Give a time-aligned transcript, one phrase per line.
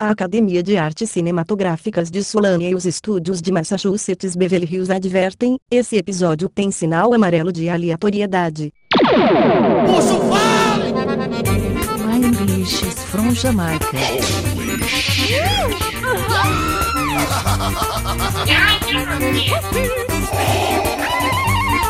[0.00, 5.58] A Academia de Artes Cinematográficas de Solânia e os estúdios de Massachusetts Beverly Hills advertem:
[5.68, 8.72] esse episódio tem sinal amarelo de aleatoriedade.
[9.86, 10.92] Puxa vale!
[12.06, 13.86] My English is from Jamaica.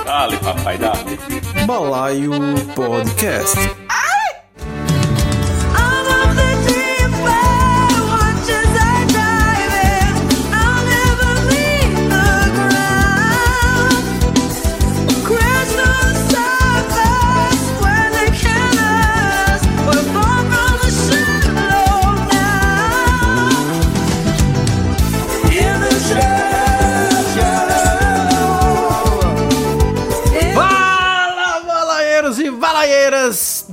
[0.07, 1.19] Dale, papai, dale.
[1.67, 2.33] Balaio
[2.75, 3.59] Podcast.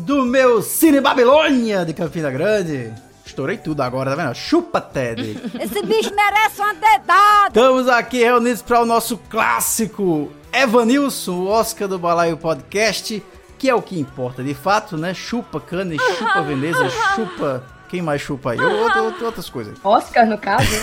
[0.05, 2.93] Do meu Cine Babilônia de Campina Grande.
[3.25, 4.35] Estourei tudo agora, tá vendo?
[4.35, 5.35] Chupa, Ted.
[5.59, 7.47] Esse bicho merece uma dedada.
[7.47, 13.21] Estamos aqui reunidos para o nosso clássico Evanilson, o Oscar do Balaio Podcast,
[13.57, 15.11] que é o que importa de fato, né?
[15.11, 17.63] Chupa cana, chupa Veneza, chupa...
[17.89, 18.59] Quem mais chupa aí?
[18.59, 19.77] Outra- outras coisas.
[19.83, 20.67] Oscar, no caso.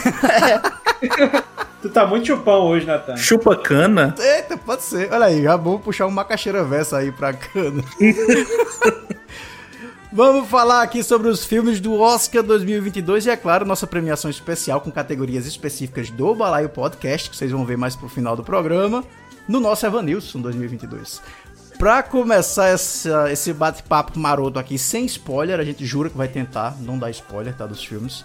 [1.82, 3.16] Tu tá muito chupão hoje, Natan.
[3.16, 4.14] Chupa cana?
[4.16, 5.12] Eita, pode ser.
[5.12, 7.82] Olha aí, já vamos puxar uma macaxeira versa aí pra cana.
[10.14, 14.78] Vamos falar aqui sobre os filmes do Oscar 2022 e, é claro, nossa premiação especial
[14.82, 19.02] com categorias específicas do Balaio Podcast, que vocês vão ver mais pro final do programa,
[19.48, 21.22] no nosso Evanilson 2022.
[21.82, 26.76] Pra começar essa- esse bate-papo maroto aqui sem spoiler, a gente jura que vai tentar
[26.78, 28.24] não dar spoiler, tá, dos filmes.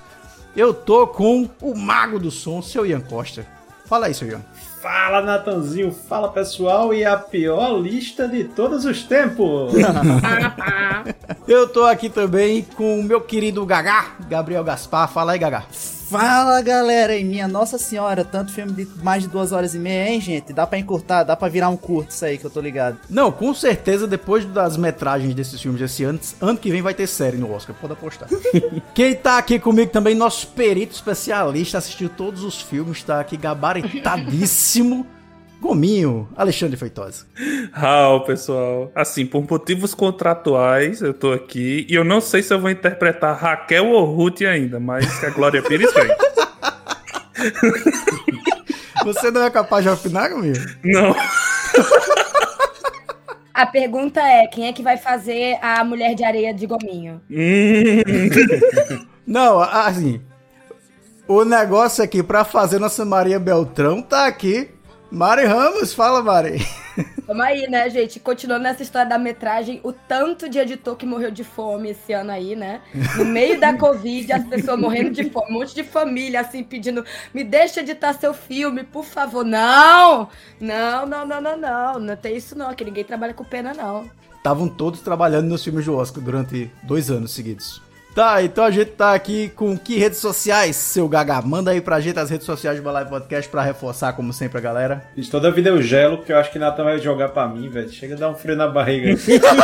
[0.56, 3.48] Eu tô com o mago do som, seu Ian Costa.
[3.88, 4.46] Fala aí, seu Ian.
[4.80, 5.92] Fala, Natanzinho.
[5.92, 6.94] Fala, pessoal.
[6.94, 9.74] E a pior lista de todos os tempos.
[11.48, 15.08] Eu tô aqui também com o meu querido Gagá, Gabriel Gaspar.
[15.12, 15.64] Fala aí, Gagá.
[16.10, 20.10] Fala galera, e minha nossa senhora, tanto filme de mais de duas horas e meia,
[20.10, 20.54] hein, gente?
[20.54, 22.98] Dá pra encurtar, dá pra virar um curto isso aí que eu tô ligado.
[23.10, 27.08] Não, com certeza, depois das metragens desses filmes desse ano, ano que vem vai ter
[27.08, 28.30] série no Oscar, pode apostar.
[28.96, 35.06] Quem tá aqui comigo também, nosso perito especialista, assistiu todos os filmes, tá aqui gabaritadíssimo.
[35.68, 37.26] Gominho, Alexandre Feitosa.
[37.74, 38.90] Raul, pessoal.
[38.96, 41.86] Assim, por motivos contratuais, eu tô aqui.
[41.90, 45.30] E eu não sei se eu vou interpretar Raquel ou Ruth ainda, mas que a
[45.30, 46.08] Glória Pires vem.
[49.04, 50.56] Você não é capaz de afinar, Gominho?
[50.86, 51.14] Não.
[53.54, 57.20] A pergunta é: quem é que vai fazer a mulher de areia de gominho?
[57.30, 58.98] Hum.
[59.28, 60.22] Não, assim,
[61.28, 64.70] o negócio aqui pra fazer nossa Maria Beltrão tá aqui.
[65.10, 66.60] Mari Ramos, fala, Mari.
[67.26, 68.20] Vamos aí, né, gente?
[68.20, 72.32] Continuando nessa história da metragem, o tanto de editor que morreu de fome esse ano
[72.32, 72.82] aí, né?
[73.16, 77.06] No meio da Covid, as pessoas morrendo de fome, um monte de família, assim, pedindo:
[77.34, 79.46] me deixa editar seu filme, por favor.
[79.46, 80.28] Não!
[80.60, 82.00] Não, não, não, não, não.
[82.00, 84.10] Não tem isso, não, que ninguém trabalha com pena, não.
[84.36, 87.87] Estavam todos trabalhando nos filmes do Oscar durante dois anos seguidos.
[88.18, 91.40] Tá, então a gente tá aqui com que redes sociais, seu Gaga?
[91.44, 94.62] Manda aí pra gente as redes sociais do Balai Podcast pra reforçar, como sempre, a
[94.62, 95.04] galera.
[95.16, 97.92] Gente, Toda vida eu gelo, porque eu acho que Natan vai jogar pra mim, velho.
[97.92, 99.16] Chega a dar um frio na barriga.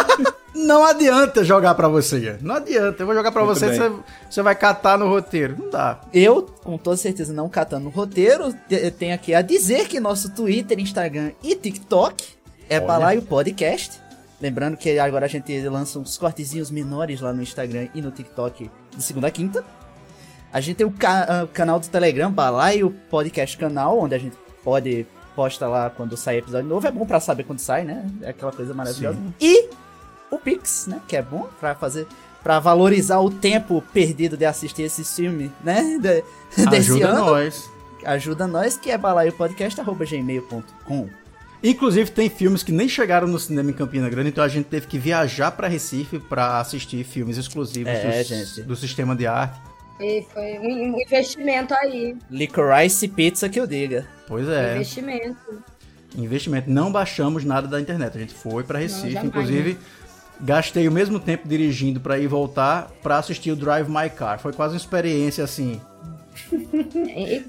[0.54, 2.38] Não adianta jogar pra você.
[2.42, 3.02] Não adianta.
[3.02, 3.92] Eu vou jogar pra Muito você, você,
[4.30, 5.56] você vai catar no roteiro.
[5.58, 6.00] Não dá.
[6.14, 10.30] Eu, com toda certeza, não catando o roteiro, te- tenho aqui a dizer que nosso
[10.30, 12.24] Twitter, Instagram e TikTok
[12.70, 12.86] é Olha.
[12.86, 14.00] Balaio Podcast.
[14.44, 18.70] Lembrando que agora a gente lança uns cortezinhos menores lá no Instagram e no TikTok
[18.94, 19.64] de segunda a quinta.
[20.52, 24.36] A gente tem o, ca- ah, canal do Telegram, Balaio Podcast Canal, onde a gente
[24.62, 26.86] pode posta lá quando sai episódio novo.
[26.86, 28.06] É bom pra saber quando sai, né?
[28.22, 29.18] É aquela coisa maravilhosa.
[29.40, 29.70] E
[30.30, 31.00] o Pix, né?
[31.08, 32.06] Que é bom pra fazer.
[32.44, 35.98] Pra valorizar o tempo perdido de assistir esse filme, né?
[36.02, 36.22] De-
[36.76, 37.26] Ajuda ano.
[37.28, 37.72] nós.
[38.04, 41.08] Ajuda nós, que é balaiopodcast.gmail.com.
[41.64, 44.86] Inclusive, tem filmes que nem chegaram no cinema em Campina Grande, então a gente teve
[44.86, 48.62] que viajar pra Recife pra assistir filmes exclusivos É, dos- gente.
[48.64, 49.60] do sistema de arte.
[50.02, 52.18] E foi um investimento aí.
[52.30, 54.06] Licorice Pizza que eu diga.
[54.28, 54.76] Pois é.
[54.76, 55.64] Investimento.
[56.18, 56.70] Investimento.
[56.70, 58.18] Não baixamos nada da internet.
[58.18, 59.78] A gente foi pra Recife, jamais, inclusive.
[60.42, 64.40] Gastei o mesmo tempo dirigindo pra ir voltar pra assistir o Drive My Car.
[64.40, 65.80] Foi quase uma experiência assim.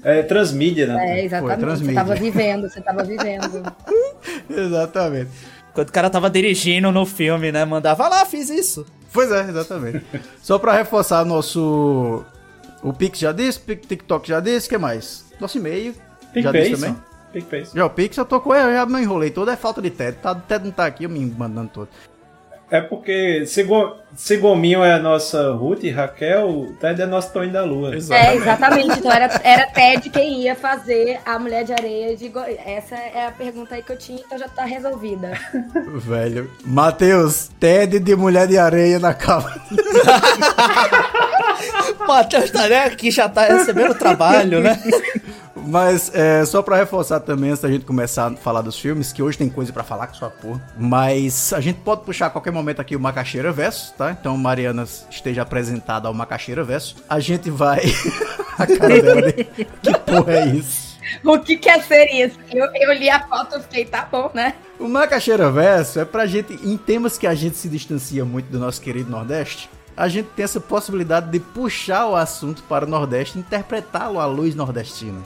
[0.03, 1.19] É transmídia, né?
[1.19, 1.55] É, exatamente.
[1.59, 1.95] Você transmídia.
[1.95, 3.73] tava vivendo, você tava vivendo.
[4.49, 5.29] Exatamente.
[5.73, 7.65] Quando o cara tava dirigindo no filme, né?
[7.65, 8.85] Mandava lá, fiz isso.
[9.11, 10.05] Pois é, exatamente.
[10.41, 12.23] Só pra reforçar nosso.
[12.81, 15.25] O Pix já disse, Pic- TikTok já disse, o que mais?
[15.39, 15.93] Nosso e-mail.
[16.35, 16.95] Já disse também?
[17.33, 17.65] PicPay.
[17.73, 20.17] Já o Pix eu tô com eu já me enrolei todo, é falta de TED.
[20.21, 21.89] Tá, o TED não tá aqui, eu me mandando todo.
[22.69, 27.05] É porque se, Go, se Gominho é a nossa Ruth e Raquel, o Ted é
[27.05, 27.93] nosso Tonho da Lua.
[27.93, 28.97] É, exatamente.
[28.97, 32.39] Então era, era Ted quem ia fazer a Mulher de Areia de Go...
[32.65, 35.33] Essa é a pergunta aí que eu tinha, então já tá resolvida.
[35.95, 36.49] Velho.
[36.65, 39.53] Matheus, Ted de Mulher de Areia na cama.
[42.07, 44.81] Matheus tá né, aqui, já tá recebendo trabalho, né?
[45.67, 49.21] Mas é, só pra reforçar também, antes da gente começar a falar dos filmes, que
[49.21, 50.61] hoje tem coisa pra falar com sua porra.
[50.77, 54.11] Mas a gente pode puxar a qualquer momento aqui o Macaxeira Verso, tá?
[54.11, 56.95] Então, Mariana esteja apresentada ao Macaxeira Verso.
[57.09, 57.81] A gente vai.
[58.57, 60.95] a cara dela, que porra é isso?
[61.23, 62.37] O que quer ser isso?
[62.51, 64.55] Eu, eu li a foto e fiquei, tá bom, né?
[64.79, 68.59] O Macaxeira Verso é pra gente, em temas que a gente se distancia muito do
[68.59, 73.39] nosso querido Nordeste, a gente tem essa possibilidade de puxar o assunto para o Nordeste
[73.39, 75.21] interpretá-lo à luz nordestina.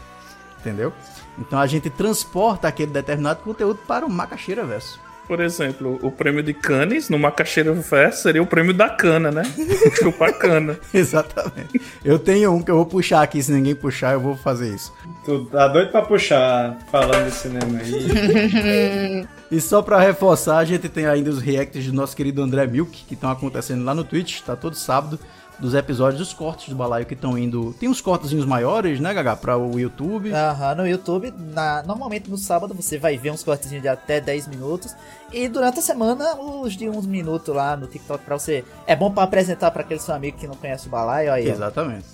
[0.59, 0.93] Entendeu?
[1.37, 4.99] Então a gente transporta aquele determinado conteúdo para o Macaxeira Verso.
[5.29, 9.43] Por exemplo, o prêmio de Cannes no Macaxeira Verso seria o prêmio da cana, né?
[10.01, 10.77] Chupar cana.
[10.91, 11.79] Exatamente.
[12.03, 14.91] Eu tenho um que eu vou puxar aqui, se ninguém puxar, eu vou fazer isso.
[15.23, 19.27] Tu tá doido pra puxar, falando de cinema aí.
[19.51, 23.03] E só pra reforçar, a gente tem ainda os reacts do nosso querido André Milk,
[23.07, 25.17] que estão acontecendo lá no Twitch, tá todo sábado,
[25.59, 27.73] dos episódios dos cortes do balaio que estão indo.
[27.79, 29.35] Tem uns cortezinhos maiores, né, Gaga?
[29.35, 30.31] Pra o YouTube.
[30.33, 34.47] Aham, no YouTube, na- normalmente no sábado você vai ver uns cortezinhos de até 10
[34.47, 34.95] minutos.
[35.31, 38.63] E durante a semana, os de uns minutos lá no TikTok pra você.
[38.87, 41.31] É bom pra apresentar pra aquele seu amigo que não conhece o balaio.
[41.33, 41.51] Aí, ó.
[41.53, 42.05] Exatamente.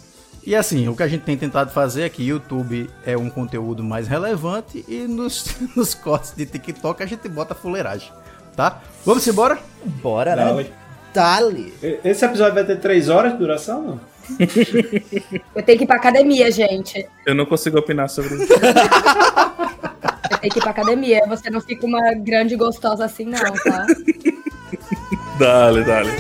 [0.46, 3.84] E assim, o que a gente tem tentado fazer é que YouTube é um conteúdo
[3.84, 5.46] mais relevante e nos,
[5.76, 8.12] nos cortes de TikTok a gente bota fuleiragem,
[8.56, 8.80] tá?
[9.04, 9.58] Vamos embora?
[10.04, 10.46] Bora, né?
[10.46, 10.74] Dale.
[11.16, 11.74] Dale.
[11.82, 14.00] E- Esse episódio vai ter 3 horas de duração, não?
[15.56, 17.08] Eu tenho que ir pra academia, gente.
[17.26, 18.52] Eu não consigo opinar sobre isso.
[20.32, 21.22] Eu tenho que ir pra academia.
[21.28, 23.86] Você não fica uma grande gostosa assim, não, tá?
[25.40, 26.12] Dale, dale.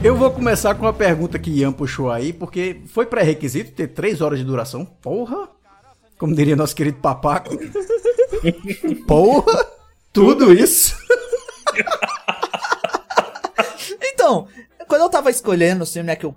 [0.00, 4.20] Eu vou começar com uma pergunta que Ian puxou aí, porque foi pré-requisito ter 3
[4.20, 4.84] horas de duração.
[4.84, 5.48] Porra!
[6.16, 7.50] Como diria nosso querido papaco.
[9.08, 9.66] Porra!
[10.12, 10.94] Tudo isso?
[14.00, 14.46] Então,
[14.86, 16.36] quando eu tava escolhendo o filme, né, que eu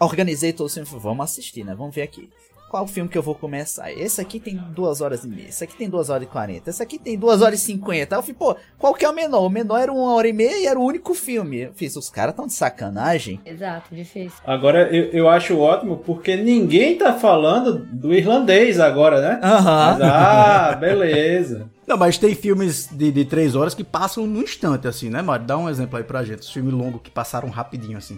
[0.00, 1.76] organizei todo o filme, eu falei, vamos assistir, né?
[1.76, 2.28] Vamos ver aqui.
[2.70, 3.90] Qual filme que eu vou começar?
[3.90, 6.80] Esse aqui tem 2 horas e meia, esse aqui tem 2 horas e 40, esse
[6.80, 8.14] aqui tem 2 horas e 50.
[8.14, 9.44] Aí eu falei, pô, qual que é o menor?
[9.44, 11.62] O menor era 1 hora e meia e era o único filme.
[11.62, 13.40] Eu fiz, os caras tão de sacanagem.
[13.44, 14.38] Exato, difícil.
[14.46, 19.40] Agora, eu, eu acho ótimo porque ninguém tá falando do irlandês agora, né?
[19.42, 19.98] Aham.
[19.98, 21.68] Mas, ah, beleza.
[21.88, 25.44] Não, mas tem filmes de, de 3 horas que passam num instante, assim, né, Mário?
[25.44, 26.42] Dá um exemplo aí pra gente.
[26.42, 28.16] Os filmes longos que passaram rapidinho, assim.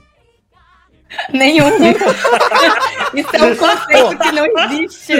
[1.33, 1.69] Nenhum.
[3.15, 5.13] Isso é um conceito que não existe.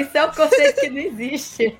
[0.00, 1.78] Isso é um conceito que não existe.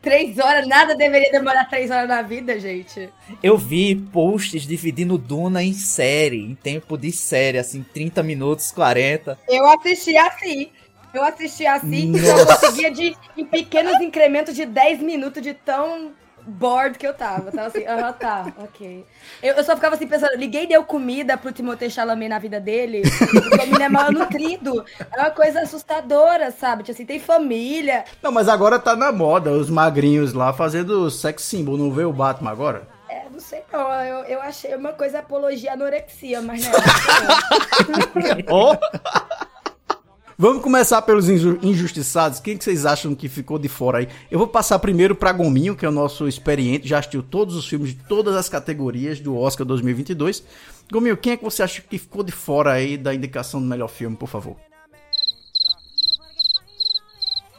[0.00, 3.08] Três horas, nada deveria demorar três horas na vida, gente.
[3.42, 9.38] Eu vi posts dividindo Duna em série, em tempo de série, assim, 30 minutos, 40.
[9.48, 10.70] Eu assisti assim.
[11.12, 16.12] Eu assisti assim e eu conseguia de, em pequenos incrementos de 10 minutos de tão
[16.46, 17.50] bored que eu tava.
[17.50, 19.04] Tava assim, aham, tá, ok.
[19.42, 23.02] Eu, eu só ficava assim pensando, liguei deu comida pro Timothée Chalamet na vida dele,
[23.02, 24.84] porque o menino é malnutrido.
[25.12, 26.82] É uma coisa assustadora, sabe?
[26.82, 28.04] Tipo assim, tem família.
[28.22, 32.12] Não, mas agora tá na moda, os magrinhos lá fazendo sex symbol, não vê o
[32.12, 32.82] Batman agora?
[33.08, 36.72] É, não sei não, eu, eu achei uma coisa apologia à anorexia, mas né.
[40.38, 42.40] Vamos começar pelos inju- injustiçados.
[42.40, 44.08] Quem que vocês acham que ficou de fora aí?
[44.30, 47.66] Eu vou passar primeiro pra Gominho, que é o nosso experiente, já assistiu todos os
[47.66, 50.42] filmes de todas as categorias do Oscar 2022.
[50.92, 53.88] Gominho, quem é que você acha que ficou de fora aí da indicação do melhor
[53.88, 54.56] filme, por favor?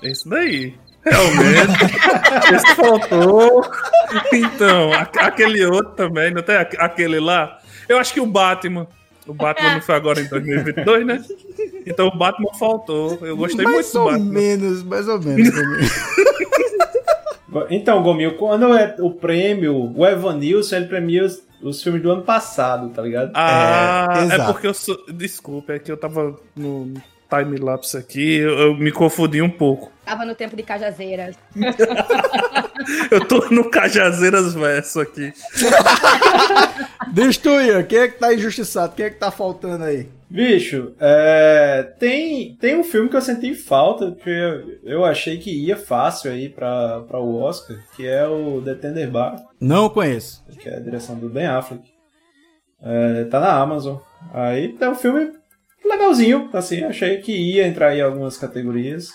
[0.04, 0.76] Esse daí.
[1.04, 1.84] Realmente.
[2.54, 3.66] Esse faltou.
[4.34, 7.58] Então, aquele outro também, não tem aque- aquele lá?
[7.90, 8.88] Eu acho que o Batman.
[9.28, 11.24] O Batman não foi agora em 2022, né?
[11.86, 13.18] Então o Batman faltou.
[13.22, 14.32] Eu gostei mais muito do ou Batman.
[14.32, 15.50] menos, mais ou menos.
[15.50, 15.90] Gominho.
[17.70, 22.22] Então, Gomil, quando é o prêmio, o Evanilson, ele premia os, os filmes do ano
[22.22, 23.32] passado, tá ligado?
[23.34, 24.96] Ah, É, é, porque eu sou.
[25.12, 26.94] Desculpa, é que eu tava no.
[27.30, 29.92] Time-lapse aqui, eu, eu me confundi um pouco.
[30.06, 31.36] Tava no tempo de Cajazeiras.
[33.12, 35.34] Eu tô no Cajazeiras verso aqui.
[37.66, 38.94] Ian, quem é que tá injustiçado?
[38.96, 40.10] Quem é que tá faltando aí?
[40.30, 45.50] Bicho, é, tem, tem um filme que eu senti falta, que eu, eu achei que
[45.50, 50.44] ia fácil aí pra, pra o Oscar, que é o The Tender Bar, Não conheço.
[50.60, 51.84] que é a direção do Ben Affleck.
[52.82, 53.98] É, tá na Amazon.
[54.34, 55.32] Aí é um filme
[55.86, 59.12] legalzinho, assim, achei que ia entrar em algumas categorias.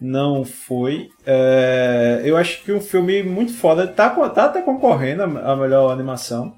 [0.00, 1.08] Não foi.
[1.24, 6.54] É, eu acho que um filme muito foda, tá, tá até concorrendo a melhor animação.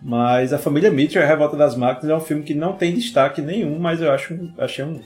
[0.00, 3.40] Mas A Família Mitchell, A Revolta das Máquinas, é um filme que não tem destaque
[3.40, 5.00] nenhum, mas eu acho, achei um,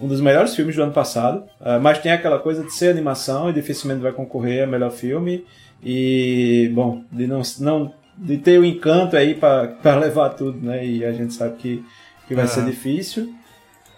[0.00, 1.44] um dos melhores filmes do ano passado.
[1.60, 5.44] Ah, mas tem aquela coisa de ser animação e dificilmente vai concorrer a melhor filme.
[5.82, 10.86] E, bom, de não, não de ter o encanto aí para levar tudo, né?
[10.86, 11.84] E a gente sabe que,
[12.30, 13.34] que vai ser difícil.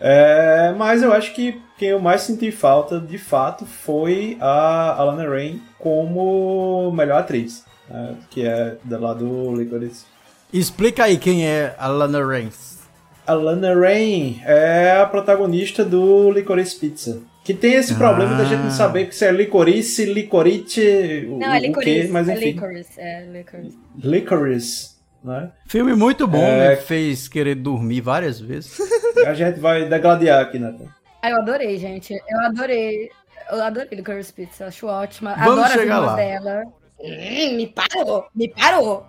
[0.00, 5.28] É, mas eu acho que quem eu mais senti falta, de fato, foi a Alana
[5.28, 7.64] Rain como melhor atriz.
[7.88, 10.04] né, que é da lá do Licorice.
[10.52, 12.78] Explica aí quem é a Lana Reigns.
[13.26, 17.20] A Lana Rain é a protagonista do Licorice Pizza.
[17.44, 21.58] Que tem esse problema da gente não saber se é licorice, licorice, o, Não, é
[21.58, 22.08] o quê, licorice.
[22.08, 22.44] mas é enfim.
[22.52, 23.00] licorice.
[23.00, 23.78] É licorice.
[24.02, 24.90] Licorice,
[25.24, 25.50] né?
[25.66, 26.70] Filme muito bom, É.
[26.70, 28.78] me fez querer dormir várias vezes.
[29.26, 30.86] A gente vai degladiar aqui, Nathan.
[31.22, 32.12] Ah, eu adorei, gente.
[32.28, 33.08] Eu adorei.
[33.50, 34.66] Eu adorei Licorice Pizza.
[34.66, 35.34] Acho ótima.
[35.36, 36.16] Vamos Adoro chegar irmãs lá.
[36.16, 36.62] dela.
[36.98, 38.26] Hum, me parou.
[38.34, 39.06] Me parou.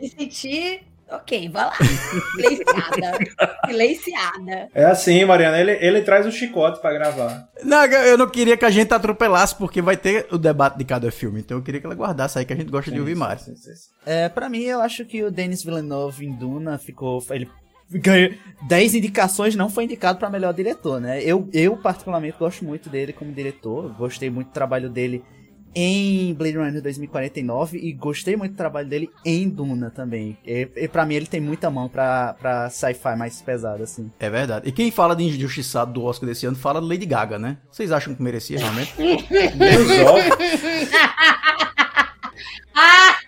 [0.00, 0.82] Me senti...
[1.12, 1.74] Ok, vai lá.
[2.34, 3.18] Silenciada.
[3.68, 4.68] Silenciada.
[4.74, 7.48] É assim, Mariana, ele, ele traz o chicote pra gravar.
[7.62, 11.10] Não, eu não queria que a gente atropelasse, porque vai ter o debate de cada
[11.10, 11.40] filme.
[11.40, 13.42] Então eu queria que ela guardasse aí, que a gente gosta de ouvir mais.
[13.42, 13.90] Sim, sim, sim.
[14.06, 17.22] É, pra mim, eu acho que o Denis Villeneuve em Duna ficou.
[17.30, 17.48] Ele
[17.90, 18.32] ganhou
[18.66, 21.22] 10 indicações, não foi indicado pra melhor diretor, né?
[21.22, 23.92] Eu, eu, particularmente, gosto muito dele como diretor.
[23.98, 25.22] Gostei muito do trabalho dele
[25.74, 30.36] em Blade Runner 2049 e gostei muito do trabalho dele em Duna também.
[30.44, 34.10] E, e pra mim, ele tem muita mão pra, pra sci-fi mais pesado, assim.
[34.18, 34.68] É verdade.
[34.68, 37.56] E quem fala de injustiçado do Oscar desse ano fala de Lady Gaga, né?
[37.70, 38.94] Vocês acham que merecia realmente?
[38.98, 40.32] Menos óbvio.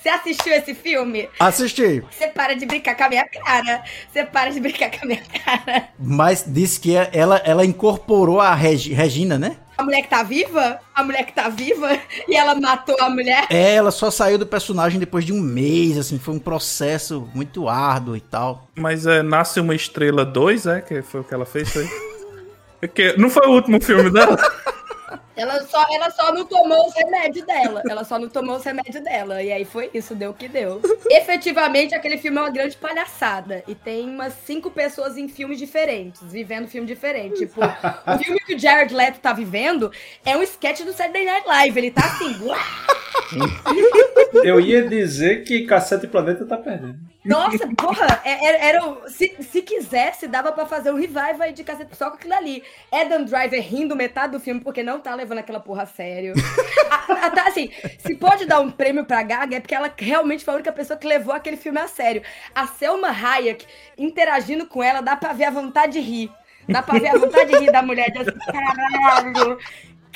[0.00, 1.28] Você assistiu esse filme?
[1.38, 3.82] Assisti, Você para de brincar com a minha cara.
[4.12, 5.88] Você para de brincar com a minha cara.
[5.98, 9.56] mas disse que ela, ela incorporou a Regi- Regina, né?
[9.78, 10.80] A mulher que tá viva?
[10.94, 11.98] A mulher que tá viva?
[12.26, 13.46] E ela matou a mulher?
[13.50, 17.68] É, ela só saiu do personagem depois de um mês, assim, foi um processo muito
[17.68, 18.68] árduo e tal.
[18.74, 20.80] Mas é Nasce uma Estrela 2, é?
[20.80, 21.86] Que foi o que ela fez, foi?
[22.80, 24.36] É que- não foi o último filme dela?
[25.36, 27.82] Ela só, ela só não tomou os remédios dela.
[27.88, 29.42] Ela só não tomou os remédios dela.
[29.42, 30.80] E aí foi isso, deu o que deu.
[31.10, 33.62] Efetivamente, aquele filme é uma grande palhaçada.
[33.68, 37.38] E tem umas cinco pessoas em filmes diferentes, vivendo filme diferente.
[37.40, 39.90] Tipo, o filme que o Jared Leto tá vivendo
[40.24, 41.78] é um sketch do Saturday Night Live.
[41.78, 42.34] Ele tá assim!
[44.44, 46.96] Eu ia dizer que Cacete Planeta tá perdendo.
[47.24, 51.52] Nossa, porra, é- era, era o- se, se quisesse, dava pra fazer um revival aí
[51.52, 52.62] de cacete só com aquilo ali.
[52.92, 56.34] Adam Driver rindo metade do filme porque não tá levando aquela porra a sério.
[56.90, 60.44] A- a- tá, assim, se pode dar um prêmio pra Gaga é porque ela realmente
[60.44, 62.22] foi a única pessoa que levou aquele filme a sério.
[62.54, 63.64] A Selma Hayek
[63.98, 66.30] interagindo com ela, dá pra ver a vontade de rir.
[66.68, 68.10] Dá pra ver a vontade de rir da mulher.
[68.10, 69.58] De assim, caralho,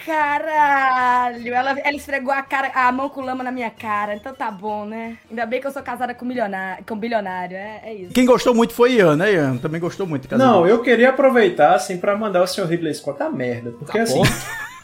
[0.04, 1.54] caralho.
[1.54, 4.14] Ela, ela esfregou a, cara, a mão com lama na minha cara.
[4.14, 5.16] Então tá bom, né?
[5.30, 6.84] Ainda bem que eu sou casada com milionário.
[6.86, 7.56] Com bilionário.
[7.56, 8.12] É, é isso.
[8.12, 9.56] Quem gostou muito foi Ian, né, Ian?
[9.58, 10.36] Também gostou muito.
[10.36, 13.72] Não, eu queria aproveitar, assim, pra mandar o senhor Ridley Scott a merda.
[13.72, 14.24] Porque, Tá assim, bom.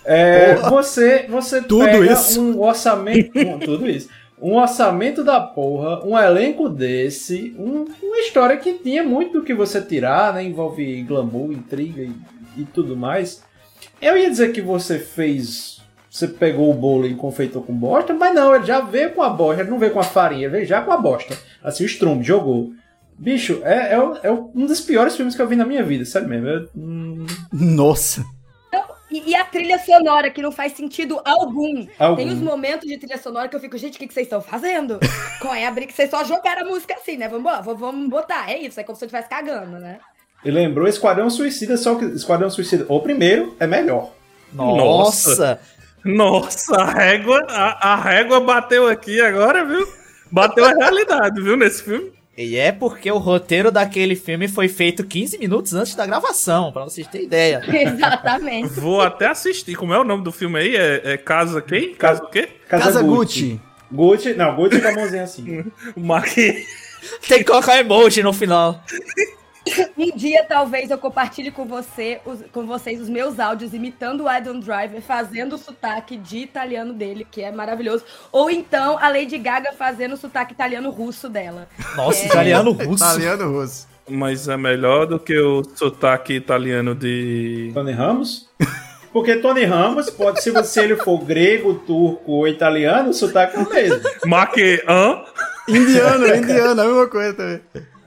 [0.06, 2.40] É, você, você Tudo pega isso.
[2.40, 3.30] um orçamento...
[3.38, 4.08] um- tudo isso.
[4.40, 9.54] Um orçamento da porra, um elenco desse, um- uma história que tinha muito do que
[9.54, 10.44] você tirar, né?
[10.44, 12.12] Envolve glamour, intriga e,
[12.56, 13.42] e tudo mais.
[14.00, 15.76] Eu ia dizer que você fez...
[16.10, 19.28] Você pegou o bolo e confeitou com bosta, mas não, ele já veio com a
[19.28, 21.36] bosta, ele não veio com a farinha, ele veio já com a bosta.
[21.62, 22.72] Assim, o estrume, jogou.
[23.18, 26.26] Bicho, é, é, é um dos piores filmes que eu vi na minha vida, sério
[26.28, 26.46] mesmo.
[26.48, 28.24] Eu, hum, Nossa.
[29.16, 31.86] E, e a trilha sonora, que não faz sentido algum.
[31.98, 32.16] Algum.
[32.16, 34.40] Tem uns momentos de trilha sonora que eu fico, gente, o que, que vocês estão
[34.40, 34.98] fazendo?
[35.40, 35.92] Qual é a briga?
[35.92, 37.28] Vocês só jogaram a música assim, né?
[37.28, 38.50] Vamos, vamos botar.
[38.50, 39.98] É isso, é como se eu estivesse cagando, né?
[40.44, 44.12] e lembrou Esquadrão Suicida, só que Esquadrão Suicida, o primeiro é melhor.
[44.52, 45.58] Nossa!
[46.04, 49.84] Nossa, a régua, a, a régua bateu aqui agora, viu?
[50.30, 52.12] Bateu a realidade, viu, nesse filme.
[52.36, 56.84] E é porque o roteiro daquele filme foi feito 15 minutos antes da gravação, pra
[56.84, 57.62] vocês terem ideia.
[57.66, 58.68] Exatamente.
[58.78, 59.74] Vou até assistir.
[59.74, 60.76] Como é o nome do filme aí?
[60.76, 61.94] É, é Casa quem?
[61.94, 62.48] Casa o quê?
[62.68, 63.58] Casa Gucci.
[63.90, 65.64] Gucci, não, Gucci com a mãozinha assim.
[65.96, 66.34] O Mark...
[67.28, 68.82] Tem que colocar emoji no final.
[69.98, 74.28] Um dia, talvez, eu compartilhe com, você, os- com vocês os meus áudios imitando o
[74.28, 78.04] Adam Driver, fazendo o sotaque de italiano dele, que é maravilhoso.
[78.30, 81.68] Ou então a Lady Gaga fazendo o sotaque italiano-russo dela.
[81.96, 82.26] Nossa, É.
[82.26, 83.04] italiano russo.
[83.04, 83.88] Italiano russo.
[84.08, 87.72] Mas é melhor do que o sotaque italiano de.
[87.74, 88.48] Tony Ramos?
[89.12, 93.60] Porque Tony Ramos pode, se, você, ele for grego, turco ou italiano, o sotaque é
[93.60, 94.00] o mesmo.
[94.26, 95.24] Maquean?
[95.68, 97.60] Indiano, indiano, a mesma coisa também.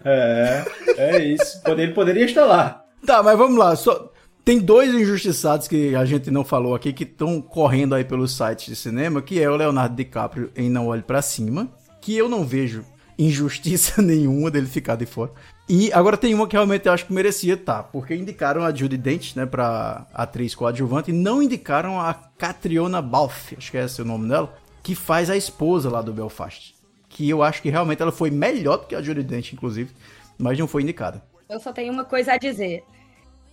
[0.04, 0.66] É,
[0.98, 1.62] é isso.
[1.66, 2.84] Ele poderia estar lá.
[3.06, 3.76] Tá, mas vamos lá.
[3.76, 4.12] Só...
[4.44, 8.66] Tem dois injustiçados que a gente não falou aqui que estão correndo aí pelos sites
[8.66, 11.68] de cinema, que é o Leonardo DiCaprio em Não Olhe Pra Cima,
[12.02, 12.84] que eu não vejo
[13.18, 15.32] injustiça nenhuma dele ficar de fora.
[15.68, 18.98] E agora tem uma que realmente eu acho que merecia estar, porque indicaram a Judy
[18.98, 24.02] Dent, né, pra atriz coadjuvante, e não indicaram a Catriona Balfe, acho que é esse
[24.02, 24.52] o nome dela,
[24.82, 26.74] que faz a esposa lá do Belfast.
[27.20, 29.94] Que eu acho que realmente ela foi melhor do que a Judy Dent, inclusive,
[30.38, 31.22] mas não foi indicada.
[31.50, 32.82] Eu só tenho uma coisa a dizer.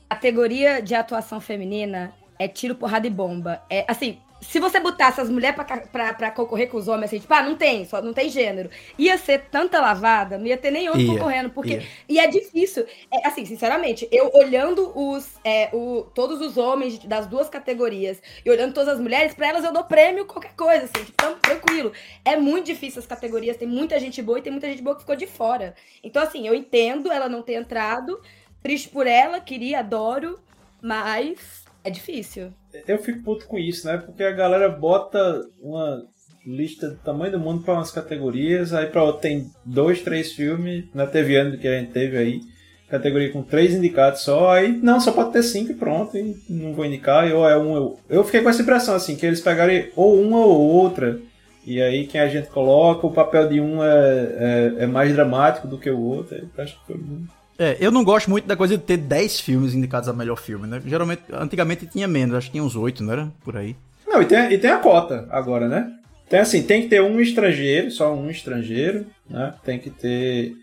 [0.09, 3.61] Categoria de atuação feminina é tiro, porrada e bomba.
[3.69, 7.43] É assim, se você botasse as mulheres pra concorrer com os homens, assim, tipo, ah,
[7.43, 8.69] não tem, só não tem gênero.
[8.99, 11.75] Ia ser tanta lavada, não ia ter nem homem Ia, concorrendo, porque.
[11.75, 11.83] ia.
[12.09, 12.87] E é difícil.
[13.11, 18.51] É, assim, sinceramente, eu olhando os, é, o, todos os homens das duas categorias e
[18.51, 21.93] olhando todas as mulheres, pra elas eu dou prêmio qualquer coisa, assim, tipo, tão tranquilo.
[22.25, 25.03] É muito difícil as categorias, tem muita gente boa e tem muita gente boa que
[25.03, 25.75] ficou de fora.
[26.03, 28.21] Então, assim, eu entendo ela não ter entrado,
[28.63, 30.39] triste por ela, queria, adoro,
[30.83, 32.53] mas é difícil.
[32.87, 33.99] Eu fico puto com isso, né?
[33.99, 36.03] Porque a galera bota uma
[36.47, 40.85] lista do tamanho do mundo para umas categorias, aí pra outra tem dois, três filmes,
[40.95, 42.41] na TV ano que a gente teve aí,
[42.89, 46.73] categoria com três indicados só, aí não, só pode ter cinco e pronto, e não
[46.73, 47.75] vou indicar, ou é um.
[47.75, 51.19] Eu, eu fiquei com essa impressão, assim, que eles pegarem ou uma ou outra,
[51.67, 55.67] e aí quem a gente coloca, o papel de um é, é, é mais dramático
[55.67, 57.36] do que o outro, acho que foi muito.
[57.59, 60.67] É, eu não gosto muito da coisa de ter 10 filmes indicados a melhor filme,
[60.67, 60.81] né?
[60.87, 63.33] Geralmente, antigamente tinha menos, acho que tinha uns 8, não era?
[63.45, 63.75] Por aí.
[64.07, 65.91] Não, e tem, e tem a cota agora, né?
[66.29, 69.55] Tem assim, tem que ter um estrangeiro, só um estrangeiro, né?
[69.65, 70.55] Tem que ter.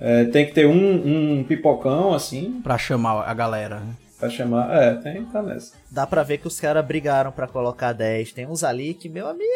[0.00, 3.80] é, tem que ter um, um pipocão, assim, Pra chamar a galera.
[3.80, 3.94] né?
[4.18, 4.74] pra chamar.
[4.76, 5.74] É, tem tá nessa.
[5.90, 8.32] Dá pra ver que os caras brigaram pra colocar 10.
[8.32, 9.46] Tem uns ali que, meu amigo,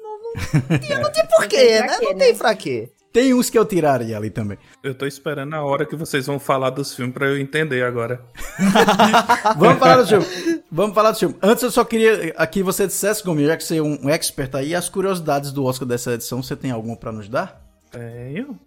[0.00, 1.98] não, não, tem, não tem porquê, Não tem né?
[2.02, 2.24] Não né?
[2.24, 2.88] tem pra quê.
[3.14, 4.58] Tem uns que eu tiraria ali também.
[4.82, 8.20] Eu tô esperando a hora que vocês vão falar dos filmes pra eu entender agora.
[9.56, 10.64] Vamos falar do filme.
[10.68, 11.36] Vamos falar do filme.
[11.40, 14.74] Antes eu só queria que você dissesse, Gomes, já que você é um expert aí,
[14.74, 17.64] as curiosidades do Oscar dessa edição, você tem alguma pra nos dar?
[17.92, 18.58] Tenho.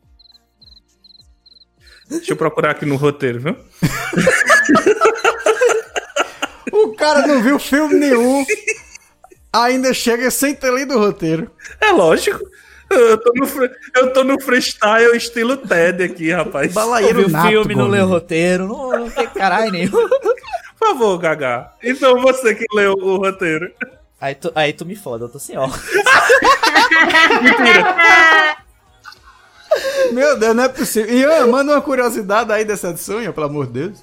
[2.10, 3.58] Deixa eu procurar aqui no roteiro, viu?
[6.72, 8.46] O cara não viu filme nenhum,
[9.52, 11.50] ainda chega sem ter lido o roteiro.
[11.82, 12.40] É lógico.
[12.90, 16.74] Eu tô no, fre- eu tô no freestyle estilo TED aqui, rapaz.
[16.74, 19.92] Não Balaieiro viu nato, filme, não leu o roteiro, não, não tem caralho nenhum.
[19.92, 21.72] Por favor, Gaga.
[21.84, 23.72] Então você que leu o roteiro.
[24.22, 25.68] Aí tu, aí tu me foda, eu tô assim, ó.
[30.12, 31.14] Meu Deus, não é possível.
[31.14, 34.00] Ian, manda uma curiosidade aí dessa edição, Ian, pelo amor de Deus.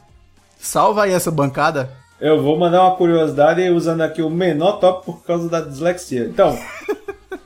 [0.58, 1.90] Salva aí essa bancada.
[2.20, 6.24] Eu vou mandar uma curiosidade usando aqui o menor top por causa da dislexia.
[6.26, 6.58] Então,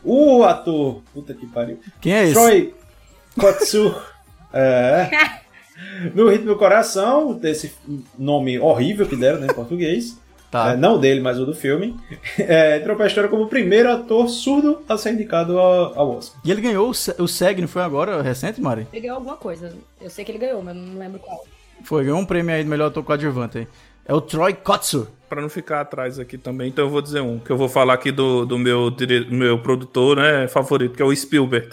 [0.08, 1.02] o ator.
[1.12, 1.78] Puta que pariu.
[2.00, 2.34] Quem é esse?
[2.34, 2.74] Troy
[3.38, 4.02] Kotsur.
[4.52, 5.08] É.
[6.14, 7.72] No Ritmo do Coração, desse
[8.18, 10.18] nome horrível que deram né, em português.
[10.50, 10.72] Tá.
[10.72, 11.94] É, não dele, mas o do filme.
[12.38, 16.40] É, entrou pra história como o primeiro ator surdo a ser indicado ao, ao Oscar.
[16.44, 18.86] E ele ganhou o, Se- o SEG, não foi agora, recente, Mari?
[18.92, 19.76] Ele ganhou alguma coisa.
[20.00, 21.44] Eu sei que ele ganhou, mas não lembro qual.
[21.84, 23.68] Foi, ganhou um prêmio aí de melhor ator coadjuvante aí.
[24.08, 25.06] É o Troy Kotsu.
[25.28, 27.92] Pra não ficar atrás aqui também, então eu vou dizer um, que eu vou falar
[27.92, 29.30] aqui do, do meu, dire...
[29.30, 31.68] meu produtor né, favorito, que é o Spielberg.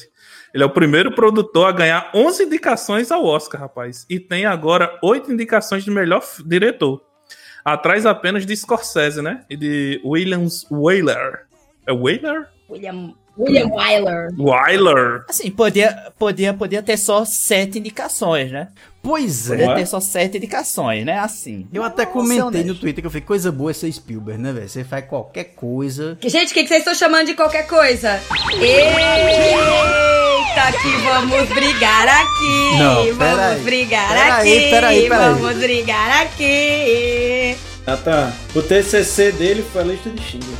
[0.54, 4.06] Ele é o primeiro produtor a ganhar 11 indicações ao Oscar, rapaz.
[4.10, 7.02] E tem agora 8 indicações de melhor diretor.
[7.64, 9.46] Atrás apenas de Scorsese, né?
[9.50, 11.46] E de Williams Wyler.
[11.88, 12.50] É Wyler?
[12.70, 14.30] William, William Wyler.
[14.38, 15.26] Wyler.
[15.30, 18.70] Assim, podia, podia, podia ter só sete indicações, né?
[19.06, 19.76] Pois Podia é.
[19.76, 21.20] ter só sete indicações, né?
[21.20, 21.68] Assim.
[21.72, 22.74] Eu até comentei no.
[22.74, 24.68] Twitter que eu falei, coisa boa é ser Spielberg, né, velho?
[24.68, 26.18] Você faz qualquer coisa.
[26.24, 28.20] Gente, o que, que vocês estão chamando de qualquer coisa?
[28.60, 32.78] Eita, que vamos brigar aqui!
[32.80, 34.70] Não, vamos brigar Peraí, aqui!
[34.72, 35.34] peraí, peraí.
[35.34, 37.56] Vamos brigar aqui!
[37.86, 40.58] Natan, o TCC dele foi a lista de Schindler.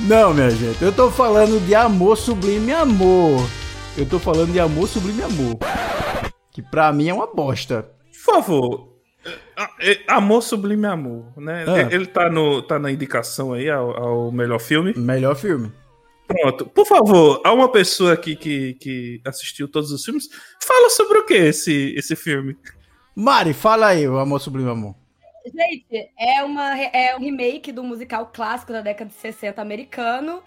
[0.00, 3.48] Não, minha gente, eu tô falando de amor sublime amor.
[3.96, 5.58] Eu tô falando de amor sublime amor.
[6.50, 7.88] Que pra mim é uma bosta.
[8.24, 8.92] Por favor.
[10.08, 11.64] Amor Sublime Amor, né?
[11.68, 11.94] Ah.
[11.94, 14.92] Ele tá, no, tá na indicação aí ao, ao melhor filme.
[14.96, 15.70] Melhor filme.
[16.26, 16.66] Pronto.
[16.66, 20.28] Por favor, há uma pessoa aqui que, que assistiu todos os filmes.
[20.60, 22.56] Fala sobre o que esse, esse filme?
[23.14, 24.94] Mari, fala aí, o Amor Sublime Amor.
[25.44, 30.42] Gente, é, uma, é um remake do musical clássico da década de 60 americano,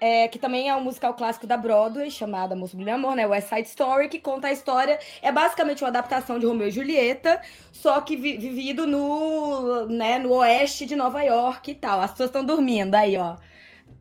[0.00, 3.26] é, que também é um musical clássico da Broadway, chamado Amor Sublime Amor, né?
[3.26, 4.98] West Side Story, que conta a história.
[5.22, 7.40] É basicamente uma adaptação de Romeu e Julieta,
[7.72, 12.00] só que vi- vivido no, né, no oeste de Nova York e tal.
[12.02, 13.36] As pessoas estão dormindo aí, ó.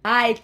[0.04, 0.36] Ai,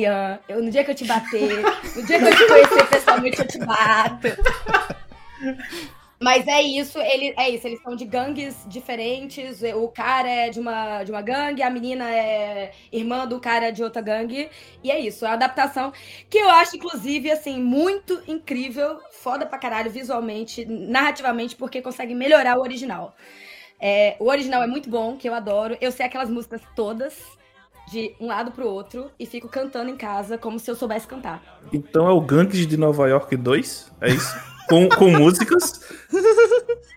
[0.00, 1.62] Ian, eu, no dia que eu te bater,
[1.96, 4.28] no dia que eu te conhecer pessoalmente, eu te bato.
[6.20, 9.62] Mas é isso, ele, é isso, eles são de gangues diferentes.
[9.74, 13.82] O cara é de uma, de uma gangue, a menina é irmã do cara de
[13.82, 14.48] outra gangue.
[14.82, 15.92] E é isso, é uma adaptação
[16.30, 22.58] que eu acho, inclusive, assim, muito incrível, foda pra caralho, visualmente, narrativamente, porque consegue melhorar
[22.58, 23.14] o original.
[23.80, 25.76] É, o original é muito bom, que eu adoro.
[25.80, 27.20] Eu sei aquelas músicas todas,
[27.90, 31.60] de um lado pro outro, e fico cantando em casa como se eu soubesse cantar.
[31.72, 33.92] Então é o Gangues de Nova York 2?
[34.00, 34.34] É isso?
[34.68, 35.80] Com, com músicas?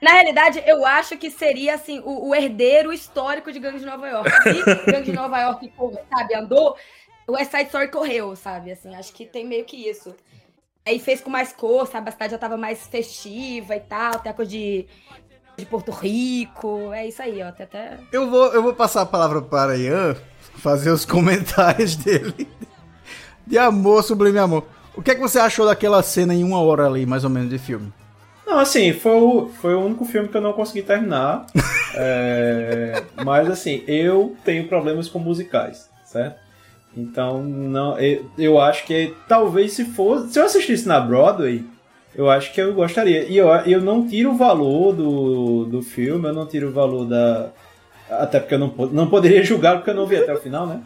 [0.01, 4.07] Na realidade, eu acho que seria assim o, o herdeiro histórico de Gangue de Nova
[4.07, 4.31] York.
[4.43, 5.73] Se Gangue de Nova York,
[6.09, 6.77] sabe, andou,
[7.27, 8.71] o West Side Story correu, sabe?
[8.71, 10.15] Assim, acho que tem meio que isso.
[10.85, 12.09] Aí fez com mais cor, sabe?
[12.09, 14.85] A cidade já tava mais festiva e tal, tem a coisa de,
[15.57, 16.93] de Porto Rico.
[16.93, 17.51] É isso aí, ó.
[17.51, 17.97] Tem até.
[18.11, 20.15] Eu vou, eu vou passar a palavra para Ian
[20.55, 22.47] fazer os comentários dele
[23.45, 24.65] de Amor Sublime Amor.
[24.97, 27.51] O que é que você achou daquela cena em uma hora ali, mais ou menos,
[27.51, 27.93] de filme?
[28.47, 31.45] Não, assim, foi o, foi o único filme que eu não consegui terminar.
[31.99, 36.37] É, mas, assim, eu tenho problemas com musicais, certo?
[36.95, 40.31] Então, não, eu, eu acho que talvez se fosse.
[40.31, 41.65] Se eu assistisse na Broadway,
[42.13, 43.23] eu acho que eu gostaria.
[43.23, 47.05] E eu, eu não tiro o valor do, do filme, eu não tiro o valor
[47.05, 47.49] da.
[48.11, 50.81] Até porque eu não, não poderia julgar, porque eu não vi até o final, né?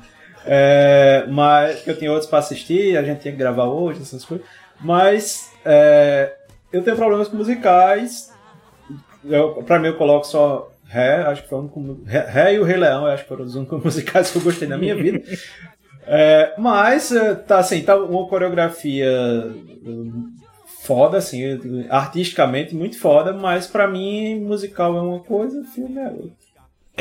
[0.45, 4.45] É, mas eu tenho outros pra assistir, a gente tinha que gravar hoje, essas coisas.
[4.79, 6.33] Mas é,
[6.73, 8.31] eu tenho problemas com musicais.
[9.23, 11.79] Eu, pra mim, eu coloco só Ré, acho que foi único.
[11.79, 14.41] mu- Ré, Ré e o Rei Leão, acho que foram os únicos musicais que eu
[14.41, 15.21] gostei na minha vida.
[16.07, 19.07] É, mas é, tá assim, tá uma coreografia
[19.85, 20.31] hum,
[20.83, 21.41] foda, assim,
[21.89, 26.40] artisticamente muito foda, mas pra mim musical é uma coisa, filme é outra.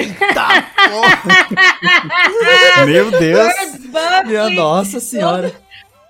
[2.86, 3.54] Meu Deus!
[3.54, 5.52] Birds, Buckley, Minha nossa senhora.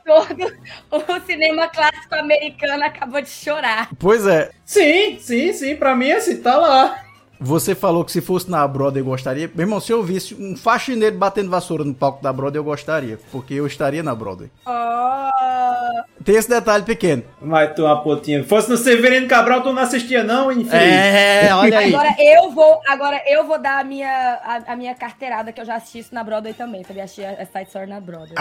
[0.05, 0.53] todo
[0.91, 3.89] o cinema clássico americano acabou de chorar.
[3.99, 6.97] Pois é, Sim, sim, sim, pra mim assim, tá lá.
[7.41, 9.51] Você falou que se fosse na Broadway eu gostaria.
[9.55, 13.19] Meu irmão, se eu visse um faxineiro batendo vassoura no palco da Broadway, eu gostaria.
[13.33, 14.51] Porque eu estaria na Broadway.
[14.67, 17.23] Oh, Tem esse detalhe pequeno.
[17.41, 18.45] Mas tu, uma potinha.
[18.45, 20.75] Fosse no Severino Cabral, tu não assistia, não, infeliz.
[20.75, 21.95] É, olha aí.
[21.95, 25.65] agora eu vou, agora eu vou dar a minha, a, a minha carteirada, que eu
[25.65, 26.83] já assisti isso na Broadway também.
[26.83, 28.35] Também achei a Side Story na Broadway.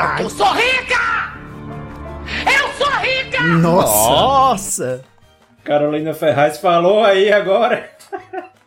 [3.62, 4.10] Nossa!
[4.10, 5.02] Nossa.
[5.64, 7.90] Carolina Ferraz falou aí agora.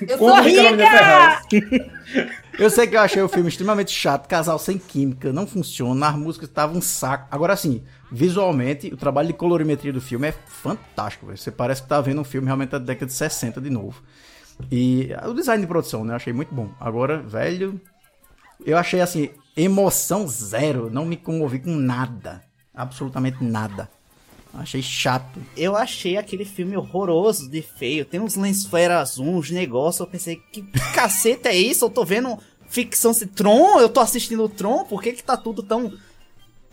[0.00, 1.42] eu Como sou rica!
[2.58, 6.16] Eu sei que eu achei o filme extremamente chato, casal sem química, não funciona, as
[6.16, 7.28] músicas estavam um saco.
[7.30, 11.36] Agora assim, visualmente, o trabalho de colorimetria do filme é fantástico, velho.
[11.36, 14.02] Você parece que tá vendo um filme realmente da década de 60 de novo.
[14.70, 16.12] E o design de produção, né?
[16.12, 16.70] Eu achei muito bom.
[16.80, 17.78] Agora, velho,
[18.64, 22.42] eu achei assim, emoção zero, não me comovi com nada.
[22.74, 23.90] Absolutamente nada.
[24.54, 25.38] Achei chato.
[25.56, 28.04] Eu achei aquele filme horroroso de feio.
[28.04, 30.00] Tem uns lençóis azul, uns negócios.
[30.00, 30.62] Eu pensei, que
[30.94, 31.84] caceta é isso?
[31.84, 33.78] Eu tô vendo ficção de Tron?
[33.80, 34.84] Eu tô assistindo Tron?
[34.84, 35.92] Por que que tá tudo tão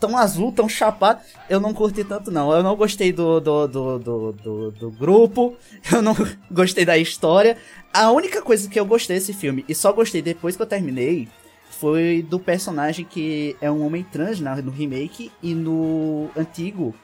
[0.00, 1.20] tão azul, tão chapado?
[1.48, 2.52] Eu não curti tanto, não.
[2.52, 5.54] Eu não gostei do, do, do, do, do, do grupo.
[5.92, 6.14] Eu não
[6.50, 7.56] gostei da história.
[7.92, 11.28] A única coisa que eu gostei desse filme, e só gostei depois que eu terminei,
[11.70, 16.94] foi do personagem que é um homem trans na- no remake e no antigo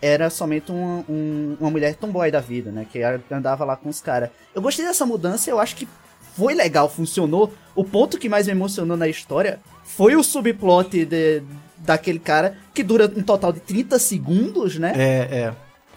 [0.00, 2.86] era somente um- um- uma mulher tomboy da vida, né?
[2.90, 3.00] Que
[3.32, 4.30] andava lá com os caras.
[4.54, 5.88] Eu gostei dessa mudança, eu acho que
[6.36, 7.52] foi legal, funcionou.
[7.74, 11.42] O ponto que mais me emocionou na história foi o subplot de-
[11.78, 14.92] daquele cara, que dura um total de 30 segundos, né?
[14.96, 15.52] É, é.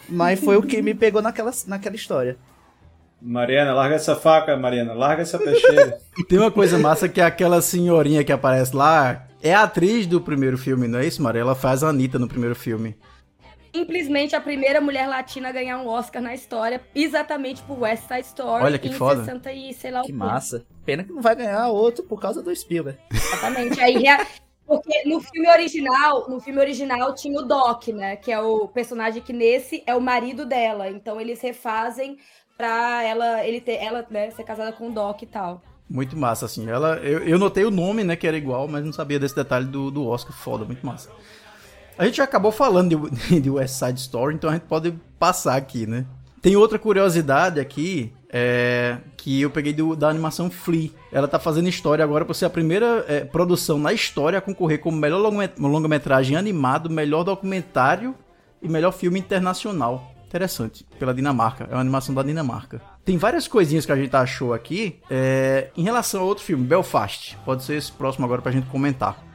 [0.09, 2.37] Mas foi o que me pegou naquela, naquela história.
[3.21, 5.97] Mariana, larga essa faca, Mariana, larga essa peixeira.
[6.27, 9.27] Tem uma coisa massa que é aquela senhorinha que aparece lá.
[9.43, 11.41] É a atriz do primeiro filme, não é isso, Maria?
[11.41, 12.95] Ela faz a Anitta no primeiro filme.
[13.73, 18.21] Simplesmente a primeira mulher latina a ganhar um Oscar na história, exatamente por West Side
[18.27, 18.63] Story.
[18.65, 19.23] Olha que em foda.
[19.23, 20.13] 60 e sei lá Que o quê.
[20.17, 20.65] massa.
[20.85, 22.99] Pena que não vai ganhar outro por causa do Spielberg.
[23.11, 23.79] Exatamente.
[23.79, 24.25] Aí, rea-
[24.67, 28.15] porque no filme original, no filme original tinha o Doc, né?
[28.15, 30.89] Que é o personagem que nesse é o marido dela.
[30.89, 32.17] Então eles refazem
[32.57, 35.61] pra ela, ele ter, ela né, ser casada com o Doc e tal.
[35.89, 36.69] Muito massa, assim.
[36.69, 39.65] Ela, eu, eu notei o nome, né, que era igual, mas não sabia desse detalhe
[39.65, 40.31] do, do Oscar.
[40.33, 41.09] Foda, muito massa.
[42.01, 42.89] A gente já acabou falando
[43.29, 46.03] de, de West Side Story, então a gente pode passar aqui, né?
[46.41, 50.89] Tem outra curiosidade aqui, é, que eu peguei do- da animação Flea.
[51.11, 54.79] Ela tá fazendo história agora por ser a primeira é, produção na história a concorrer
[54.79, 58.15] como melhor longa- longa-metragem animado, melhor documentário
[58.63, 60.11] e melhor filme internacional.
[60.27, 61.67] Interessante, pela Dinamarca.
[61.69, 62.81] É uma animação da Dinamarca.
[63.05, 64.99] Tem várias coisinhas que a gente achou aqui.
[65.07, 67.37] é, em relação a outro filme, Belfast.
[67.45, 69.29] Pode ser esse próximo agora pra gente comentar.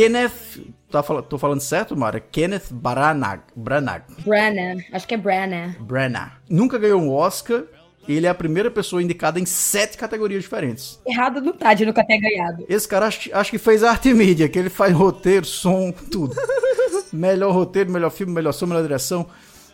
[0.00, 0.64] Kenneth.
[0.90, 2.18] Tá, tô falando certo, Mara?
[2.18, 3.42] Kenneth Branagh.
[3.54, 4.02] Branagh.
[4.24, 4.78] Brennan.
[4.92, 5.76] Acho que é Brennan.
[5.78, 6.32] Branagh.
[6.48, 7.64] Nunca ganhou um Oscar.
[8.08, 10.98] Ele é a primeira pessoa indicada em sete categorias diferentes.
[11.06, 12.64] Errado não tá de nunca ter ganhado.
[12.66, 16.34] Esse cara acho, acho que fez arte mídia, que ele faz roteiro, som, tudo.
[17.12, 19.26] melhor roteiro, melhor filme, melhor som, melhor direção,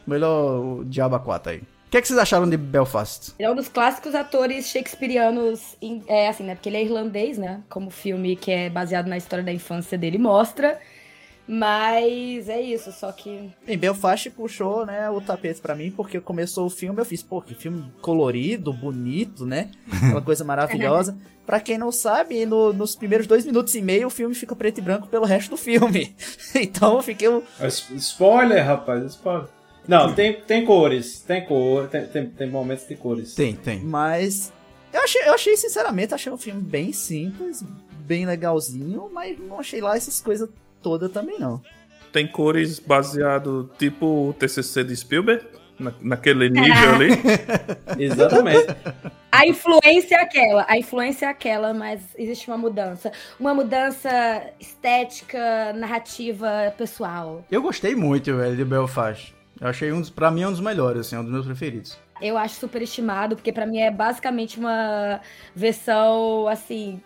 [0.04, 1.62] melhor Diabo 4 aí.
[1.86, 3.32] O que, é que vocês acharam de Belfast?
[3.38, 6.54] Ele é um dos clássicos atores shakespearianos, em- é assim, né?
[6.56, 7.60] Porque ele é irlandês, né?
[7.68, 10.78] Como o filme que é baseado na história da infância dele mostra.
[11.48, 13.50] Mas é isso, só que.
[13.68, 17.40] Em Belfast puxou, né, o tapete pra mim, porque começou o filme, eu fiz, pô,
[17.40, 19.70] que filme colorido, bonito, né?
[19.92, 21.16] Aquela coisa maravilhosa.
[21.46, 24.78] Pra quem não sabe, no- nos primeiros dois minutos e meio o filme fica preto
[24.78, 26.16] e branco pelo resto do filme.
[26.56, 27.28] então eu fiquei.
[27.28, 27.42] um-
[27.96, 29.46] Spoiler, rapaz, spoiler.
[29.88, 33.34] Não, tem, tem cores, tem cor, tem, tem, tem momentos de cores.
[33.34, 33.80] Tem, tem.
[33.80, 34.52] Mas.
[34.92, 37.62] Eu achei, eu achei, sinceramente, achei um filme bem simples,
[38.00, 40.48] bem legalzinho, mas não achei lá essas coisas
[40.82, 41.60] todas também, não.
[42.12, 45.44] Tem cores baseado tipo o TCC de Spielberg,
[45.78, 47.10] na- naquele nível ali.
[48.02, 48.66] Exatamente.
[49.30, 53.12] A influência é aquela, a influência é aquela, mas existe uma mudança.
[53.38, 54.08] Uma mudança
[54.58, 57.44] estética, narrativa, pessoal.
[57.50, 59.34] Eu gostei muito, velho, de Belfast.
[59.60, 61.46] Eu achei um dos, pra mim, é um dos melhores, assim, é um dos meus
[61.46, 61.98] preferidos.
[62.20, 65.20] Eu acho superestimado, porque pra mim é basicamente uma
[65.54, 67.00] versão, assim,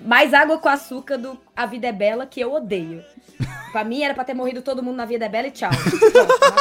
[0.00, 3.02] mais água com açúcar do A Vida é Bela, que eu odeio.
[3.72, 5.70] Pra mim era pra ter morrido todo mundo na Vida é Bela e tchau.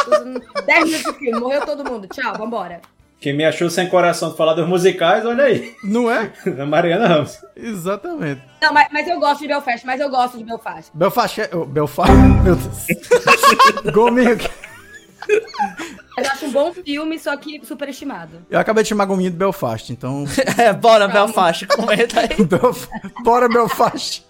[0.05, 2.79] Pronto, 10 minutos de filme, morreu todo mundo, tchau, vambora.
[3.19, 5.75] Quem me achou sem coração de falar dos musicais, olha aí.
[5.83, 6.31] Não é?
[6.57, 7.37] A Mariana Ramos.
[7.53, 8.41] Exatamente.
[8.61, 10.89] Não, mas, mas eu gosto de Belfast, mas eu gosto de Belfast.
[10.93, 11.49] Belfast é...
[11.53, 12.09] oh, Belfast...
[12.43, 13.93] Meu Deus.
[13.93, 14.37] Gominho...
[16.17, 18.37] Mas eu acho um bom filme, só que superestimado.
[18.49, 20.25] Eu acabei de chamar Gominho de Belfast, então...
[20.57, 22.29] É, bora, Belfast, comenta aí.
[22.43, 22.87] Belf-
[23.23, 24.25] Bora, Belfast!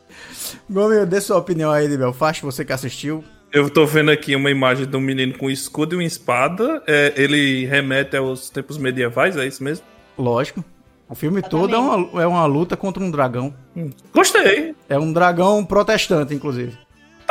[0.69, 3.23] Gominho, dê sua opinião aí de Belfast, você que assistiu.
[3.51, 6.81] Eu tô vendo aqui uma imagem de um menino com escudo e uma espada.
[6.87, 9.85] É, ele remete aos tempos medievais, é isso mesmo?
[10.17, 10.63] Lógico.
[11.09, 13.53] O filme todo é uma, é uma luta contra um dragão.
[14.13, 14.73] Gostei.
[14.87, 16.77] É um dragão protestante, inclusive.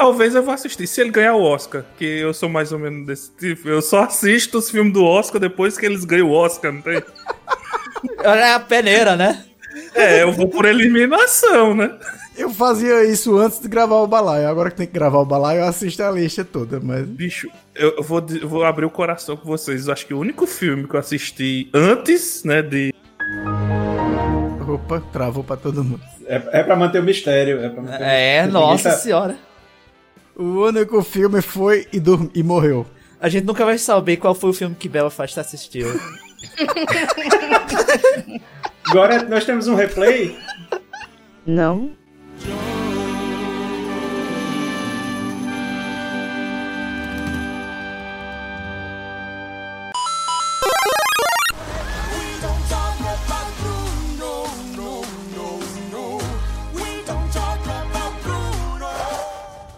[0.00, 0.86] Talvez eu vá assistir.
[0.86, 4.04] Se ele ganhar o Oscar, que eu sou mais ou menos desse tipo, eu só
[4.04, 7.02] assisto os filmes do Oscar depois que eles ganham o Oscar, não tem?
[8.24, 9.44] Olha a peneira, né?
[9.94, 11.94] É, eu vou por eliminação, né?
[12.34, 14.48] Eu fazia isso antes de gravar o balaio.
[14.48, 17.04] Agora que tem que gravar o balaio, eu assisto a lista toda, mas...
[17.04, 19.86] Bicho, eu vou, eu vou abrir o coração com vocês.
[19.86, 22.94] Eu acho que o único filme que eu assisti antes, né, de.
[24.66, 26.00] Opa, travou pra todo mundo.
[26.26, 27.60] É, é pra manter o mistério.
[27.60, 28.52] É, pra manter o É, mistério.
[28.52, 29.36] nossa tá- senhora.
[30.36, 32.02] O único filme foi e,
[32.34, 32.86] e morreu.
[33.20, 35.88] A gente nunca vai saber qual foi o filme que Belfast assistiu.
[38.88, 40.36] Agora nós temos um replay.
[41.46, 41.92] Não?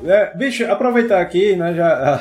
[0.04, 2.20] É, bicho, aproveitar aqui, né, já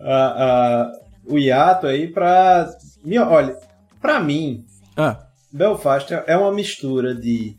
[0.00, 0.92] a- a-
[1.26, 2.68] o hiato aí pra.
[3.04, 3.56] me- Olha,
[4.00, 4.64] pra mim,
[4.96, 7.56] Ah, Belfast é uma mistura de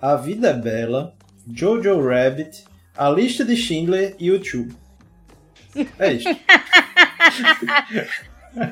[0.00, 1.12] A Vida é Bela,
[1.52, 2.64] Jojo Rabbit,
[2.96, 4.74] A Lista de Schindler e YouTube.
[5.98, 6.28] É isso.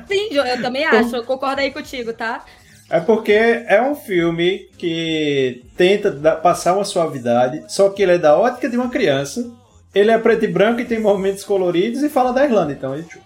[0.07, 2.43] Sim, Jo, eu também acho, eu concordo aí contigo, tá?
[2.89, 8.37] É porque é um filme que tenta passar uma suavidade, só que ele é da
[8.37, 9.49] ótica de uma criança.
[9.93, 12.97] Ele é preto e branco e tem momentos coloridos e fala da Irlanda, então é
[12.97, 13.23] YouTube.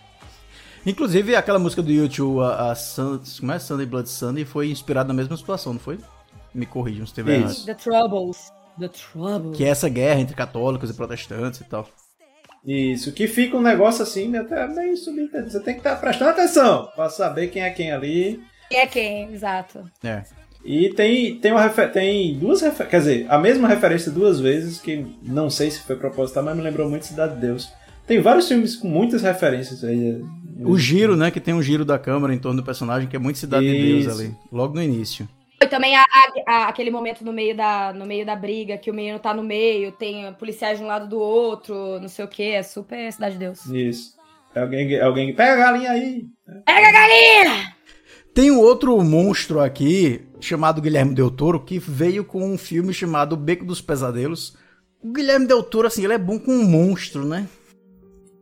[0.86, 3.60] Inclusive, aquela música do YouTube, a, a Sun, como é?
[3.60, 5.98] Sunday Blood Sunday, foi inspirada na mesma situação, não foi?
[6.54, 7.52] Me corrijam se estiver errado.
[7.52, 7.66] Isso.
[7.66, 8.52] The Troubles.
[8.80, 9.58] The Troubles.
[9.58, 11.88] Que é essa guerra entre católicos e protestantes e tal.
[12.66, 15.52] Isso, que fica um negócio assim, né, até meio subentendido.
[15.52, 18.42] Você tem que estar prestando atenção pra saber quem é quem ali.
[18.70, 19.84] Quem é quem, exato.
[20.04, 20.24] É.
[20.66, 24.80] E tem, tem, uma refer- tem duas referências, quer dizer, a mesma referência duas vezes,
[24.80, 27.72] que não sei se foi proposital, mas me lembrou muito Cidade de Deus.
[28.08, 30.22] Tem vários filmes com muitas referências aí,
[30.66, 31.32] O giro, né?
[31.32, 33.72] Que tem um giro da câmera em torno do personagem, que é muito Cidade de
[34.02, 34.22] Deus Isso.
[34.22, 34.36] ali.
[34.52, 35.28] Logo no início.
[35.62, 38.92] E também a- a- a- aquele momento no meio, da, no meio da briga, que
[38.92, 42.28] o menino tá no meio, tem policiais de um lado do outro, não sei o
[42.28, 43.66] que, é super Cidade de Deus.
[43.66, 44.14] Isso.
[44.56, 46.26] Alguém, alguém pega a galinha aí.
[46.66, 47.74] Pega a galinha!
[48.34, 53.34] Tem um outro monstro aqui, chamado Guilherme Del Toro, que veio com um filme chamado
[53.34, 54.56] O Beco dos Pesadelos.
[55.02, 57.48] O Guilherme Del Toro, assim, ele é bom com um monstro, né?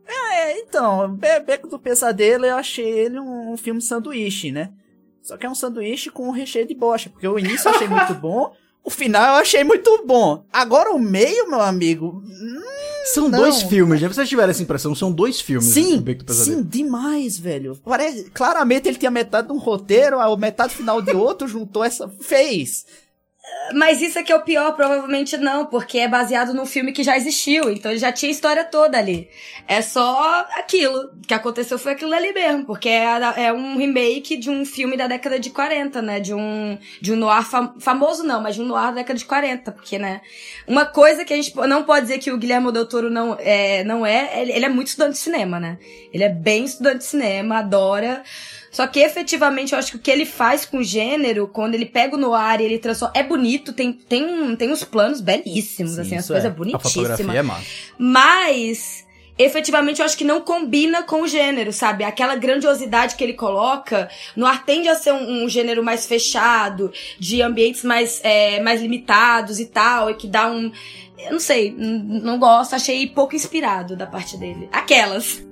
[0.06, 4.72] É, então, Be- Beco do Pesadelo, eu achei ele um, filme sanduíche, né?
[5.20, 7.88] Só que é um sanduíche com um recheio de bosta, porque o início eu achei
[7.88, 8.52] muito bom,
[8.82, 10.44] o final eu achei muito bom.
[10.52, 12.22] Agora o meio, meu amigo,
[13.04, 13.38] São Não.
[13.38, 14.08] dois filmes, né?
[14.08, 14.94] Vocês tiveram essa impressão?
[14.94, 15.66] São dois filmes.
[15.68, 15.72] né?
[15.82, 16.00] Sim,
[16.44, 17.76] sim, demais, velho.
[17.84, 22.08] Parece, claramente ele tinha metade de um roteiro, a metade final de outro, juntou essa.
[22.20, 22.84] Fez.
[23.74, 27.02] Mas isso é que é o pior, provavelmente não, porque é baseado num filme que
[27.02, 29.28] já existiu, então ele já tinha a história toda ali.
[29.66, 31.06] É só aquilo.
[31.06, 33.04] O que aconteceu foi aquilo ali mesmo, porque é,
[33.36, 36.20] é um remake de um filme da década de 40, né?
[36.20, 39.24] De um, de um noir fam- famoso, não, mas de um noir da década de
[39.24, 40.20] 40, porque, né?
[40.66, 43.82] Uma coisa que a gente não pode dizer que o Guilherme Del Toro não é,
[43.84, 45.78] não é ele é muito estudante de cinema, né?
[46.12, 48.22] Ele é bem estudante de cinema, adora.
[48.72, 51.84] Só que efetivamente eu acho que o que ele faz com o gênero, quando ele
[51.84, 53.12] pega o noir e ele transforma.
[53.14, 56.48] É bonito, tem, tem, tem uns planos belíssimos, Sim, assim, as coisas é.
[56.48, 56.92] A bonitíssimas.
[56.94, 57.66] fotografia é massa.
[57.98, 59.06] Mas,
[59.38, 62.02] efetivamente, eu acho que não combina com o gênero, sabe?
[62.02, 66.90] Aquela grandiosidade que ele coloca, no ar tende a ser um, um gênero mais fechado,
[67.18, 70.72] de ambientes mais, é, mais limitados e tal, e que dá um.
[71.18, 74.70] Eu não sei, não gosto, achei pouco inspirado da parte dele.
[74.72, 75.51] Aquelas.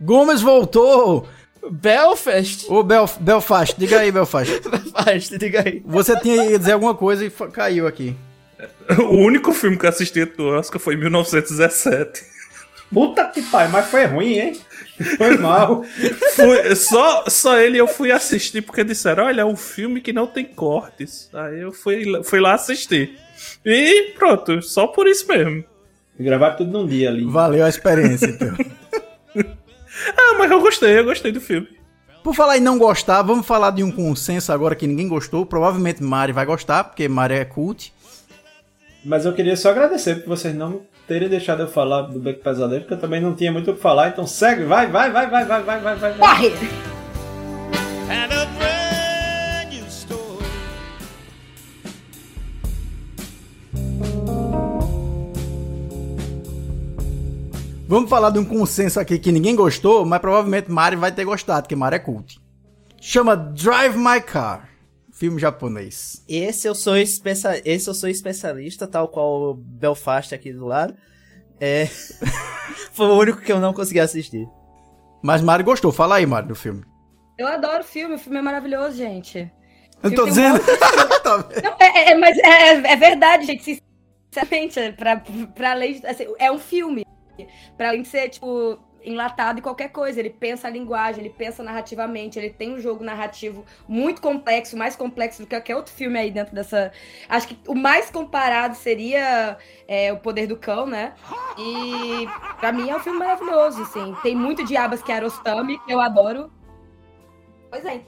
[0.00, 1.28] Gomes voltou!
[1.70, 2.66] Belfast?
[2.70, 4.60] Ô, Belf Belfast, diga aí, Belfast.
[4.68, 5.82] Belfast, diga aí.
[5.84, 8.16] Você tinha que dizer alguma coisa e caiu aqui.
[8.98, 12.24] O único filme que eu assisti do Oscar foi em 1917.
[12.92, 14.60] Puta que pariu, mas foi ruim, hein?
[15.18, 15.84] Foi mal.
[16.34, 20.26] Fui- só, só ele eu fui assistir porque disseram: olha, é um filme que não
[20.26, 21.28] tem cortes.
[21.34, 23.18] Aí eu fui, fui lá assistir.
[23.64, 25.62] E pronto, só por isso mesmo.
[26.18, 27.24] Gravar tudo num dia ali.
[27.24, 28.56] Valeu a experiência, então.
[30.16, 31.68] Ah, mas eu gostei, eu gostei do filme.
[32.22, 35.46] Por falar em não gostar, vamos falar de um consenso agora que ninguém gostou.
[35.46, 37.92] Provavelmente Mari vai gostar, porque Mari é cult.
[39.04, 42.82] Mas eu queria só agradecer por vocês não terem deixado eu falar do Beco Pesadelo,
[42.82, 44.08] porque eu também não tinha muito o que falar.
[44.08, 45.96] Então segue, vai, vai, vai, vai, vai, vai, vai.
[45.96, 46.14] vai.
[46.18, 46.87] Morre!
[57.88, 61.62] Vamos falar de um consenso aqui que ninguém gostou, mas provavelmente Mari vai ter gostado,
[61.62, 62.38] porque Mari é cult.
[63.00, 64.68] Chama Drive My Car.
[65.10, 66.22] Filme japonês.
[66.28, 67.62] Esse eu sou especia...
[67.64, 70.94] esse eu sou especialista, tal qual o Belfast aqui do lado.
[71.58, 71.86] É.
[72.92, 74.46] Foi o único que eu não consegui assistir.
[75.22, 75.90] Mas Mari gostou.
[75.90, 76.84] Fala aí, Mari, do filme.
[77.38, 79.50] Eu adoro o filme, o filme é maravilhoso, gente.
[80.02, 80.58] Eu tô um dizendo.
[80.58, 80.78] monte
[81.24, 81.38] Tá?
[81.64, 83.82] Não, é, é- mas é, é verdade, gente.
[84.30, 85.16] Sinceramente, é pra,
[85.54, 87.02] pra de, assim, é um filme.
[87.76, 90.18] Pra além de ser, tipo, enlatado em qualquer coisa.
[90.18, 94.96] Ele pensa a linguagem, ele pensa narrativamente, ele tem um jogo narrativo muito complexo, mais
[94.96, 96.92] complexo do que qualquer outro filme aí dentro dessa.
[97.28, 101.14] Acho que o mais comparado seria é, O Poder do Cão, né?
[101.58, 102.26] E
[102.58, 104.14] pra mim é um filme maravilhoso, assim.
[104.22, 106.50] Tem muito diabas que é Arostami, que eu adoro.
[107.70, 108.00] Pois é.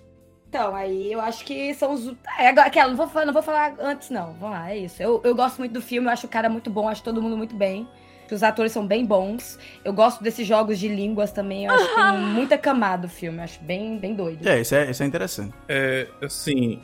[0.48, 2.08] Então, aí eu acho que são os.
[2.36, 4.32] É, aquela, não vou, falar- não vou falar antes, não.
[4.32, 5.00] Vamos lá, é isso.
[5.00, 7.36] Eu, eu gosto muito do filme, eu acho o cara muito bom, acho todo mundo
[7.36, 7.88] muito bem.
[8.34, 9.58] Os atores são bem bons.
[9.84, 11.64] Eu gosto desses jogos de línguas também.
[11.64, 13.38] Eu acho que tem muita camada o filme.
[13.38, 14.46] Eu acho bem, bem doido.
[14.46, 15.54] É, isso é, isso é interessante.
[15.68, 16.80] É, assim,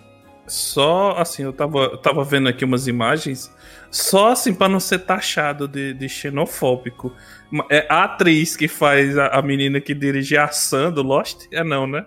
[0.46, 3.52] só assim, eu tava, eu tava vendo aqui umas imagens,
[3.90, 7.12] só assim pra não ser taxado de, de xenofóbico.
[7.70, 11.46] É a atriz que faz a, a menina que dirige a Sam do Lost?
[11.52, 12.06] É não, né?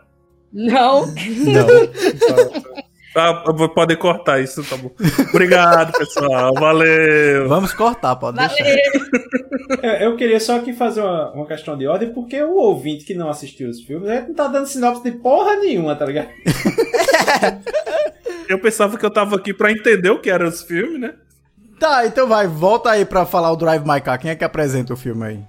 [0.51, 1.05] Não.
[1.05, 1.13] Não.
[3.15, 3.33] Ah,
[3.73, 4.91] pode cortar isso, tá bom.
[5.29, 6.53] Obrigado, pessoal.
[6.53, 7.49] Valeu.
[7.49, 8.63] Vamos cortar, pode deixar.
[8.63, 8.77] Valeu.
[9.81, 13.13] Eu, eu queria só aqui fazer uma, uma questão de ordem, porque o ouvinte que
[13.13, 16.29] não assistiu os filmes, ele não tá dando sinopse de porra nenhuma, tá ligado?
[18.49, 21.13] Eu pensava que eu tava aqui pra entender o que eram os filmes, né?
[21.79, 24.19] Tá, então vai, volta aí pra falar o Drive My Car.
[24.19, 25.39] Quem é que apresenta o filme aí?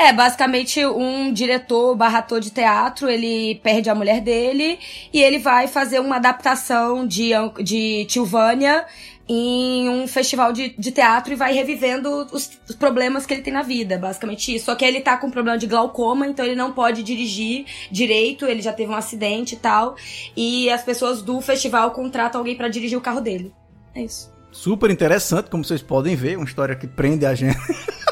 [0.00, 4.78] É, basicamente um diretor barra ator de teatro, ele perde a mulher dele
[5.12, 7.32] e ele vai fazer uma adaptação de,
[7.62, 8.86] de Tilvânia
[9.28, 13.52] em um festival de, de teatro e vai revivendo os, os problemas que ele tem
[13.52, 14.64] na vida, basicamente isso.
[14.64, 18.62] Só que ele tá com problema de glaucoma, então ele não pode dirigir direito, ele
[18.62, 19.96] já teve um acidente e tal.
[20.34, 23.52] E as pessoas do festival contratam alguém pra dirigir o carro dele.
[23.94, 24.32] É isso.
[24.50, 27.58] super interessante, como vocês podem ver, uma história que prende a gente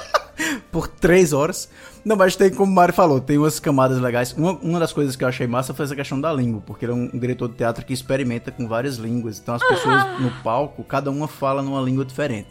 [0.71, 1.69] por três horas.
[2.05, 4.33] Não, mas tem, como o Mário falou, tem umas camadas legais.
[4.33, 6.93] Uma, uma das coisas que eu achei massa foi essa questão da língua, porque ele
[6.93, 9.39] é um, diretor de teatro que experimenta com várias línguas.
[9.39, 12.49] Então as pessoas no palco, cada uma fala numa língua diferente.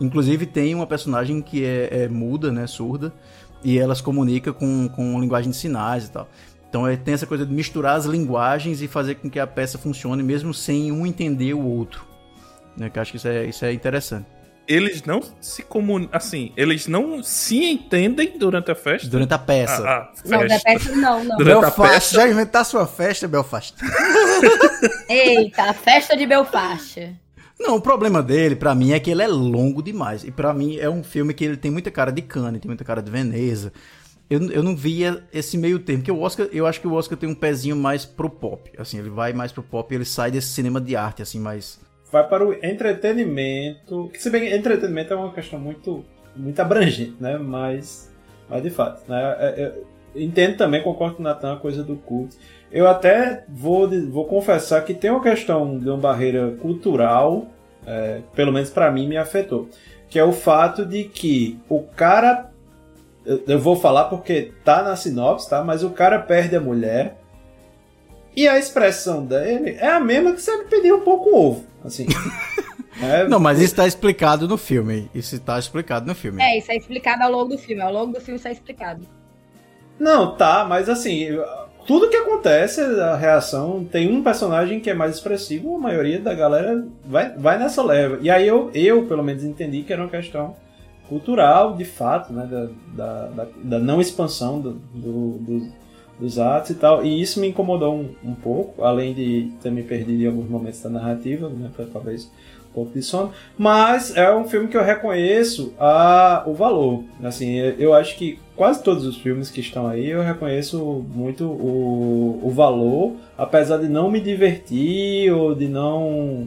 [0.00, 3.12] Inclusive tem uma personagem que é, é muda, né, surda,
[3.62, 6.28] e ela se comunica com, com linguagem de sinais e tal.
[6.68, 9.76] Então é, tem essa coisa de misturar as linguagens e fazer com que a peça
[9.76, 12.06] funcione mesmo sem um entender o outro.
[12.76, 14.26] Né, que eu acho que isso é, isso é interessante.
[14.70, 16.16] Eles não se comunicam.
[16.16, 19.08] Assim, eles não se entendem durante a festa.
[19.08, 19.82] Durante a peça.
[19.84, 20.70] Ah, ah, Não, da festa.
[20.70, 21.36] peça não, não.
[21.36, 22.14] Durante a Belfast, peça.
[22.14, 23.74] já inventar sua festa, Belfast.
[25.10, 27.16] Eita, a festa de Belfast.
[27.58, 30.22] Não, o problema dele, pra mim, é que ele é longo demais.
[30.22, 32.84] E pra mim é um filme que ele tem muita cara de Cannes, tem muita
[32.84, 33.72] cara de Veneza.
[34.30, 37.18] Eu, eu não via esse meio termo, porque o Oscar, eu acho que o Oscar
[37.18, 38.70] tem um pezinho mais pro pop.
[38.78, 41.80] Assim, ele vai mais pro pop e ele sai desse cinema de arte, assim, mais.
[42.10, 44.10] Vai para o entretenimento.
[44.12, 46.04] Que se bem entretenimento é uma questão muito,
[46.34, 47.38] muito abrangente, né?
[47.38, 48.12] Mas,
[48.48, 49.36] mas de fato, né?
[49.38, 49.72] É- é-
[50.22, 52.36] entendo também, concordo com o Natan, a coisa do culto.
[52.72, 57.46] Eu até vou, vou confessar que tem uma questão de uma barreira cultural,
[57.86, 59.68] é, pelo menos pra mim, me afetou.
[60.08, 62.50] Que é o fato de que o cara.
[63.24, 65.62] Eu, eu vou falar porque tá na sinopse, tá?
[65.62, 67.19] Mas o cara perde a mulher.
[68.36, 71.64] E a expressão dele é a mesma que se ele pedir um pouco ovo.
[71.84, 72.06] Assim.
[73.02, 75.08] É, Não, mas isso tá explicado no filme.
[75.14, 76.42] Isso tá explicado no filme.
[76.42, 77.80] É, isso é explicado ao longo do filme.
[77.80, 79.06] Ao longo do filme isso é explicado.
[79.98, 81.28] Não, tá, mas assim,
[81.86, 86.34] tudo que acontece, a reação, tem um personagem que é mais expressivo, a maioria da
[86.34, 88.18] galera vai, vai nessa leva.
[88.20, 90.54] E aí eu, eu, pelo menos, entendi que era uma questão
[91.08, 92.46] cultural, de fato, né,
[92.94, 95.68] da, da, da, não expansão do, do- dos-
[96.20, 97.04] dos atos e tal.
[97.04, 100.80] E isso me incomodou um, um pouco, além de ter me perdido em alguns momentos
[100.82, 102.30] da narrativa, né, pra- talvez
[102.70, 103.32] um pouco de sono.
[103.58, 107.02] Mas é um filme que eu reconheço a, o valor.
[107.24, 112.38] Assim, eu- acho que quase todos os filmes que estão aí eu reconheço muito o,
[112.44, 116.46] o valor, apesar de não me divertir ou de não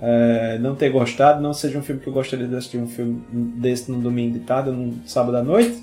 [0.00, 3.22] é, não ter gostado, não seja um filme que eu gostaria de assistir um filme
[3.32, 5.82] desse no domingo de tarde, num sábado à noite,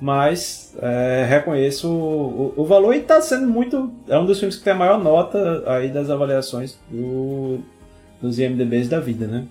[0.00, 3.92] mas é, reconheço o, o- o valor e está sendo muito.
[4.08, 7.58] É um dos filmes que tem a maior nota aí das avaliações do,
[8.20, 9.46] dos IMDBs da vida, né?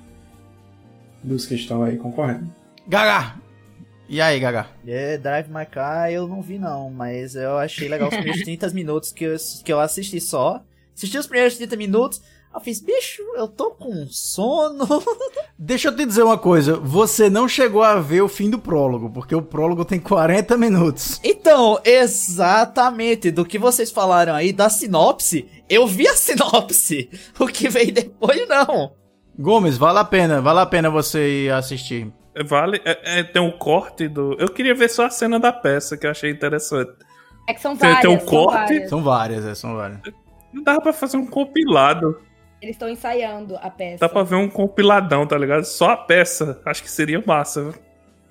[1.23, 2.47] Dos que estão aí concorrendo.
[2.87, 3.35] Gaga!
[4.09, 4.67] E aí, Gaga?
[4.87, 8.69] É, Drive My Car eu não vi não, mas eu achei legal os primeiros 30
[8.69, 9.35] minutos que eu,
[9.65, 10.63] que eu assisti só.
[10.95, 12.21] Assisti os primeiros 30 minutos,
[12.53, 14.85] eu fiz, bicho, eu tô com sono.
[15.59, 16.75] Deixa eu te dizer uma coisa.
[16.77, 21.19] Você não chegou a ver o fim do prólogo, porque o prólogo tem 40 minutos.
[21.23, 27.09] Então, exatamente, do que vocês falaram aí da sinopse, eu vi a sinopse.
[27.39, 28.91] O que veio depois, não.
[29.37, 32.11] Gomes, vale a pena, vale a pena você ir assistir.
[32.47, 32.81] Vale.
[32.85, 34.33] é- é, tem um corte do.
[34.39, 36.91] Eu queria ver só a cena da peça, que eu achei interessante.
[37.47, 38.01] É que são Tem- várias.
[38.01, 38.57] tem um são corte?
[38.57, 38.89] várias.
[38.89, 39.99] São várias, é, são várias.
[40.53, 42.19] Não dava pra fazer um compilado.
[42.61, 43.97] Eles estão ensaiando a peça.
[43.99, 45.63] Dá pra ver um compiladão, tá ligado?
[45.63, 46.59] Só a peça.
[46.65, 47.63] Acho que seria massa.
[47.63, 47.73] viu?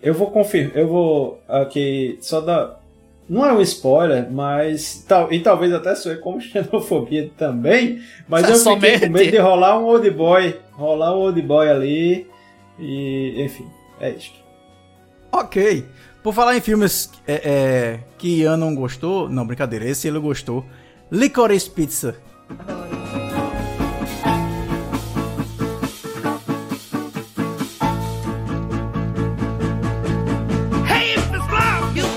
[0.03, 2.81] Eu vou confirmar, eu vou aqui só dar.
[3.29, 5.05] Não é um spoiler, mas.
[5.09, 8.01] Tal, e talvez até soe como xenofobia também.
[8.29, 9.07] Mas eu fiquei Somente.
[9.07, 10.61] com medo de rolar um old boy.
[10.73, 12.27] Rolar um old boy ali.
[12.79, 13.35] E.
[13.43, 13.67] Enfim,
[14.01, 14.39] é isto.
[15.33, 15.85] Ok.
[16.23, 20.65] Por falar em filmes é, é, que Ian não gostou, não, brincadeira, esse ele gostou.
[21.11, 22.17] Licorice Pizza.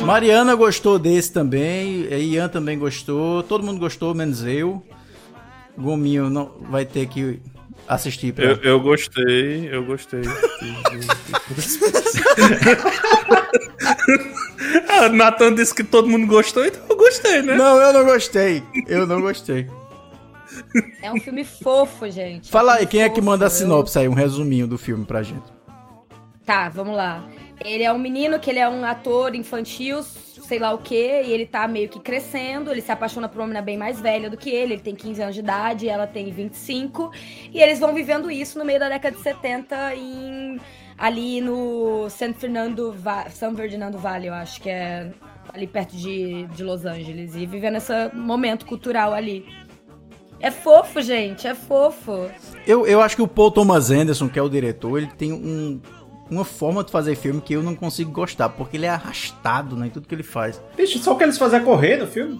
[0.09, 4.83] Mariana gostou desse também, e Ian também gostou, todo mundo gostou, menos eu.
[5.77, 7.39] Gominho não vai ter que
[7.87, 8.43] assistir pra...
[8.43, 10.21] Eu, eu gostei, eu gostei.
[14.89, 17.55] ah, Nathan disse que todo mundo gostou, então eu gostei, né?
[17.55, 18.63] Não, eu não gostei.
[18.87, 19.67] Eu não gostei.
[21.01, 22.49] É um filme fofo, gente.
[22.49, 25.05] Fala É aí, quem é que manda a Eu- sinopse aí, um resuminho do filme
[25.05, 25.45] pra gente.
[26.45, 27.23] Tá, vamos lá.
[27.63, 31.31] Ele é um menino que ele é um ator infantil, sei lá o quê, e
[31.31, 34.37] ele tá meio que crescendo, ele se apaixona por uma menina bem mais velha do
[34.37, 37.11] que ele, ele tem 15 anos de idade, ela tem 25,
[37.53, 40.59] e eles vão vivendo isso no meio da década de 70 em
[40.97, 42.93] ali no San Fernando,
[43.31, 45.11] São Ferdinando Valley, eu acho que é
[45.53, 49.45] ali perto de, de Los Angeles, e vivendo esse momento cultural ali.
[50.41, 52.29] É fofo, gente, é fofo.
[52.65, 55.81] Eu, eu acho que o Paul Thomas Anderson, que é o diretor, ele tem um,
[56.29, 59.87] uma forma de fazer filme que eu não consigo gostar, porque ele é arrastado né,
[59.87, 60.61] em tudo que ele faz.
[60.77, 62.39] Bicho, só o que eles fazem é correr no filme?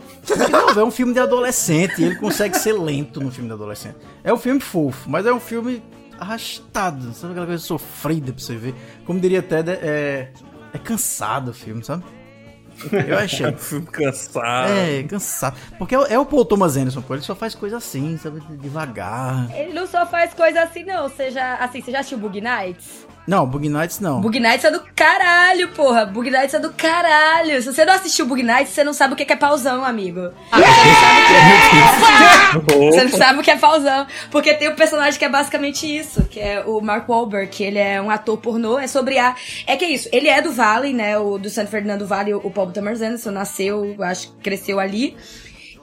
[0.51, 3.95] Não, é um filme de adolescente, e ele consegue ser lento no filme de adolescente.
[4.23, 5.81] É um filme fofo, mas é um filme
[6.19, 8.75] arrastado, sabe aquela coisa sofrida pra você ver.
[9.05, 10.31] Como diria Ted, é,
[10.73, 12.03] é cansado o filme, sabe?
[13.09, 13.51] Eu achei.
[13.57, 14.71] Filme cansado.
[14.71, 15.57] É, cansado.
[15.77, 18.39] Porque é, o- é o Paul Thomas Anderson, pô, ele só faz coisa assim, sabe?
[18.57, 19.49] Devagar.
[19.53, 21.09] Ele não só faz coisa assim, não.
[21.09, 23.05] Você já, assim, você já assistiu Bug Nights?
[23.29, 24.21] Não, Bug Nights não.
[24.21, 26.03] Bug Nights é do caralho, porra.
[26.03, 27.61] Bug Nights é do caralho.
[27.61, 30.31] Se você não assistiu Bug Nights, você não sabe o que é pausão, amigo.
[30.51, 32.91] Você não sabe o que é...
[32.91, 34.07] Você não sabe o que é pausão.
[34.31, 37.77] Porque tem um personagem que é basicamente isso, que é o Mark Wahlberg, que ele
[37.77, 39.35] é um ator pornô, é sobre a...
[39.67, 42.49] É que é isso, ele é do Vale, né, o do San Fernando Vale, o
[42.49, 45.15] Paul Thomas Anderson nasceu, acho que cresceu ali.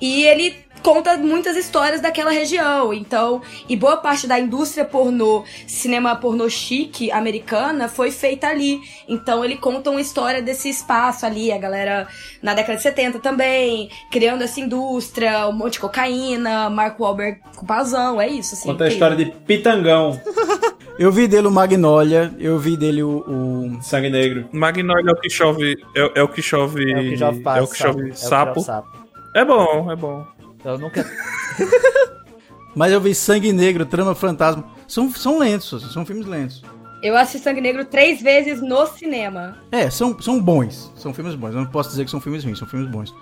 [0.01, 2.95] E ele conta muitas histórias daquela região.
[2.95, 8.81] Então, e boa parte da indústria pornô, cinema pornô chique americana foi feita ali.
[9.09, 12.07] Então, ele conta uma história desse espaço ali, a galera
[12.41, 17.67] na década de 70 também, criando essa indústria, um monte de cocaína, Mark Wahlberg com
[17.67, 18.69] pausão, é isso, assim.
[18.69, 20.21] Conta a história de Pitangão,
[20.99, 23.19] Eu vi dele o Magnolia, eu vi dele o.
[23.19, 24.49] o- Sangue Negro.
[24.51, 25.77] Magnolia é o que chove.
[25.95, 26.91] É, é o que chove.
[26.91, 28.61] É o que chove é o que chove sapo.
[28.61, 28.89] sapo.
[29.35, 30.25] É bom, é bom.
[30.71, 31.05] Eu nunca.
[32.75, 34.65] Mas eu vi Sangue Negro, Trama Fantasma.
[34.87, 36.63] São, são lentos, são filmes lentos.
[37.03, 39.57] Eu assisti Sangue Negro três vezes no cinema.
[39.71, 40.93] É, são, são bons.
[40.97, 41.55] São filmes bons.
[41.55, 43.15] Eu não posso dizer que são filmes ruins, são filmes bons.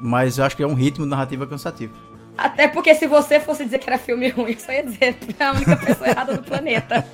[0.00, 1.92] Mas eu acho que é um ritmo narrativo cansativo.
[2.36, 5.34] Até porque se você fosse dizer que era filme ruim, eu só ia dizer que
[5.42, 7.04] é a única pessoa errada do planeta.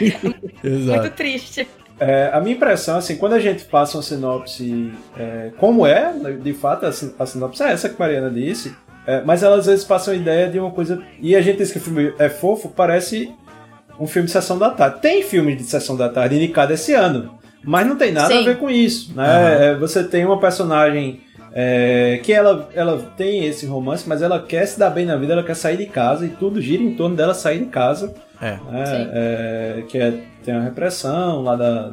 [0.62, 1.68] Muito triste.
[2.00, 6.52] É, a minha impressão, assim, quando a gente passa uma sinopse é, como é, de
[6.52, 8.74] fato, a sinopse é essa que a Mariana disse,
[9.06, 11.02] é, mas ela às vezes passa uma ideia de uma coisa.
[11.20, 13.32] E a gente diz que o filme é fofo, parece
[13.98, 15.00] um filme de sessão da tarde.
[15.00, 18.44] Tem filme de sessão da tarde indicado esse ano, mas não tem nada a Sim.
[18.44, 19.12] ver com isso.
[19.14, 19.68] Né?
[19.70, 21.20] É, você tem uma personagem.
[21.54, 25.34] é, que ela, ela tem esse romance, mas ela quer se dar bem na vida,
[25.34, 28.52] ela quer sair de casa e tudo gira em torno dela sair de casa É.
[28.70, 31.92] né, é, que é- tem a repressão lá da,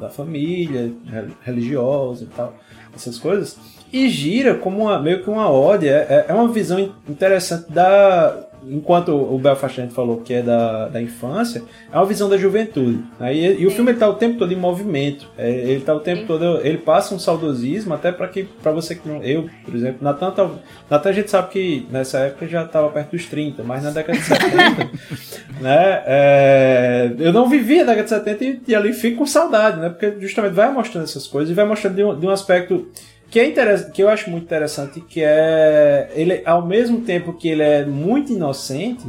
[0.00, 2.54] da família, re- religiosa e tal,
[2.96, 3.58] essas coisas.
[3.92, 8.44] E gira como uma, meio que uma ode, é, é uma visão in- interessante da.
[8.70, 12.36] Enquanto o Belfast a gente falou que é da, da infância, é uma visão da
[12.36, 13.02] juventude.
[13.18, 13.32] né?
[13.32, 15.28] E, e o filme ele tá o tempo todo em movimento.
[15.38, 16.58] É, ele tá o tempo todo.
[16.66, 19.22] Ele passa um saudosismo até para que para você que não.
[19.22, 20.50] Eu, por exemplo, Natan, tá-
[20.90, 24.18] Natan a gente sabe que nessa época já estava perto dos 30, mas na década
[24.18, 24.90] de 70
[25.62, 26.02] né?
[26.06, 29.88] é, eu não vivi a década de 70 e, e ali fico com saudade, né?
[29.88, 32.88] Porque justamente vai mostrando essas coisas e vai mostrando de um, de um aspecto
[33.30, 33.50] que é
[33.92, 38.32] que eu acho muito interessante, que é ele ao mesmo tempo que ele é muito
[38.32, 39.04] inocente,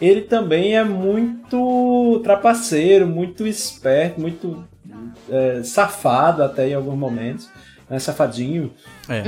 [0.00, 4.64] ele também é muito trapaceiro, muito esperto, muito
[5.28, 7.50] é, safado até em alguns momentos,
[7.90, 7.98] né?
[7.98, 8.72] Safadinho.
[9.08, 9.24] É.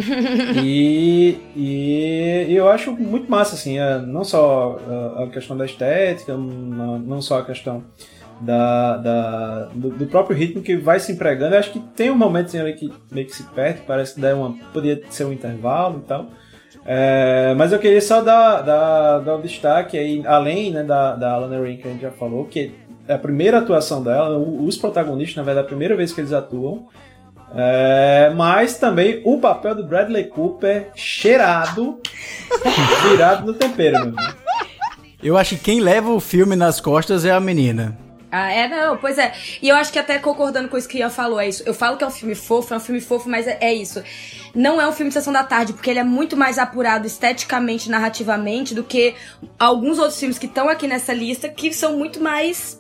[0.63, 4.79] E, e eu acho muito massa, assim, é, não só
[5.17, 7.85] a, questão da estética, não só a questão
[8.41, 11.55] da, da- do, do próprio ritmo que vai se empregando.
[11.55, 14.35] Eu acho que tem um momento ali que meio que se perde, parece que dá
[14.35, 16.27] uma, poderia ser um intervalo e tal.
[16.87, 21.33] É, mas eu queria só dar, dar, dar um destaque aí, além né, da, da
[21.33, 22.73] Alana que a gente já falou, que
[23.07, 26.21] é a primeira atuação dela, o- os protagonistas, na verdade, é a primeira vez que
[26.21, 26.87] eles atuam.
[27.55, 31.99] É, mas também o papel do Bradley Cooper cheirado,
[33.11, 34.15] virado no tempero, meu.
[35.23, 37.99] Eu acho que quem leva o filme nas costas é a menina.
[38.33, 39.35] Ah, é, não, pois é.
[39.61, 41.63] E eu acho que até concordando com isso que Ian falou, é isso.
[41.67, 44.03] Eu falo que é um filme fofo, é um filme fofo, mas é, é isso.
[44.55, 47.91] Não é um filme de sessão da tarde, porque ele é muito mais apurado esteticamente,
[47.91, 49.15] narrativamente, do que
[49.59, 52.80] alguns outros filmes que estão aqui nessa lista, que são muito mais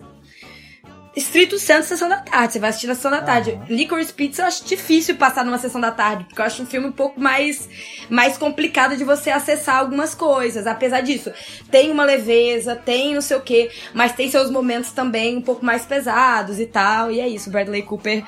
[1.14, 2.52] estrito senso sessão da tarde.
[2.52, 3.60] Você vai assistir na sessão da tarde.
[3.68, 6.86] Licorice Pizza eu acho difícil passar numa sessão da tarde, porque eu acho um filme
[6.86, 7.68] um pouco mais,
[8.08, 10.66] mais complicado de você acessar algumas coisas.
[10.66, 11.32] Apesar disso,
[11.70, 15.64] tem uma leveza, tem não sei o quê, mas tem seus momentos também um pouco
[15.64, 17.10] mais pesados e tal.
[17.10, 18.24] E é isso, Bradley Cooper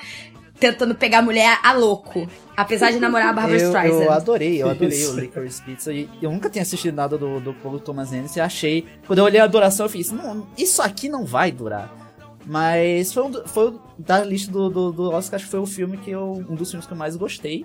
[0.59, 2.29] tentando pegar a mulher a louco.
[2.57, 4.05] Apesar de namorar a Barbara Eu, Streisand.
[4.05, 5.13] eu adorei, eu adorei Isso.
[5.13, 5.93] o Licorice Pizza.
[5.93, 8.87] E eu nunca tinha assistido nada do, do Paul Thomas Anderson e achei...
[9.05, 12.02] Quando eu olhei a duração, eu fiz, não, isso aqui não vai durar.
[12.47, 15.97] Mas foi, um, foi da lista do, do, do Oscar, acho que foi o filme
[15.97, 16.45] que eu...
[16.49, 17.65] Um dos filmes que eu mais gostei.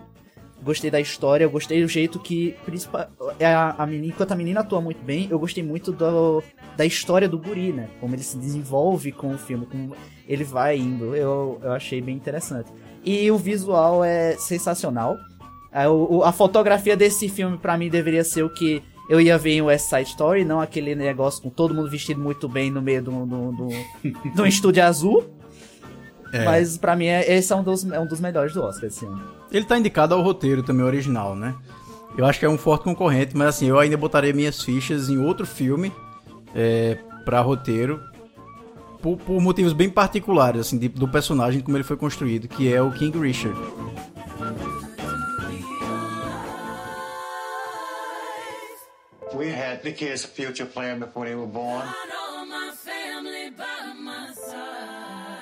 [0.62, 2.56] Gostei da história, eu gostei do jeito que...
[3.40, 6.44] É a, a menina, enquanto a menina atua muito bem, eu gostei muito do,
[6.76, 7.88] da história do guri, né?
[8.00, 9.96] Como ele se desenvolve com o filme, como
[10.28, 11.16] ele vai indo.
[11.16, 12.72] Eu, eu achei bem interessante.
[13.04, 15.16] E o visual é sensacional.
[15.72, 19.54] A, o- a fotografia desse filme, pra mim, deveria ser o que eu ia ver
[19.54, 23.02] em West Side Story, não aquele negócio com todo mundo vestido muito bem no meio
[23.02, 23.70] de um do, do,
[24.36, 25.26] do, estúdio azul.
[26.34, 26.44] É.
[26.44, 29.06] Mas pra mim, é, esse é um dos, é um dos melhores do Oscar esse
[29.06, 29.22] ano.
[29.52, 31.56] Ele tá indicado ao roteiro também original, né?
[32.18, 35.18] Eu acho que é um forte concorrente, mas assim, eu ainda botaria minhas fichas em
[35.20, 35.92] outro filme
[36.54, 38.02] é, pra roteiro.
[39.02, 42.82] por, por motivos bem particulares, assim, de- do personagem, como ele foi construído, que é
[42.82, 43.58] o King Richard.
[49.38, 51.86] We had as a future plan before they were born.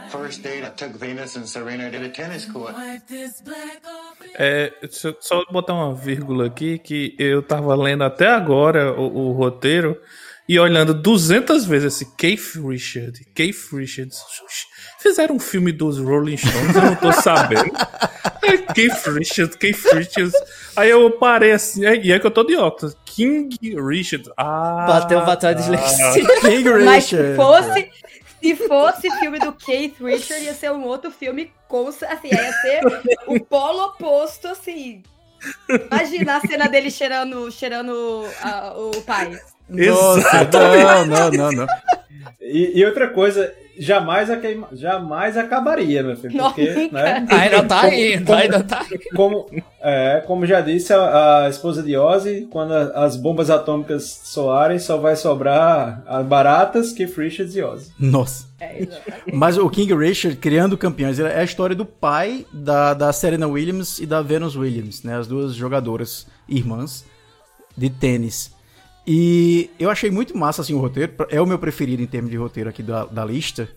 [0.10, 2.76] First date, I took Venus and Serena to the tennis court.
[4.38, 9.30] É, deixa eu só botar uma vírgula aqui que eu tava lendo até agora o,
[9.30, 9.98] o roteiro
[10.48, 14.22] e olhando 200 vezes esse Keith Richard, Keith Richards.
[15.06, 17.72] Fizeram um filme dos Rolling Stones, eu não tô sabendo.
[18.42, 20.34] É, Keith Richards, Keith Richards.
[20.76, 22.98] Aí eu parei assim, é- e é que eu tô de óculos.
[23.06, 24.28] King Richard.
[24.36, 26.26] Ah, Bateu, bateu a dislexia.
[26.42, 27.36] King Mas se Richard.
[27.36, 27.90] fosse,
[28.42, 32.82] se fosse filme do Keith Richard, ia ser um outro filme com assim, ia ser
[33.28, 35.04] o polo oposto, assim.
[35.70, 37.92] Imagina a cena dele cheirando, cheirando
[38.76, 39.40] o pai.
[39.70, 41.68] Nossa, não, não, não, não.
[42.42, 46.38] E, e outra coisa, jamais, a queima- jamais acabaria, meu filho.
[46.38, 46.94] Porque, Nunca.
[46.94, 47.26] né?
[47.30, 49.46] Ainda tá Como- indo, como- ainda tá Como,
[49.82, 54.80] é, como já disse a, a esposa de Ozzy, quando a- as bombas atômicas soarem,
[54.80, 57.92] só vai sobrar as baratas, Keith Richards e Ozzy.
[58.00, 58.46] Nossa.
[58.60, 58.88] É.
[59.34, 64.00] Mas o King Richard, criando campeões, é a história do pai da, da Serena Williams
[64.00, 65.18] e da Venus Williams, né?
[65.18, 67.04] As duas jogadoras irmãs
[67.78, 68.55] de tênis.
[69.08, 71.14] E eu achei muito massa assim o roteiro.
[71.30, 73.70] É o meu preferido em termos de roteiro aqui da, da lista.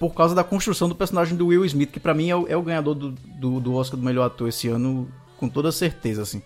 [0.00, 2.56] Por causa da construção do personagem do Will Smith, que pra mim é o, é
[2.56, 5.08] o ganhador do, do, do Oscar do melhor ator esse ano,
[5.38, 6.42] com toda certeza, assim.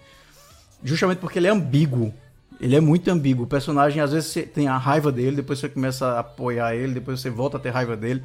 [0.82, 2.12] Justamente porque ele é ambíguo.
[2.60, 3.44] Ele é muito ambíguo.
[3.44, 6.94] O personagem, às vezes, você tem a raiva dele, depois você começa a apoiar ele,
[6.94, 8.22] depois você volta a ter raiva dele.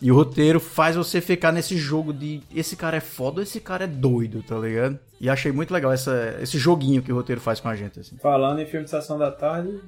[0.00, 3.60] E o roteiro faz você ficar nesse jogo de esse cara é foda ou esse
[3.60, 4.98] cara é doido, tá ligado?
[5.20, 8.16] E achei muito legal essa, esse joguinho que o roteiro faz com a gente, assim.
[8.18, 9.80] Falando em filme de Sessão da Tarde,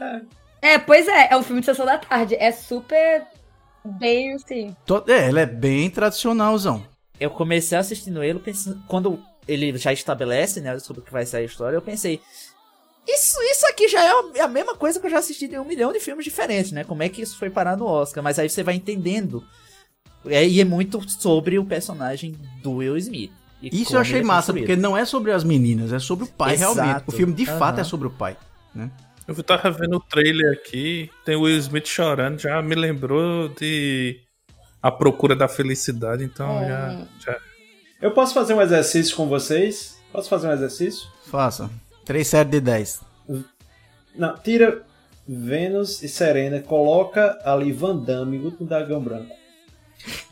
[0.00, 0.20] é,
[0.62, 2.34] É, pois é, é um filme de sessão da tarde.
[2.34, 3.26] É super
[3.84, 4.74] bem assim.
[5.06, 6.84] É, ele é bem tradicionalzão.
[7.18, 11.38] Eu comecei assistindo ele, pensando, quando ele já estabelece, né, sobre o que vai ser
[11.38, 12.20] a história, eu pensei,
[13.06, 15.92] isso, isso aqui já é a mesma coisa que eu já assisti em um milhão
[15.92, 16.84] de filmes diferentes, né?
[16.84, 18.22] Como é que isso foi parar no Oscar?
[18.22, 19.44] Mas aí você vai entendendo.
[20.26, 23.32] É, e é muito sobre o personagem do Will Smith.
[23.62, 26.54] Isso eu achei é massa, porque não é sobre as meninas, é sobre o pai
[26.54, 26.74] Exato.
[26.74, 27.04] realmente.
[27.06, 27.80] O filme de fato Aham.
[27.80, 28.36] é sobre o pai.
[28.74, 28.90] Né?
[29.26, 34.18] Eu tava vendo o trailer aqui, tem o Will Smith chorando, já me lembrou de
[34.82, 37.38] A Procura da Felicidade, então já, já.
[38.00, 40.00] Eu posso fazer um exercício com vocês?
[40.10, 41.06] Posso fazer um exercício?
[41.26, 41.70] Faça.
[42.10, 43.00] 3 séries de 10.
[44.16, 44.82] Não, tira
[45.28, 49.32] Vênus e Serena, coloca ali Van Damme no Dragão Branco.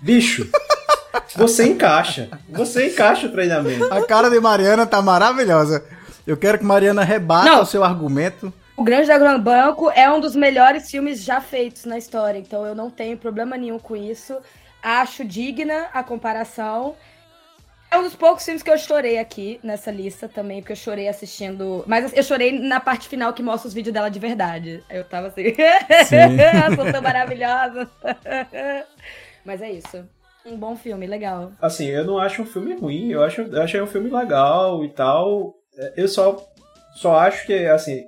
[0.00, 0.50] Bicho,
[1.36, 2.30] você encaixa.
[2.48, 3.84] Você encaixa o treinamento.
[3.94, 5.84] A cara de Mariana tá maravilhosa.
[6.26, 7.62] Eu quero que Mariana rebata Não.
[7.62, 8.52] o seu argumento.
[8.76, 12.74] O Grande Dragão Branco é um dos melhores filmes já feitos na história, então eu
[12.74, 14.36] não tenho problema nenhum com isso.
[14.82, 16.96] Acho digna a comparação.
[17.90, 21.08] É um dos poucos filmes que eu chorei aqui nessa lista também, porque eu chorei
[21.08, 21.84] assistindo.
[21.86, 24.84] Mas eu chorei na parte final que mostra os vídeos dela de verdade.
[24.90, 25.54] Eu tava assim.
[26.04, 26.36] Sim.
[26.76, 27.88] Sou tão maravilhosa.
[29.44, 30.04] Mas é isso.
[30.44, 31.52] Um bom filme, legal.
[31.60, 34.88] Assim, eu não acho um filme ruim, eu acho, eu achei um filme legal e
[34.90, 35.54] tal.
[35.76, 36.42] É, Eu só,
[36.94, 38.06] só acho que, assim,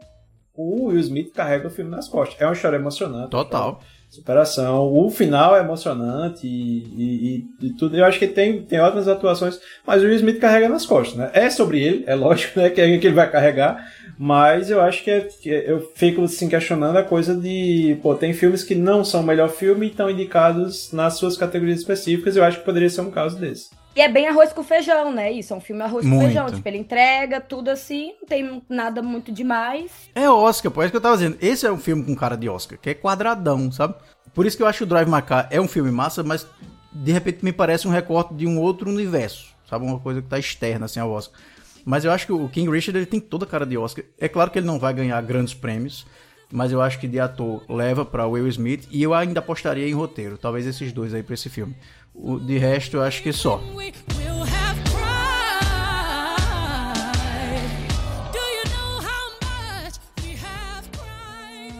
[0.54, 2.40] o Will Smith carrega o filme nas costas.
[2.40, 3.30] É uma história emocionante.
[3.30, 3.80] Total.
[4.10, 4.92] Superação.
[4.92, 7.96] O final é emocionante e, e- e- tudo.
[7.96, 11.30] Eu acho que tem, tem ótimas atuações, mas o Will Smith carrega nas costas, né?
[11.32, 12.70] É sobre ele, é lógico, né?
[12.70, 13.88] Que é que ele vai carregar.
[14.18, 17.96] Mas eu acho que, é- que eu fico assim questionando a coisa de.
[18.02, 21.78] Pô, tem filmes que não são o melhor filme e estão indicados nas suas categorias
[21.78, 22.36] específicas.
[22.36, 23.70] Eu acho que poderia ser um caso desse.
[23.94, 25.32] E é bem arroz com feijão, né?
[25.32, 26.26] Isso, é um filme arroz com Muito.
[26.26, 26.46] feijão.
[26.46, 29.90] Tipo, ele entrega tudo assim, não tem nada muito demais.
[30.14, 31.36] É Oscar, pô, é isso que eu tava dizendo.
[31.40, 33.94] Esse é um filme com cara de Oscar, que é quadradão, sabe?
[34.32, 36.46] Por isso que eu acho o Drive My Car é um filme massa, mas
[36.92, 39.84] de repente me parece um recorte de um outro universo, sabe?
[39.84, 41.40] Uma coisa que tá externa, assim, ao Oscar.
[41.84, 44.04] Mas eu acho que o King Richard, ele tem toda a cara de Oscar.
[44.18, 46.06] É claro que ele não vai ganhar grandes prêmios,
[46.52, 49.94] mas eu acho que de ator leva pra Will Smith e eu ainda apostaria em
[49.94, 50.36] roteiro.
[50.36, 51.74] Talvez esses dois aí pra esse filme.
[52.22, 53.56] O, de resto, eu acho que só.
[53.74, 55.00] We will have cried.
[58.32, 61.78] Do you know how much we have cried?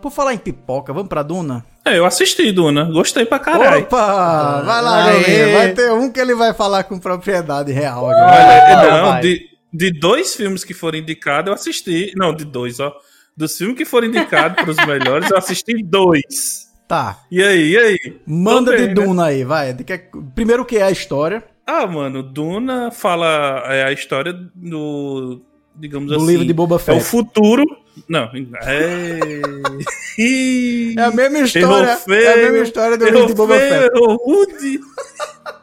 [0.00, 1.64] Por falar em pipoca, vamos pra Duna?
[1.84, 2.84] É, eu assisti, Duna.
[2.84, 3.82] Gostei pra caralho.
[3.82, 4.62] Opa!
[4.64, 5.12] Vai lá, Aê.
[5.18, 5.52] Gabriel.
[5.58, 8.08] Vai ter um que ele vai falar com propriedade real.
[8.08, 8.26] agora.
[8.80, 9.22] Olha, não, vai.
[9.22, 9.40] de,
[9.78, 12.12] de dois filmes que foram indicados, eu assisti.
[12.16, 12.92] Não, de dois, ó.
[13.36, 16.66] Dos filmes que foram indicados pros melhores, eu assisti dois.
[16.88, 17.20] Tá.
[17.30, 17.98] E aí, e aí?
[18.26, 18.94] Manda de né?
[18.94, 19.74] Duna aí, vai.
[19.74, 21.44] Que- Primeiro o que é a história.
[21.66, 25.42] Ah, mano, Duna fala é a história do.
[25.76, 26.26] Digamos Do assim.
[26.26, 27.04] livro de Boba É o Fett.
[27.04, 27.62] futuro.
[28.08, 28.28] Não,
[28.62, 29.20] é.
[30.96, 31.96] É a mesma história.
[31.98, 33.90] Feio, é a mesma história do livro de Boba Fett.
[33.96, 34.80] rude.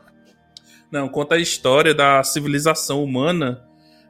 [0.92, 3.62] Não, conta a história da civilização humana,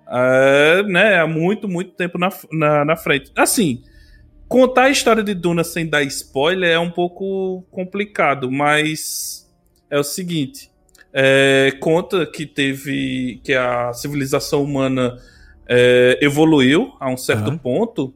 [0.07, 3.31] é, né, há muito, muito tempo na, na, na frente.
[3.35, 3.81] Assim,
[4.47, 9.51] contar a história de Duna sem dar spoiler é um pouco complicado, mas
[9.89, 10.69] é o seguinte,
[11.13, 15.17] é, conta que teve, que a civilização humana
[15.67, 17.57] é, evoluiu a um certo Aham.
[17.57, 18.13] ponto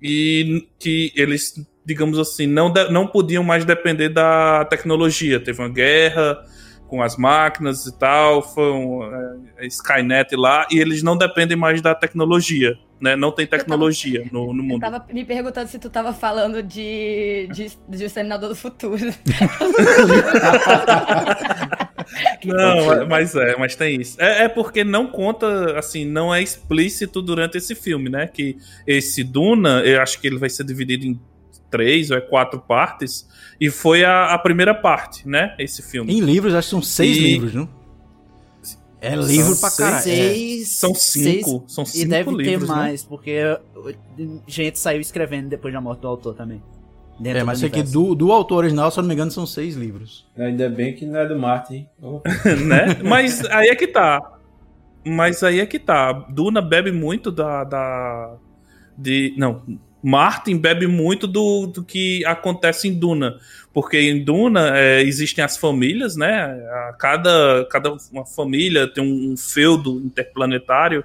[0.00, 5.38] e que eles, digamos assim, não, não podiam mais depender da tecnologia.
[5.40, 6.42] Teve uma guerra
[6.88, 9.04] com as máquinas e tal, foi um
[9.58, 13.14] é, Skynet lá, e eles não dependem mais da tecnologia, né?
[13.14, 14.80] Não tem tecnologia no, no Eu mundo.
[14.80, 18.96] tava me perguntando se tu tava falando de, de, de O Senador do Futuro.
[22.44, 24.20] Não, mas é, mas tem isso.
[24.20, 28.26] É, é porque não conta, assim, não é explícito durante esse filme, né?
[28.26, 31.20] Que esse Duna, eu acho que ele vai ser dividido em
[31.70, 33.28] três ou é quatro partes,
[33.60, 35.54] e foi a, a primeira parte, né?
[35.58, 36.12] Esse filme.
[36.12, 37.68] Em livros, acho que são seis E- livros, não?
[39.00, 39.96] É livro pra caralho.
[39.98, 40.00] é.
[40.02, 42.80] Seis, São cinco, são e cinco deve livros, ter né?
[42.80, 43.56] mais, porque
[44.48, 46.60] gente saiu escrevendo depois da morte do autor também.
[47.24, 47.92] É, mas isso aqui universo.
[48.08, 50.26] do, do autor original, se eu não me engano, são seis livros.
[50.36, 51.74] Ainda bem que não é do Martin.
[51.74, 51.88] hein?
[52.02, 52.20] Oh.
[52.66, 52.96] né?
[53.04, 54.20] Mas aí é que tá.
[55.04, 56.12] Mas aí é que tá.
[56.12, 57.62] Duna bebe muito da.
[57.64, 58.36] da
[58.96, 59.62] de, não.
[60.02, 63.38] Martin bebe muito do, do que acontece em Duna.
[63.72, 66.58] Porque em Duna é, existem as famílias, né?
[66.98, 71.04] Cada, cada uma família tem um, um feudo interplanetário.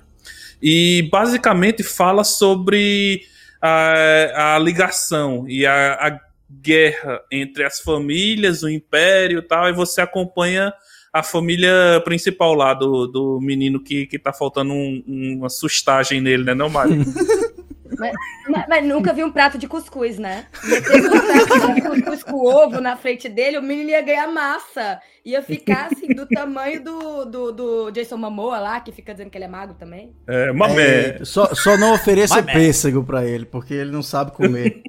[0.62, 3.22] E basicamente fala sobre
[3.62, 6.20] a, a ligação e a, a
[6.50, 10.74] guerra entre as famílias, o império e tal, e você acompanha
[11.12, 15.04] a família principal lá do, do menino que, que tá faltando um-
[15.38, 17.04] uma sustagem nele, né, não, Mário?
[17.98, 18.14] mas,
[18.50, 20.46] mas- mas nunca vi um prato de cuscuz, né?
[20.64, 25.00] Meter um prato de cuscuz com ovo na frente dele, o menino ia ganhar massa.
[25.26, 29.38] Ia ficar assim, do tamanho do, do, do Jason Momoa lá, que fica dizendo que
[29.38, 30.14] ele é magro também.
[30.28, 31.20] É, mamé.
[31.24, 32.52] Só, só não ofereça Mas, man.
[32.54, 34.82] pêssego pra ele, porque ele não sabe comer.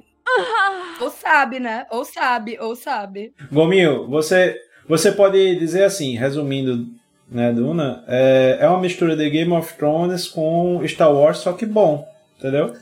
[0.99, 1.85] Ou sabe, né?
[1.91, 3.33] Ou sabe, ou sabe.
[3.51, 6.87] Gominho, você, você pode dizer assim, resumindo,
[7.29, 11.65] né, Duna, é, é uma mistura de Game of Thrones com Star Wars, só que
[11.65, 12.07] bom,
[12.37, 12.73] entendeu?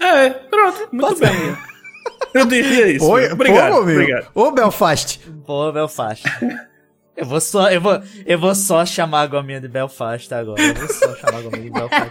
[0.00, 1.56] É, pronto, muito bem.
[2.34, 3.06] Eu diria isso.
[3.06, 3.94] Pô, obrigado, pô, meu.
[3.94, 4.26] obrigado.
[4.34, 5.20] Ô, Belfast.
[5.46, 6.24] Pô, Belfast.
[7.16, 10.60] Eu vou só, eu vou, eu vou só chamar a gominha de Belfast agora.
[10.60, 12.08] Eu vou só chamar a gominha de Belfast.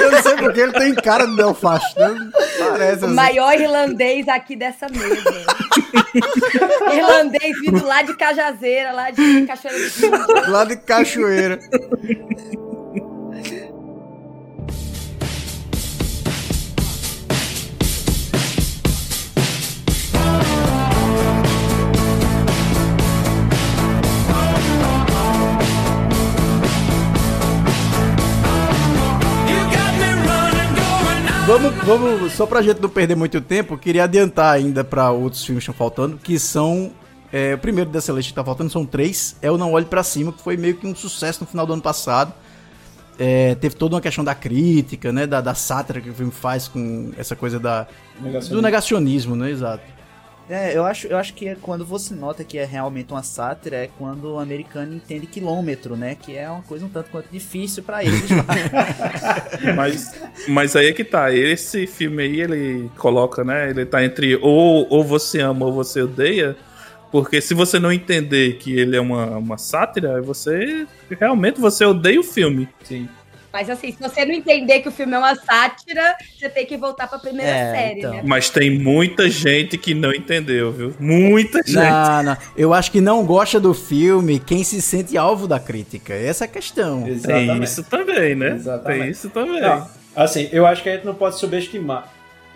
[0.00, 1.96] Eu não sei porque ele tem cara de Belfast.
[1.96, 2.30] Né?
[2.58, 3.14] Parece O assim.
[3.14, 5.30] maior irlandês aqui dessa mesa.
[6.92, 10.10] irlandês vindo lá de Cajazeira, lá de Cachoeira do Sul.
[10.48, 11.60] Lá de Cachoeira.
[31.46, 35.44] Vamos, vamos, só pra gente não perder muito tempo, eu queria adiantar ainda pra outros
[35.44, 36.92] filmes que estão faltando, que são.
[37.32, 39.36] é, o primeiro dessa lista que tá faltando são três.
[39.42, 41.72] É o Não Olhe Pra Cima, que foi meio que um sucesso no final do
[41.72, 42.32] ano passado.
[43.18, 45.26] É, teve toda uma questão da crítica, né?
[45.26, 47.86] Da, da sátira que o filme faz com essa coisa da,
[48.20, 48.56] Negacionismo.
[48.56, 49.50] do negacionismo, né?
[49.50, 49.82] Exato.
[50.52, 53.76] É, eu acho, eu acho que é quando você nota que é realmente uma sátira
[53.76, 56.14] é quando o americano entende quilômetro, né?
[56.14, 58.44] Que é uma coisa um tanto quanto difícil pra eles lá.
[59.74, 60.14] Mas,
[60.48, 61.32] mas aí é que tá.
[61.32, 63.70] Esse filme aí, ele coloca, né?
[63.70, 66.54] Ele tá entre ou, ou você ama ou você odeia.
[67.10, 70.86] Porque se você não entender que ele é uma, uma sátira, você
[71.18, 72.68] realmente você odeia o filme.
[72.84, 73.08] Sim.
[73.52, 76.76] Mas assim, se você não entender que o filme é uma sátira, você tem que
[76.76, 78.14] voltar pra primeira É, série, então.
[78.14, 78.22] né?
[78.24, 80.94] Mas tem muita gente que não entendeu, viu?
[80.98, 81.74] Muita gente.
[81.74, 82.36] Não, não.
[82.56, 86.14] Eu acho que não gosta do filme quem se sente alvo da crítica.
[86.14, 87.02] Essa é a questão.
[87.02, 87.64] Tem Exatamente.
[87.64, 88.52] isso também, né?
[88.54, 89.00] Exatamente.
[89.02, 89.60] Tem isso também.
[89.60, 89.86] Não,
[90.16, 92.11] assim, eu acho que a gente não pode subestimar.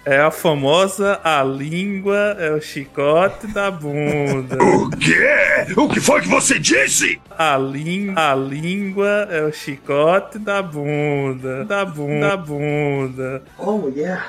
[0.08, 4.56] É a famosa a língua é o chicote da bunda.
[5.00, 5.74] Quê?
[5.76, 7.20] O que foi que você disse?
[7.36, 11.64] A, língua, a língua é o chicote da bunda.
[11.64, 12.28] Da bunda.
[12.28, 13.42] Da bunda.
[13.58, 14.24] Oh, yeah.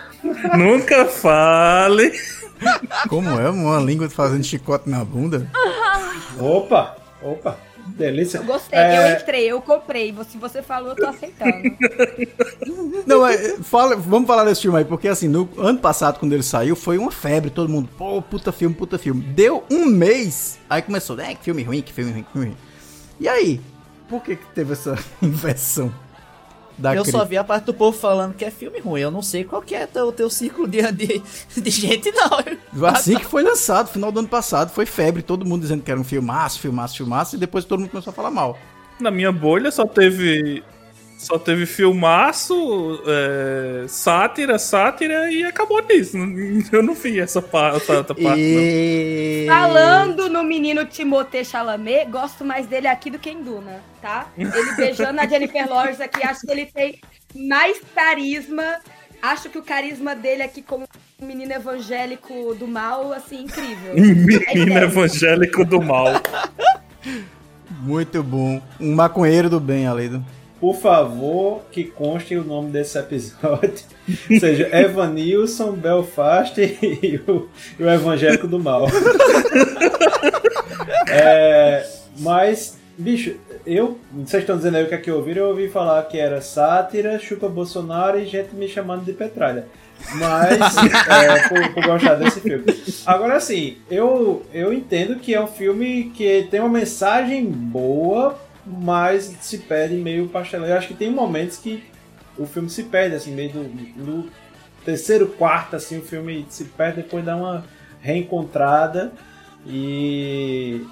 [0.57, 2.11] Nunca fale.
[3.07, 5.47] Como é uma língua fazendo chicote na bunda?
[6.39, 7.55] Opa, opa,
[7.87, 8.37] delícia.
[8.39, 10.15] Eu gostei, É, eu entrei, eu comprei.
[10.29, 11.51] Se você falou, eu tô aceitando.
[13.05, 16.43] Não, mas fala, vamos falar desse filme aí, porque assim, no ano passado, quando ele
[16.43, 19.21] saiu, foi uma febre, todo mundo, pô, puta filme, puta filme.
[19.21, 22.57] Deu um mês, aí começou, é, que filme ruim, que filme ruim, que filme ruim.
[23.19, 23.61] E aí?
[24.09, 25.91] Por que, que teve essa inversão
[26.77, 27.17] da eu crítica?
[27.17, 29.01] só vi a parte do povo falando que é filme ruim.
[29.01, 31.21] Eu não sei qual que é o teu círculo de, de,
[31.57, 32.87] de gente, não.
[32.87, 35.99] Assim que foi lançado, final do ano passado, foi febre, todo mundo dizendo que era
[35.99, 38.57] um filmaço, filmaço, filmaço, e depois todo mundo começou a falar mal.
[38.99, 40.63] Na minha bolha só teve.
[41.27, 46.15] Só teve filmaço, é, sátira, sátira e acabou nisso.
[46.71, 48.23] Eu não vi essa, pa- essa outra parte.
[48.23, 48.37] não.
[48.37, 49.45] E...
[49.45, 54.27] Falando no menino Timothée Chalamet, gosto mais dele aqui do que em Duna, tá?
[54.37, 57.01] Ele beijando a Jennifer Lawrence aqui, acho que ele tem
[57.35, 58.77] mais carisma.
[59.21, 60.87] Acho que o carisma dele aqui como
[61.21, 63.95] um menino evangélico do mal, assim, incrível.
[63.97, 64.39] É Menino
[64.71, 64.83] sério.
[64.83, 66.05] evangélico do mal.
[67.81, 68.61] Muito bom.
[68.79, 70.23] Um maconheiro do bem, Aledo.
[70.59, 73.85] Por favor, que conste o nome desse episódio.
[74.39, 77.47] seja Evanilson, Belfast e o,
[77.79, 78.87] e o Evangélico do Mal.
[81.09, 81.85] É,
[82.19, 83.35] mas, bicho,
[83.65, 83.97] eu.
[84.11, 85.35] Vocês estão dizendo aí o que é que eu ouvi?
[85.35, 89.65] Eu ouvi falar que era sátira, chupa Bolsonaro e gente me chamando de petralha.
[90.15, 90.77] Mas,
[91.07, 92.65] é, por, por gostar desse filme.
[93.05, 98.37] Agora, assim, eu, eu entendo que é um filme que tem uma mensagem boa,
[98.67, 100.67] mas se perde meio pastelão.
[100.67, 101.83] Eu acho que tem momentos que
[102.37, 103.63] o filme se perde, assim, meio do,
[103.95, 104.29] no
[104.85, 107.65] terceiro, quarto, assim, o filme se perde, depois dá uma
[108.01, 109.11] reencontrada
[109.65, 110.85] e.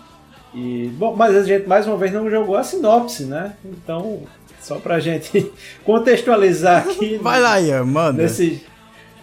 [0.53, 3.55] E, bom, mas a gente mais uma vez não jogou a sinopse, né?
[3.65, 4.23] Então,
[4.61, 5.51] só pra gente
[5.83, 7.17] contextualizar aqui.
[7.21, 8.23] Vai lá, Ian, manda.
[8.23, 8.65] Nesse,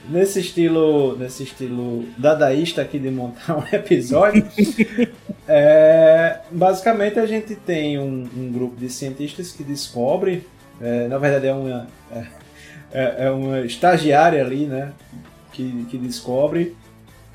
[0.08, 4.46] nesse estilo nesse estilo dadaísta aqui de montar um episódio
[5.46, 10.46] é, basicamente a gente tem um, um grupo de cientistas que descobre
[10.80, 11.86] é, na verdade é uma
[12.92, 14.92] é, é uma estagiária ali né
[15.52, 16.74] que, que descobre.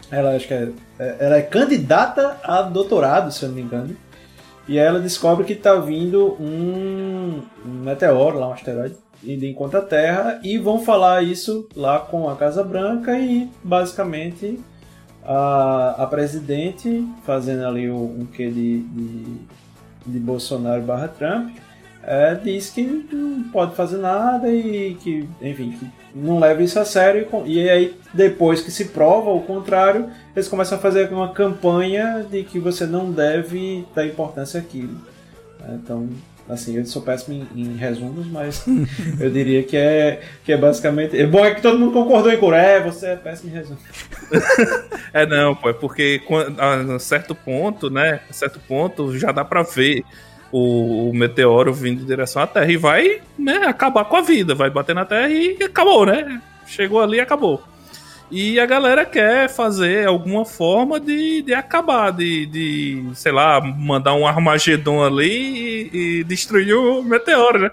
[0.10, 3.96] Ela acho que é, é- ela é candidata a doutorado se eu não me engano
[4.68, 9.54] e aí ela descobre que está vindo um, um meteoro lá um asteroide indo em
[9.54, 14.60] contra a Terra e vão falar isso lá com a Casa Branca e basicamente
[15.24, 19.26] a, a presidente fazendo ali o, um quê de, de,
[20.06, 21.50] de Bolsonaro barra Trump
[22.10, 26.86] é, diz que não pode fazer nada e que, enfim, que não leva isso a
[26.86, 27.28] sério.
[27.46, 32.26] e E aí, depois que se prova o contrário, eles começam a fazer uma campanha
[32.32, 34.98] de que você não deve dar importância àquilo.
[35.74, 36.08] Então,
[36.50, 38.66] assim, eu sou péssimo em, em resumos, mas
[39.20, 41.20] eu diria que é, que é basicamente.
[41.20, 42.54] É bom é que todo mundo concordou em cor.
[42.54, 43.82] É, você é péssimo em resumos.
[45.14, 46.22] É não, pô, é porque
[46.60, 48.20] a certo ponto, né?
[48.30, 50.04] A certo ponto já dá pra ver
[50.52, 54.54] o, o meteoro vindo em direção à Terra e vai, né, acabar com a vida,
[54.54, 56.42] vai bater na Terra e acabou, né?
[56.66, 57.64] Chegou ali e acabou.
[58.30, 64.14] E a galera quer fazer alguma forma de, de acabar, de, de, sei lá, mandar
[64.16, 67.72] um Armagedon ali e, e destruir o meteoro, né?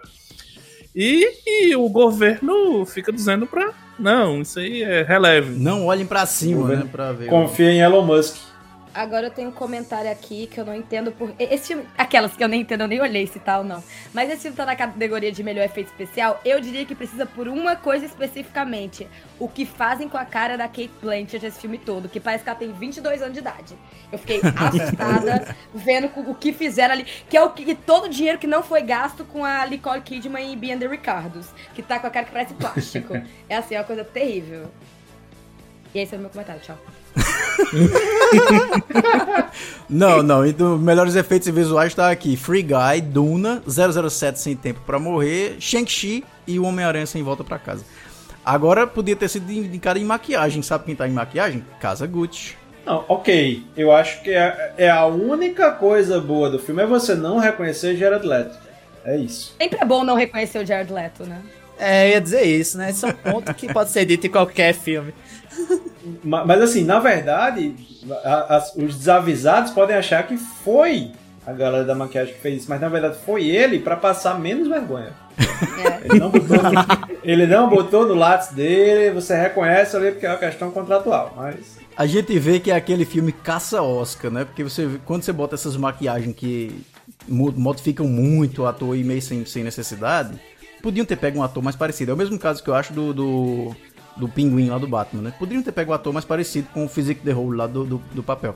[0.95, 3.73] E, e o governo fica dizendo pra.
[3.99, 5.51] Não, isso aí é releve.
[5.59, 6.89] Não olhem pra cima, né?
[6.91, 7.29] Pra ver.
[7.29, 8.54] Confia em Elon Musk.
[8.95, 11.35] Agora eu tenho um comentário aqui que eu não entendo por.
[11.37, 11.85] Esse filme.
[11.99, 13.83] Aquelas que eu nem entendo, eu nem olhei se tal, não.
[14.13, 16.41] Mas esse filme tá na categoria de melhor efeito especial.
[16.45, 19.09] Eu diria que precisa por uma coisa especificamente.
[19.39, 22.09] O que fazem com a cara da Kate Blanchett esse filme todo.
[22.09, 23.75] Que parece que ela tem 22 anos de idade.
[24.13, 27.05] Eu fiquei assustada vendo o que fizeram ali.
[27.29, 30.53] Que é o que todo o dinheiro que não foi gasto com a Nicole Kidman
[30.53, 31.49] e Bian de Ricardos.
[31.75, 33.15] Que tá com a cara que parece plástico.
[33.49, 34.71] é assim, é uma coisa terrível.
[35.93, 36.79] E esse é o meu comentário, tchau.
[39.89, 40.47] Não, não.
[40.47, 46.25] Então, melhores efeitos visuais tá aqui: Free Guy, Duna, 007 Sem Tempo pra Morrer, Shang-Chi
[46.47, 47.85] e o Homem-Aranha Sem Volta pra Casa.
[48.45, 50.63] Agora podia ter sido indicado em maquiagem.
[50.63, 51.65] Sabe quem tá em maquiagem?
[51.81, 52.57] Casa Gucci.
[52.85, 53.65] Não, ok.
[53.77, 57.97] Eu acho que é, é a única coisa boa do filme é você não reconhecer
[57.97, 58.59] Jared Leto.
[59.05, 59.55] É isso.
[59.59, 61.41] Sempre é bom não reconhecer o Jared Leto, né?
[61.79, 62.91] É, eu ia dizer isso, né?
[62.91, 65.13] Isso é um ponto que pode ser dito em qualquer filme.
[66.23, 67.75] Ma- Mas assim, na verdade,
[68.49, 71.13] as- os desavisados podem achar que foi
[71.47, 74.67] a galera da maquiagem que fez isso, mas na verdade foi ele pra passar menos
[74.69, 75.13] vergonha.
[75.39, 76.07] É.
[76.07, 76.71] Ele não botou no,
[77.23, 81.79] ele não botou no lápis dele, você reconhece ali porque é uma questão contratual, mas
[81.97, 84.45] A gente vê que é aquele filme caça Oscar, né?
[84.45, 86.83] Porque você quando você bota essas maquiagens que
[87.29, 90.39] mo- modificam muito o ator e meio sem, sem necessidade,
[90.83, 92.11] podiam ter pego um ator mais parecido.
[92.11, 93.77] É o mesmo caso que eu acho do, do,
[94.17, 95.35] do pinguim lá do Batman, né?
[95.39, 98.03] Poderiam ter pego um ator mais parecido com o Physique the Hole lá do, do,
[98.13, 98.55] do papel.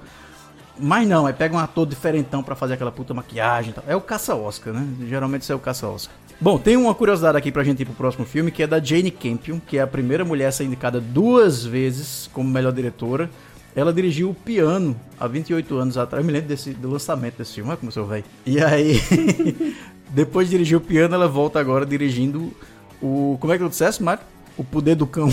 [0.78, 3.84] Mas não, aí pega um ator diferentão pra fazer aquela puta maquiagem e tal.
[3.86, 4.86] É o caça-Oscar, né?
[5.08, 6.14] Geralmente isso é o caça-Oscar.
[6.40, 9.10] Bom, tem uma curiosidade aqui pra gente ir pro próximo filme, que é da Jane
[9.10, 13.28] Campion, que é a primeira mulher a ser indicada duas vezes como melhor diretora.
[13.74, 16.22] Ela dirigiu o Piano há 28 anos atrás.
[16.22, 18.24] Eu me lembro desse, do lançamento desse filme, olha como eu sou velho.
[18.46, 19.00] E aí,
[20.10, 22.52] Depois de dirigir o piano, ela volta agora dirigindo
[23.00, 23.36] o.
[23.40, 24.22] Como é que eu dissesse, Mário?
[24.58, 25.30] O poder do cão.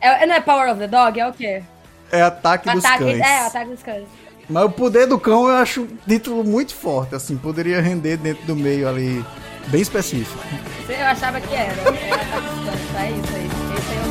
[0.00, 1.18] É, não é Power of the Dog?
[1.20, 1.62] É o quê?
[2.10, 3.20] É ataque, dos Ataque, cães.
[3.20, 4.04] é, Ataque dos Cães.
[4.48, 8.46] Mas o poder do cão eu acho um título muito forte, assim, poderia render dentro
[8.46, 9.22] do meio ali,
[9.66, 10.38] bem específico.
[10.88, 11.72] Eu achava que era.
[11.72, 13.04] É Ataque dos Cães, tá?
[13.04, 13.46] É isso aí.
[13.76, 14.06] Esse aí eu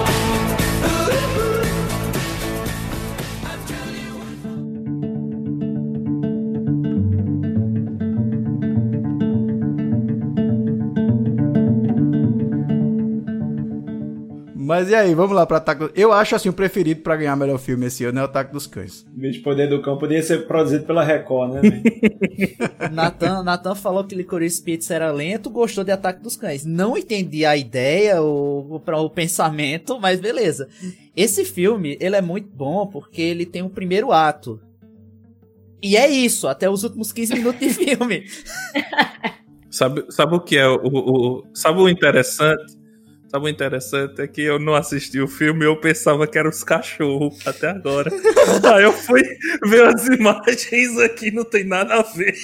[0.00, 0.05] não.
[14.66, 17.56] Mas e aí, vamos lá pra Ataque Eu acho assim o preferido pra ganhar melhor
[17.58, 19.06] filme esse ano é o Ataque dos Cães.
[19.16, 21.60] Vez de Poder do Cão, poderia ser produzido pela Record, né?
[21.60, 21.82] velho?
[22.92, 26.64] Nathan, Nathan falou que Licorice Pizza era lento, gostou de Ataque dos Cães.
[26.64, 30.68] Não entendi a ideia, o, o, o pensamento, mas beleza.
[31.16, 34.60] Esse filme, ele é muito bom porque ele tem um primeiro ato.
[35.80, 38.24] E é isso, até os últimos 15 minutos de filme.
[39.70, 42.64] Sabe, sabe o que é o, o- o- Sabe o interessante?
[43.28, 44.22] Sabe o interessante?
[44.22, 47.70] É que eu não assisti o filme e eu pensava que eram os cachorros até
[47.70, 48.10] agora.
[48.74, 49.22] Aí eu fui
[49.64, 52.34] ver as imagens aqui, não tem nada a ver.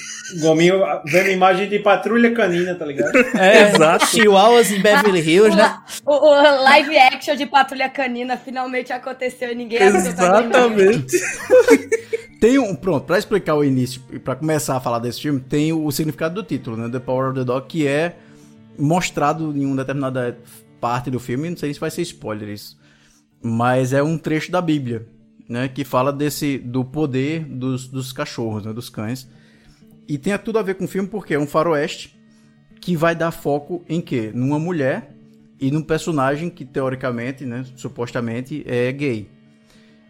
[0.41, 3.15] Gominho vendo imagem de patrulha canina, tá ligado?
[3.37, 4.07] É, Exato.
[4.07, 5.77] Chihuahuas em Beverly Hills, né?
[6.05, 11.17] O, o live action de Patrulha Canina finalmente aconteceu e ninguém Exatamente.
[12.43, 15.71] Tem um, pronto, pra explicar o início e pra começar a falar desse filme, tem
[15.71, 16.89] o, significado do título, né?
[16.89, 18.17] The Power of the Dog, que é
[18.77, 20.37] mostrado em uma determinada
[20.83, 22.77] parte do filme, não sei se vai ser spoiler isso,
[23.41, 25.07] mas é um trecho da Bíblia,
[25.47, 25.69] né?
[25.69, 28.73] Que fala desse, do poder dos, dos cachorros, né?
[28.73, 29.25] Dos cães.
[30.09, 32.19] E tem tudo a ver com o filme porque é um faroeste
[32.81, 34.29] que vai dar foco em quê?
[34.35, 35.15] Numa mulher
[35.57, 39.29] e num personagem que teoricamente, né, supostamente é gay.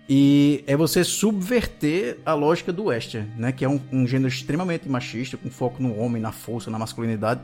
[0.08, 3.52] E é você subverter a lógica do western, né?
[3.52, 7.42] Que é um, um gênero extremamente machista, com foco no homem, na força, na masculinidade.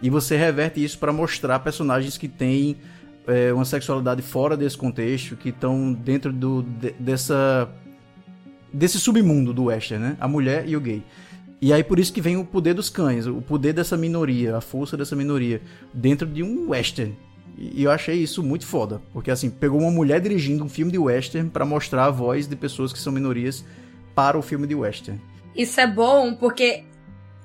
[0.00, 2.76] E você reverte isso para mostrar personagens que têm
[3.26, 7.68] é, uma sexualidade fora desse contexto, que estão dentro do, de- dessa
[8.72, 10.16] desse submundo do western, né?
[10.20, 11.02] A mulher e o gay.
[11.60, 14.60] E aí por isso que vem o poder dos cães, o poder dessa minoria, a
[14.60, 15.60] força dessa minoria
[15.92, 17.16] dentro de um western.
[17.58, 20.98] E eu achei isso muito foda, porque assim, pegou uma mulher dirigindo um filme de
[20.98, 23.64] western pra mostrar a voz de pessoas que são minorias
[24.14, 25.20] para o filme de western.
[25.54, 26.84] Isso é bom porque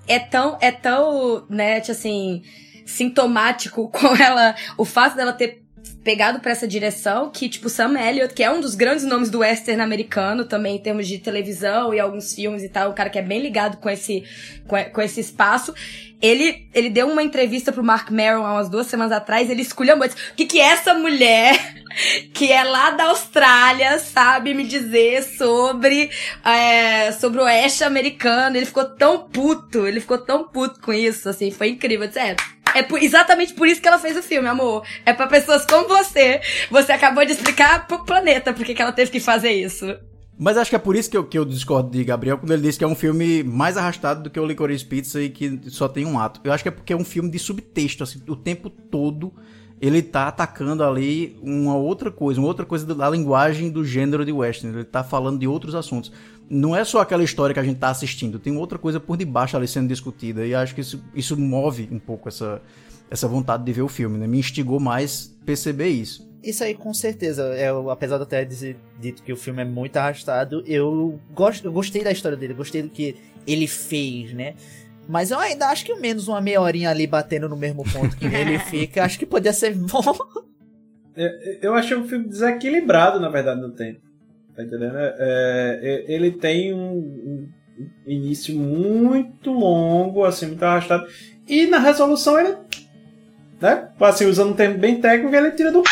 [0.07, 2.43] é tão, é tão, né, tipo assim,
[2.85, 5.60] sintomático com ela, o fato dela ter
[6.03, 9.39] pegado pra essa direção, que, tipo, Sam Elliott, que é um dos grandes nomes do
[9.39, 13.19] western americano, também em termos de televisão e alguns filmes e tal, um cara que
[13.19, 14.23] é bem ligado com esse,
[14.67, 15.73] com, com esse espaço,
[16.21, 20.07] ele, ele deu uma entrevista pro Mark Maron há umas duas semanas atrás, ele esculhambou,
[20.07, 21.57] o que que essa mulher
[22.33, 26.09] que é lá da Austrália, sabe me dizer sobre,
[26.43, 28.55] é, sobre o oeste americano.
[28.55, 32.03] Ele ficou tão puto, ele ficou tão puto com isso, assim, foi incrível.
[32.03, 32.35] Eu disse, é,
[32.75, 34.83] é por- exatamente por isso que ela fez o filme, amor.
[35.05, 36.41] É pra pessoas como você.
[36.69, 39.85] Você acabou de explicar pro planeta por que ela teve que fazer isso.
[40.37, 42.63] Mas acho que é por isso que eu, que eu discordo de Gabriel quando ele
[42.63, 45.87] disse que é um filme mais arrastado do que o Licorice Pizza e que só
[45.87, 46.41] tem um ato.
[46.43, 49.31] Eu acho que é porque é um filme de subtexto, assim, o tempo todo
[49.79, 54.31] ele tá atacando ali uma outra coisa, uma outra coisa da linguagem do gênero de
[54.31, 54.75] western.
[54.77, 56.11] Ele tá falando de outros assuntos.
[56.53, 59.55] Não é só aquela história que a gente tá assistindo, tem outra coisa por debaixo
[59.55, 60.45] ali sendo discutida.
[60.45, 62.61] E acho que isso, isso move um pouco essa,
[63.09, 64.27] essa vontade de ver o filme, né?
[64.27, 66.29] Me instigou mais perceber isso.
[66.43, 67.43] Isso aí, com certeza.
[67.55, 71.63] Eu, apesar de eu ter dizer- dito que o filme é muito arrastado, eu, gosto,
[71.65, 73.15] eu gostei da história dele, gostei do que
[73.47, 74.55] ele fez, né?
[75.07, 78.25] Mas eu ainda acho que menos uma meia horinha ali batendo no mesmo ponto que
[78.25, 80.01] ele fica, acho que podia ser bom.
[81.15, 83.99] É, Eu achei um filme desequilibrado, na verdade, no tempo.
[84.61, 84.97] Tá entendendo?
[84.97, 87.49] É, é, ele tem um, um
[88.05, 91.07] início muito longo, assim, muito arrastado.
[91.47, 92.55] E na resolução ele.
[93.59, 93.89] Né?
[93.99, 95.83] Assim, usando um termo bem técnico, ele tira do.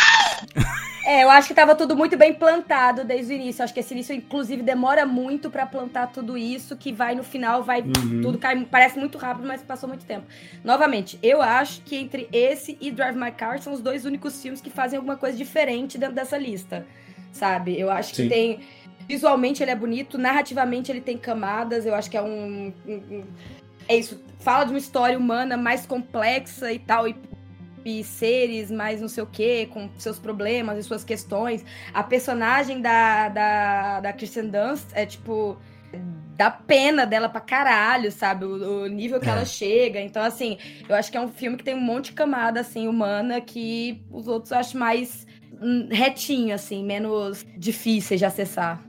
[1.06, 3.64] É, eu acho que tava tudo muito bem plantado desde o início.
[3.64, 7.64] Acho que esse início, inclusive, demora muito pra plantar tudo isso, que vai no final,
[7.64, 8.22] vai Uhum.
[8.22, 10.26] tudo cai, parece muito rápido, mas passou muito tempo.
[10.64, 14.62] Novamente, eu acho que entre esse e Drive My Car são os dois únicos filmes
[14.62, 16.86] que fazem alguma coisa diferente dentro dessa lista,
[17.32, 17.80] sabe?
[17.80, 18.30] Eu acho que Sim.
[18.30, 18.60] tem
[19.08, 22.72] visualmente ele é bonito, narrativamente ele tem camadas, eu acho que é um,
[23.88, 27.16] é isso, fala de uma história humana mais complexa e tal e
[27.86, 31.64] e seres mais não sei o que, com seus problemas e suas questões.
[31.94, 35.58] A personagem da, da, da Kirsten Dunst é tipo.
[36.36, 38.46] Dá pena dela pra caralho, sabe?
[38.46, 39.32] O, o nível que É.
[39.32, 40.00] ela chega.
[40.00, 40.58] Então, assim,
[40.88, 44.02] eu acho que é um filme que tem um monte de camada, assim, humana, que
[44.12, 45.26] os outros eu acho mais
[45.92, 48.84] retinho, assim, menos difíceis de acessar.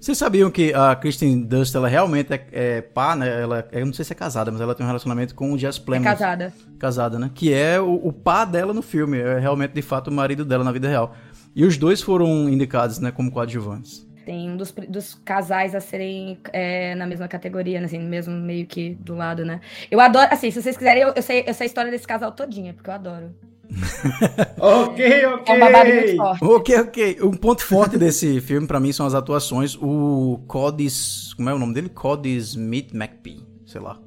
[0.00, 3.40] Vocês sabiam que a Kristen Dunst, ela realmente é, é pá, né?
[3.40, 5.78] Ela, eu não sei se é casada, mas ela tem um relacionamento com o Jess
[5.78, 6.04] É Plemons.
[6.04, 6.52] casada.
[6.78, 7.30] Casada, né?
[7.34, 9.18] Que é o, o pá dela no filme.
[9.18, 11.14] É realmente, de fato, o marido dela na vida real.
[11.56, 13.10] E os dois foram indicados, né?
[13.10, 14.06] Como coadjuvantes.
[14.26, 18.66] Tem um dos, dos casais a serem é, na mesma categoria, né, assim, mesmo meio
[18.66, 19.60] que do lado, né?
[19.90, 22.32] Eu adoro, assim, se vocês quiserem, eu, eu sei, eu sei a história desse casal
[22.32, 23.34] todinha, porque eu adoro.
[24.58, 25.54] Ok, ok.
[25.54, 26.44] É um babado muito forte.
[26.44, 27.18] Ok, ok.
[27.22, 29.76] Um ponto forte desse filme, pra mim, são as atuações.
[29.80, 31.32] O Codis...
[31.34, 31.88] Como é o nome dele?
[31.88, 34.00] Codis Smith McPhee, sei lá.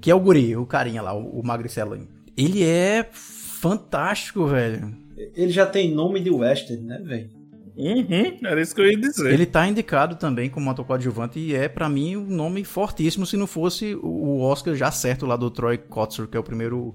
[0.00, 1.98] Que é o guri, o carinha lá, o, o magricelo.
[2.36, 4.94] Ele é fantástico, velho.
[5.34, 7.30] Ele já tem nome de western, né, velho?
[7.76, 9.32] Uhum, era isso que eu ia dizer.
[9.32, 13.36] Ele tá indicado também como ator coadjuvante e é, pra mim, um nome fortíssimo se
[13.36, 16.94] não fosse o Oscar já certo lá do Troy Kotsur, que é o primeiro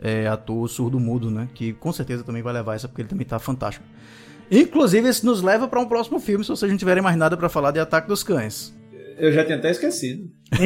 [0.00, 1.48] é, ator surdo-mudo, né?
[1.54, 3.84] Que com certeza também vai levar essa, porque ele também tá fantástico.
[4.50, 7.48] Inclusive, isso nos leva pra um próximo filme, se vocês não tiverem mais nada pra
[7.48, 8.74] falar de Ataque dos Cães.
[9.18, 10.30] Eu já tinha até esquecido.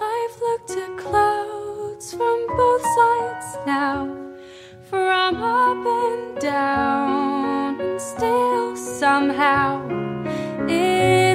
[0.00, 4.08] I've looked at clouds from both sides now,
[4.88, 9.80] from up and down, and still somehow
[10.68, 11.25] it's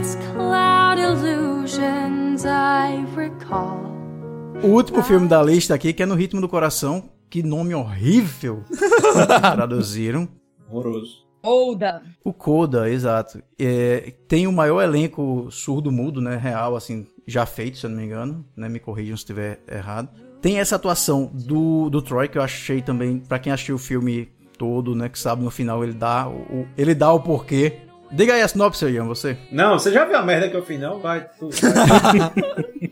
[4.64, 7.09] O último filme da lista aqui, que é No Ritmo do Coração.
[7.30, 8.64] Que nome horrível
[9.55, 10.28] traduziram.
[10.70, 11.26] Horroroso.
[11.43, 12.01] Oda.
[12.24, 13.41] O Coda, exato.
[13.59, 16.38] É, tem o maior elenco surdo-mudo, né?
[16.38, 18.45] Real, assim, já feito, se eu não me engano.
[18.55, 18.70] Né?
[18.70, 20.09] Me corrijam se estiver errado.
[20.41, 24.30] Tem essa atuação do, do Troy, que eu achei também, pra quem assistiu o filme
[24.57, 25.09] todo, né?
[25.09, 27.80] Que sabe no final ele dá o, ele dá o porquê.
[28.12, 29.38] Diga aí a sinopse, Ian, você.
[29.51, 30.99] Não, você já viu a merda que eu fiz, não?
[30.99, 31.49] Vai, tu.
[31.49, 32.91] vai.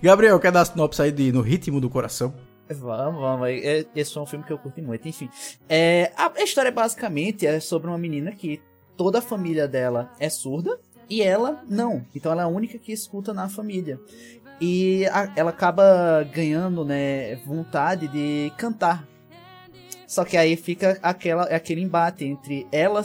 [0.00, 2.32] Gabriel, quer dar a sinopse aí de No Ritmo do Coração?
[2.70, 3.48] Vamos, vamos.
[3.48, 5.08] É- Esse foi um filme que eu curti muito.
[5.08, 5.28] Enfim,
[5.68, 8.60] é, a a história basicamente é sobre uma menina que
[8.96, 10.78] toda a família dela é surda
[11.10, 12.04] e ela não.
[12.14, 13.98] Então ela é a única que escuta na família.
[14.60, 19.04] E a- ela acaba ganhando, né, vontade de cantar.
[20.06, 23.04] Só que aí fica aquela, aquele embate entre ela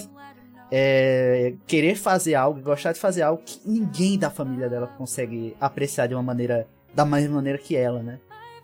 [0.76, 6.08] é, querer fazer algo, gostar de fazer algo que ninguém da família dela consegue apreciar
[6.08, 8.20] de uma maneira, da mesma maneira que ela, né?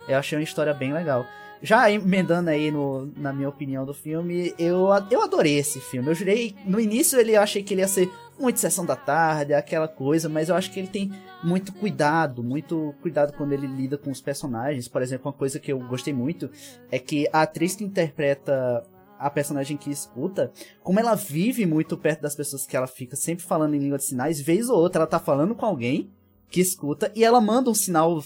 [0.08, 1.24] Eu achei uma história bem legal.
[1.62, 6.08] Já emendando aí no, na minha opinião do filme, eu, eu adorei esse filme.
[6.08, 9.54] Eu jurei, no início ele eu achei que ele ia ser muito sessão da tarde,
[9.54, 11.12] aquela coisa, mas eu acho que ele tem
[11.44, 14.88] muito cuidado, muito cuidado quando ele lida com os personagens.
[14.88, 16.50] Por exemplo, uma coisa que eu gostei muito
[16.90, 18.84] é que a atriz que interpreta
[19.20, 20.52] a personagem que escuta,
[20.82, 24.06] como ela vive muito perto das pessoas que ela fica sempre falando em língua de
[24.06, 26.10] sinais, vez ou outra ela tá falando com alguém
[26.50, 28.24] que escuta e ela manda um sinal,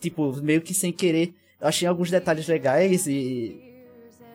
[0.00, 1.34] tipo, meio que sem querer.
[1.60, 3.56] Eu achei alguns detalhes legais e.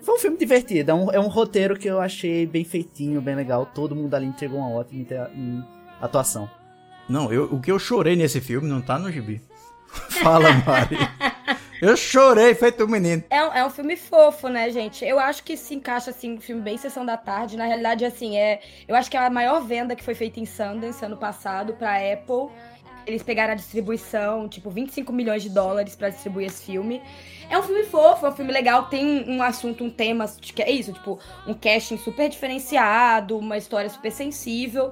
[0.01, 0.89] Foi um filme divertido.
[0.89, 3.65] É um, é um roteiro que eu achei bem feitinho, bem legal.
[3.65, 5.05] Todo mundo ali entregou uma ótima
[5.35, 5.63] em
[5.99, 6.49] atuação.
[7.09, 9.41] Não, eu, o que eu chorei nesse filme não tá no gibi.
[10.23, 10.97] Fala, Mari.
[11.81, 13.23] Eu chorei feito um menino.
[13.29, 15.05] É um, é um filme fofo, né, gente?
[15.05, 17.55] Eu acho que se encaixa, assim, um filme bem Sessão da Tarde.
[17.55, 18.61] Na realidade, assim, é...
[18.87, 21.97] Eu acho que é a maior venda que foi feita em Sundance ano passado pra
[21.97, 22.49] Apple.
[23.05, 27.01] Eles pegaram a distribuição, tipo, 25 milhões de dólares pra distribuir esse filme.
[27.49, 30.69] É um filme fofo, é um filme legal, tem um, assunto, um tema, que é
[30.69, 34.91] isso, tipo, um casting super diferenciado, uma história super sensível.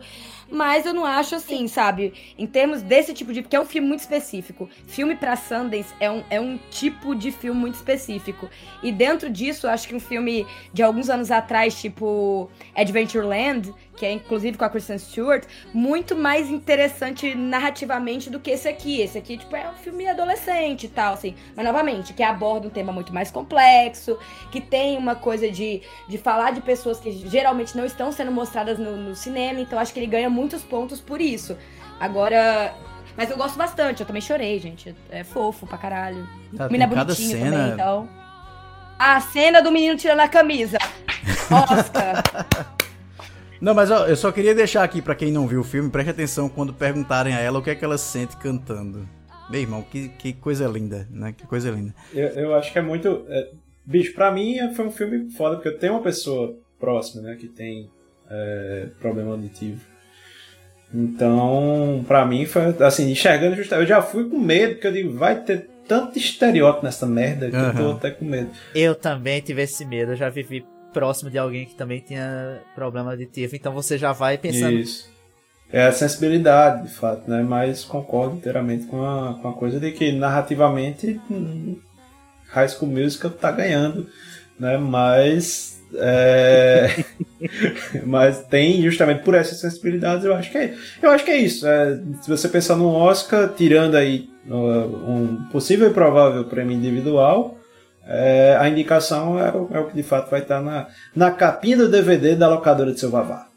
[0.49, 2.13] Mas eu não acho assim, sabe?
[2.37, 3.41] Em termos desse tipo de.
[3.41, 4.69] Porque é um filme muito específico.
[4.85, 8.47] Filme pra Sundance é um, é um tipo de filme muito específico.
[8.83, 14.05] E dentro disso, eu acho que um filme de alguns anos atrás, tipo Adventureland, que
[14.05, 19.01] é inclusive com a Kristen Stewart, muito mais interessante narrativamente do que esse aqui.
[19.01, 21.35] Esse aqui, tipo, é um filme adolescente e tal, assim.
[21.55, 24.17] Mas, novamente, que aborda um tema muito mais complexo,
[24.51, 28.77] que tem uma coisa de, de falar de pessoas que geralmente não estão sendo mostradas
[28.77, 31.57] no, no cinema, então acho que ele ganha muitos pontos por isso.
[31.99, 32.73] Agora.
[33.17, 34.93] Mas eu gosto bastante, eu também chorei, gente.
[35.09, 36.27] É fofo pra caralho.
[36.69, 38.09] Tem cada bonitinho cena- também, então.
[38.99, 40.77] A cena do menino tirando a camisa.
[41.49, 42.21] Oscar.
[43.61, 46.09] Não, mas ó, eu só queria deixar aqui pra quem não viu o filme, preste
[46.09, 49.07] atenção quando perguntarem a ela o que é que ela sente cantando.
[49.49, 51.33] Meu irmão, que, que coisa linda, né?
[51.37, 51.93] Que coisa linda.
[52.13, 53.25] Eu, eu acho que é muito.
[53.29, 53.49] é,
[53.85, 57.35] bicho, pra mim é- foi um filme foda, porque eu tenho uma pessoa próxima, né,
[57.39, 57.89] que tem
[58.29, 59.79] é, problema auditivo.
[60.93, 63.89] Então, pra mim foi assim, enxergando justamente.
[63.89, 67.55] Eu já fui com medo, porque eu digo, vai ter tanto estereótipo nessa merda que
[67.55, 68.49] eu tô até com medo.
[68.73, 73.11] Eu também tive esse medo, eu já vivi próximo de alguém que também tinha problema
[73.11, 74.77] auditivo, então você já vai pensando.
[74.79, 75.13] Isso.
[75.75, 77.43] É a sensibilidade, de fato, né?
[77.43, 81.19] Mas concordo inteiramente com a, com a coisa de que narrativamente
[82.47, 84.07] High School Musical tá ganhando
[84.59, 84.77] né?
[84.77, 85.81] Mas.
[85.95, 87.03] é,
[88.05, 91.67] mas tem justamente por essas sensibilidades, eu acho que é, eu acho que é isso.
[91.67, 97.57] É, se você pensar no Oscar, tirando aí uh, um possível e provável prêmio individual,
[98.07, 101.77] é, a indicação é, o- é o que de fato vai estar na, na capinha
[101.77, 103.47] do DVD da locadora de seu Vavá.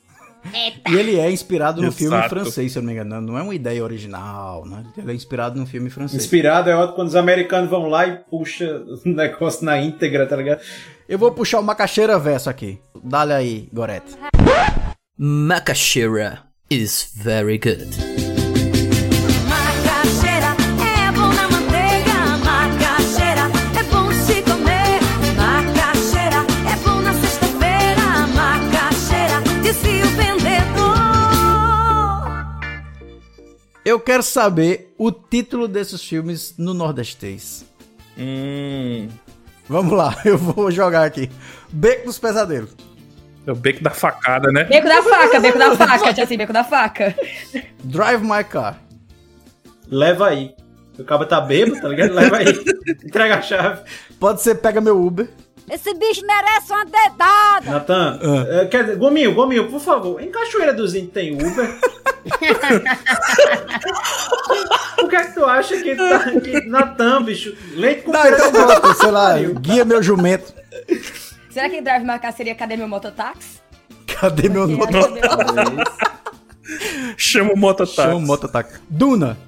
[0.89, 3.21] E ele é inspirado no filme francês, se eu não me engano.
[3.21, 4.85] Não é uma ideia original, né?
[4.97, 6.23] Ele é inspirado num filme francês.
[6.25, 10.37] Inspirado é ótimo quando os americanos vão lá e puxa o negócio na íntegra, tá
[10.37, 10.61] ligado?
[11.09, 12.79] Eu vou puxar o Macaxeira verso aqui.
[13.03, 14.17] Dá-lhe aí, Gorete.
[15.17, 18.28] Macaxeira is very good.
[33.89, 37.65] Eu quero saber o título desses filmes no nordestês.
[38.19, 39.09] Hum.
[39.67, 41.31] Vamos lá, eu vou jogar aqui.
[41.73, 42.77] Beco dos Pesadelos.
[43.47, 44.65] É o beco da facada, né?
[44.65, 47.17] Beco da faca, beco da faca, tia assim, beco da faca.
[47.83, 48.79] Drive My Car.
[49.91, 50.55] Leva aí.
[50.99, 52.13] O cabo tá bêbado, tá ligado?
[52.13, 52.49] Leva aí.
[53.03, 53.85] Entrega a chave.
[54.21, 55.31] Pode ser Pega Meu Uber.
[55.71, 57.71] Esse bicho merece uma dedada.
[57.71, 58.19] Natan,
[58.51, 61.79] é, quer dizer, Gominho, Gominho, por favor, em Cachoeira dos Índios tem Uber?
[64.97, 68.53] Por que é que tu acha que, tá, que Natan, bicho, leite com Não, então
[68.53, 70.53] pronto, sei lá, guia meu jumento.
[71.51, 73.61] Será que Drive Marcar seria Cadê Meu Mototáxi?
[74.21, 76.09] Cadê meu acho que-
[77.17, 77.97] Chama o mototáxi.
[77.97, 78.79] Chama o mototáxi.
[78.91, 79.39] Duna.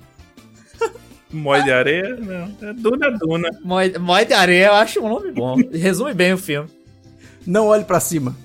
[1.32, 2.16] Mói de areia?
[2.16, 2.68] Não.
[2.68, 3.48] É Duna Duna.
[3.62, 5.56] Mói Mói de areia, eu acho um nome bom.
[5.72, 6.68] Resume bem o filme.
[7.46, 8.36] Não olhe pra cima.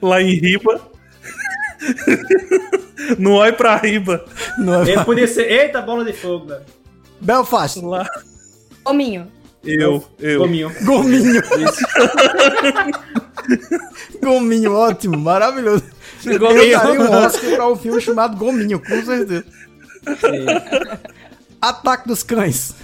[0.00, 0.80] Lá em Riba.
[3.18, 4.24] Não olhe pra Riba.
[4.58, 6.62] Não é Ele podia ser, eita, bola de fogo, velho.
[7.20, 7.80] Belfast.
[7.80, 8.06] Lá.
[8.84, 9.28] Hominho.
[9.64, 10.40] Eu, eu.
[10.40, 10.72] Gominho.
[10.84, 11.42] Gominho.
[14.22, 15.84] Gominho, ótimo, maravilhoso.
[16.24, 16.78] Eu Gominho.
[16.78, 19.44] daria um Oscar pra um filme chamado Gominho, com certeza.
[21.60, 22.74] Ataque dos Cães.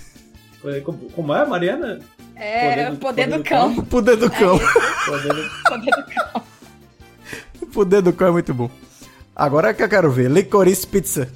[0.61, 2.01] Foi- Como é, Mariana?
[2.37, 3.79] É, Poder do- o poder, poder do do cão.
[3.79, 4.59] O poder do cão.
[5.07, 6.43] Poder do- Poder do cão.
[7.63, 8.71] O poder do cão é muito bom.
[9.37, 10.31] Agora é que eu quero ver.
[10.31, 11.29] Licorice Pizza.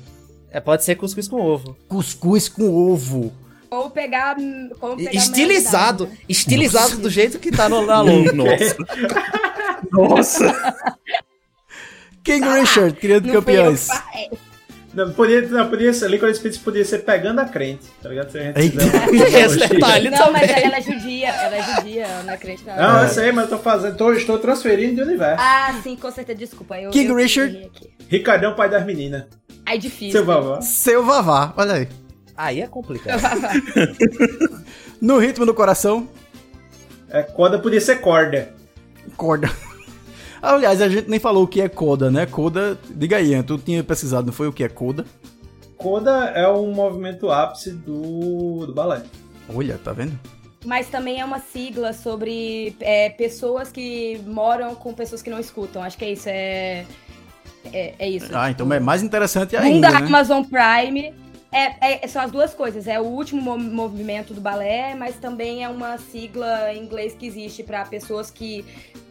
[0.51, 1.77] É, pode ser cuscuz com ovo.
[1.89, 3.33] Cuscuz com ovo.
[3.71, 4.35] Ou pegar.
[4.81, 6.09] Como pegar Estilizado.
[6.29, 8.33] Estilizado do jeito que tá no, na logo.
[8.33, 8.77] Nossa.
[9.93, 10.75] Nossa.
[12.25, 13.87] King Richard, criando eu campeões.
[13.87, 14.31] falei.
[14.99, 18.33] Não, podia, não, podia ser, Licorice Pizza podia ser pegando a crente, tá ligado?
[18.33, 18.81] Se a gente Eita.
[18.81, 21.29] fizer uma Esse detalhe Não, mas ela é judia.
[21.29, 22.75] Ela é judia, ela não acredita.
[22.75, 25.37] Não, eu sei, mas eu tô fazendo, tô, estou transferindo de universo.
[25.41, 26.37] Ah, sim, com certeza.
[26.37, 26.81] Desculpa.
[26.81, 27.71] Eu, King eu Richard.
[28.09, 29.27] Ricardão, pai das meninas.
[29.65, 30.11] Ai, difícil.
[30.11, 30.61] Seu vavá.
[30.63, 31.89] Seu Vavá, olha aí.
[32.37, 33.21] Aí é complicado.
[35.01, 36.09] No ritmo do coração,
[37.09, 38.53] É, corda podia ser corda.
[39.17, 39.49] corda.
[40.41, 42.27] Aliás, a gente nem falou o que é coda, né?
[42.27, 45.05] Coda, diga aí, Ian, tu tinha pesquisado, não foi o que é coda?
[45.77, 49.03] Coda é um movimento ápice do, do balé.
[49.55, 50.19] Olha, tá vendo?
[50.65, 55.83] Mas também é uma sigla sobre é, pessoas que moram com pessoas que não escutam.
[55.83, 56.29] Acho que é isso.
[56.29, 56.85] É,
[57.73, 58.29] é, é isso.
[58.33, 60.07] Ah, então é mais interessante Um ainda, da né?
[60.07, 61.15] Amazon Prime.
[61.51, 62.87] É, é- são as duas coisas.
[62.89, 67.27] É o último mo- movimento do balé, mas também é uma sigla em inglês que
[67.27, 68.65] existe para pessoas que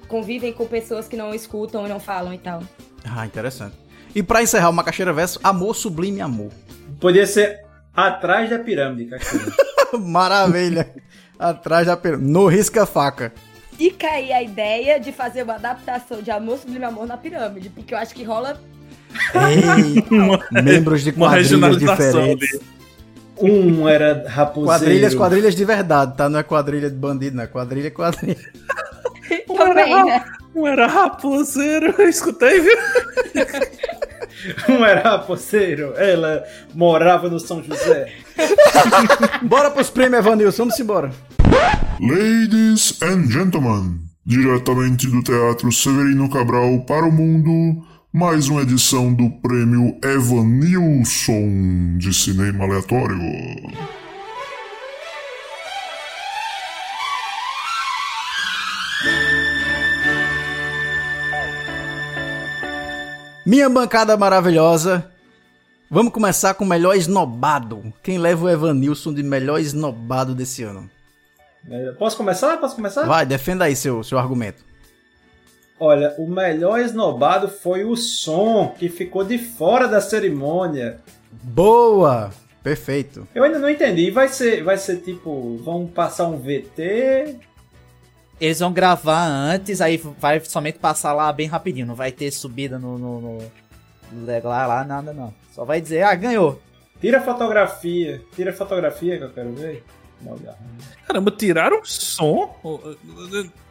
[0.07, 2.63] convivem com pessoas que não escutam e não falam e tal.
[3.05, 3.75] Ah, interessante.
[4.15, 6.51] E pra encerrar o Macaxeira Verso, Amor Sublime Amor.
[6.99, 7.61] Podia ser
[7.95, 9.45] atrás da pirâmide, Caxinha.
[9.99, 10.91] Maravilha.
[11.37, 12.29] Atrás da pirâmide.
[12.29, 13.33] No risca-faca.
[13.77, 17.93] Fica aí a ideia de fazer uma adaptação de Amor Sublime Amor na pirâmide, porque
[17.93, 18.59] eu acho que rola.
[19.35, 20.03] Ei,
[20.63, 22.59] membros de quadrilhas diferentes.
[23.39, 24.79] Um era raposeiro.
[24.79, 26.27] Quadrilhas, quadrilhas de verdade, tá?
[26.27, 28.35] Não é quadrilha de bandido, não é quadrilha, quadrilha.
[29.47, 30.23] Também, né?
[30.55, 31.93] Um era raposeiro.
[31.97, 32.77] Eu escutei, viu?
[34.69, 35.93] Um era raposeiro.
[35.97, 36.43] Ela
[36.73, 38.13] morava no São José.
[39.41, 41.11] Bora pros prêmios, Evanilson, vamos embora.
[41.99, 47.83] Ladies and gentlemen, diretamente do Teatro Severino Cabral para o mundo,
[48.13, 53.17] mais uma edição do Prêmio Evanilson de Cinema Aleatório.
[63.47, 65.09] Minha bancada maravilhosa.
[65.89, 67.93] Vamos começar com o melhor esnobado.
[68.03, 70.89] Quem leva o Evanilson de melhor esnobado desse ano?
[71.97, 72.57] Posso começar?
[72.57, 73.05] Posso começar?
[73.05, 74.65] Vai, defenda aí seu, seu argumento.
[75.79, 80.99] Olha, o melhor esnobado foi o som, que ficou de fora da cerimônia.
[81.31, 82.31] Boa!
[82.61, 83.25] Perfeito.
[83.33, 84.11] Eu ainda não entendi.
[84.11, 87.39] Vai ser, vai ser tipo, vão passar um VT?
[88.39, 91.87] Eles vão gravar antes, aí vai somente passar lá bem rapidinho.
[91.87, 93.37] Não vai ter subida no, no, no,
[94.11, 95.33] no lá, lá, nada não.
[95.51, 96.61] Só vai dizer, ah, ganhou.
[97.01, 98.21] Tira a fotografia.
[98.35, 99.83] Tira a fotografia que eu quero ver.
[101.07, 102.55] Caramba, tiraram o som?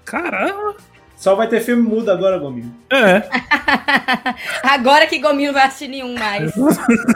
[0.04, 0.76] Caramba.
[1.16, 2.74] Só vai ter filme mudo agora, Gominho.
[2.90, 3.22] É.
[4.62, 6.52] Agora que Gominho não vai assistir nenhum mais.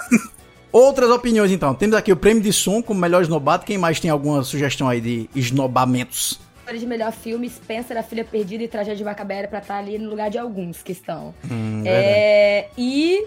[0.73, 1.75] Outras opiniões, então.
[1.75, 3.67] Temos aqui o prêmio de som como melhor esnobado.
[3.67, 6.41] Quem mais tem alguma sugestão aí de esnobamentos?
[6.79, 10.09] De melhor filme, Spencer, A Filha Perdida e Tragédia de Macabera pra estar ali no
[10.11, 11.35] lugar de alguns que estão.
[11.51, 13.27] Hum, É, e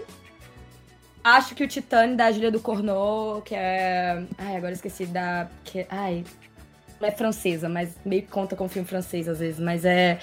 [1.22, 4.22] acho que o Titane da Julia do Cornô, que é.
[4.38, 5.48] Ai, agora esqueci da.
[5.64, 6.24] Que, ai.
[7.00, 10.18] Ela é francesa, mas meio que conta com filme francês às vezes, mas é.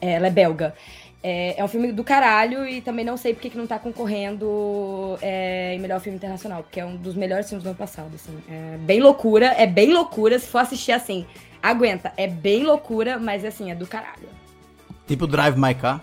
[0.00, 0.74] é, ela é belga.
[1.22, 5.18] É, é um filme do caralho e também não sei porque que não tá concorrendo
[5.20, 8.38] é, em melhor filme internacional, porque é um dos melhores filmes do ano passado, assim.
[8.48, 10.38] É bem loucura, é bem loucura.
[10.38, 11.26] Se for assistir assim,
[11.62, 12.12] aguenta.
[12.16, 14.28] É bem loucura, mas assim, é do caralho.
[15.06, 16.02] Tipo Drive My Car.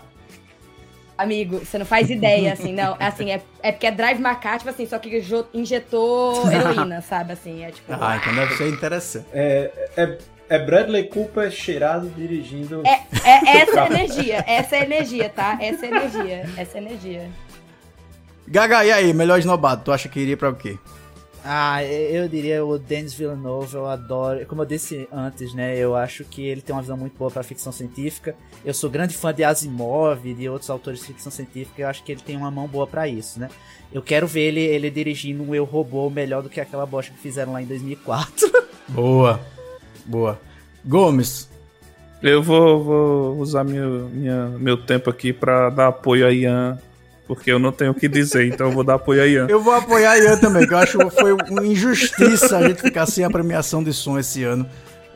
[1.18, 2.96] Amigo, você não faz ideia, assim, não.
[3.00, 5.20] Assim, é, é porque é Drive Macar, tipo assim, só que
[5.52, 7.32] injetou heroína, sabe?
[7.32, 7.92] Assim, é tipo.
[7.92, 9.26] Ah, então deve ser interessante.
[9.32, 10.18] É, é,
[10.48, 12.82] é Bradley Cooper cheirado dirigindo.
[12.86, 15.58] É, é essa energia, essa é energia, tá?
[15.60, 17.30] Essa é energia, essa é energia.
[18.46, 19.84] Gaga, e aí, melhor esnobado?
[19.84, 20.78] Tu acha que iria pra o quê?
[21.44, 24.44] Ah, eu diria o Denis Villeneuve, eu adoro.
[24.46, 25.76] Como eu disse antes, né?
[25.76, 28.34] Eu acho que ele tem uma visão muito boa pra ficção científica.
[28.64, 31.82] Eu sou grande fã de Asimov e de outros autores de ficção científica.
[31.82, 33.48] Eu acho que ele tem uma mão boa pra isso, né?
[33.92, 37.18] Eu quero ver ele, ele dirigindo um Eu Robô melhor do que aquela bosta que
[37.18, 38.50] fizeram lá em 2004.
[38.88, 39.40] Boa.
[40.08, 40.40] Boa.
[40.84, 41.48] Gomes.
[42.22, 46.76] Eu vou, vou usar meu, minha, meu tempo aqui pra dar apoio a Ian,
[47.28, 49.46] porque eu não tenho o que dizer, então eu vou dar apoio a Ian.
[49.48, 52.82] Eu vou apoiar a Ian também, que eu acho que foi uma injustiça a gente
[52.82, 54.66] ficar sem a premiação de som esse ano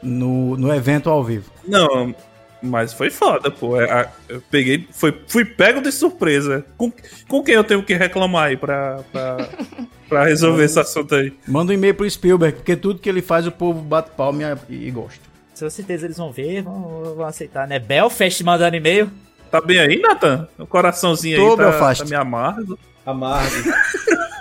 [0.02, 1.50] no, no evento ao vivo.
[1.66, 2.14] Não,
[2.62, 3.80] mas foi foda, pô.
[3.80, 6.64] É, Eu peguei, foi, fui pego de surpresa.
[6.76, 6.92] Com,
[7.28, 9.36] com quem eu tenho que reclamar aí pra, pra,
[10.08, 11.32] pra resolver esse assunto aí?
[11.46, 14.86] Manda um e-mail pro Spielberg, porque tudo que ele faz o povo bate palma e,
[14.86, 15.20] e gosta.
[15.58, 17.78] Com certeza eles vão ver, vão, vão aceitar, né?
[17.78, 19.10] Belfast mandando e-mail.
[19.50, 20.48] Tá bem aí, Nathan?
[20.58, 22.02] O coraçãozinho Tô, aí tá, Belfast.
[22.02, 22.78] tá meio amargo.
[23.04, 23.56] Amargo.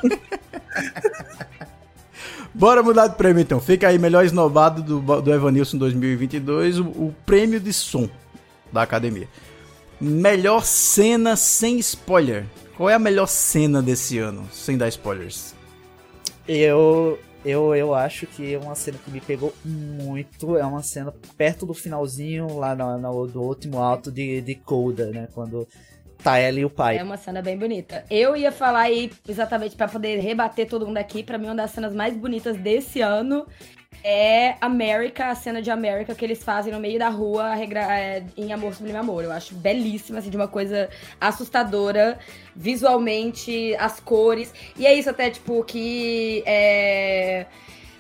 [2.54, 3.60] Bora mudar de prêmio então.
[3.60, 8.10] Fica aí, melhor esnobado do, do Evanilson 2022, o, o prêmio de som
[8.72, 9.28] da academia.
[10.00, 12.46] Melhor cena sem spoiler.
[12.76, 15.54] Qual é a melhor cena desse ano, sem dar spoilers?
[16.48, 20.58] Eu, eu, eu acho que é uma cena que me pegou muito.
[20.58, 25.06] É uma cena perto do finalzinho, lá no, no- do último alto de, de Coda,
[25.12, 25.28] né?
[25.34, 25.68] Quando
[26.22, 26.98] tá ela e o pai.
[26.98, 28.06] É uma cena bem bonita.
[28.10, 31.24] Eu ia falar aí exatamente pra poder rebater todo mundo aqui.
[31.24, 33.46] Pra mim, uma das cenas mais bonitas desse ano
[34.04, 38.52] é America, a cena de America que eles fazem no meio da rua é, em
[38.52, 39.24] Amor Sublime Amor.
[39.24, 40.90] Eu acho belíssima, assim, de uma coisa
[41.20, 42.18] assustadora,
[42.56, 44.54] visualmente, as cores.
[44.78, 46.44] E é isso até, tipo, que.
[46.46, 47.46] É...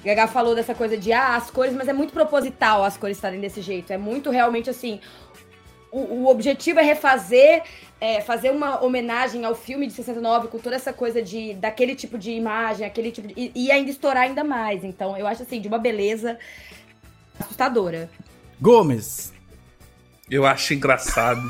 [0.03, 3.39] Gaga falou dessa coisa de ah, as cores, mas é muito proposital as cores estarem
[3.39, 3.93] desse jeito.
[3.93, 4.99] É muito realmente assim.
[5.91, 7.63] O, o objetivo é refazer,
[8.01, 12.17] é, fazer uma homenagem ao filme de 69 com toda essa coisa de daquele tipo
[12.17, 14.83] de imagem, aquele tipo de, e, e ainda estourar ainda mais.
[14.83, 16.39] Então, eu acho assim, de uma beleza
[17.39, 18.09] assustadora.
[18.59, 19.31] Gomes.
[20.29, 21.41] Eu acho engraçado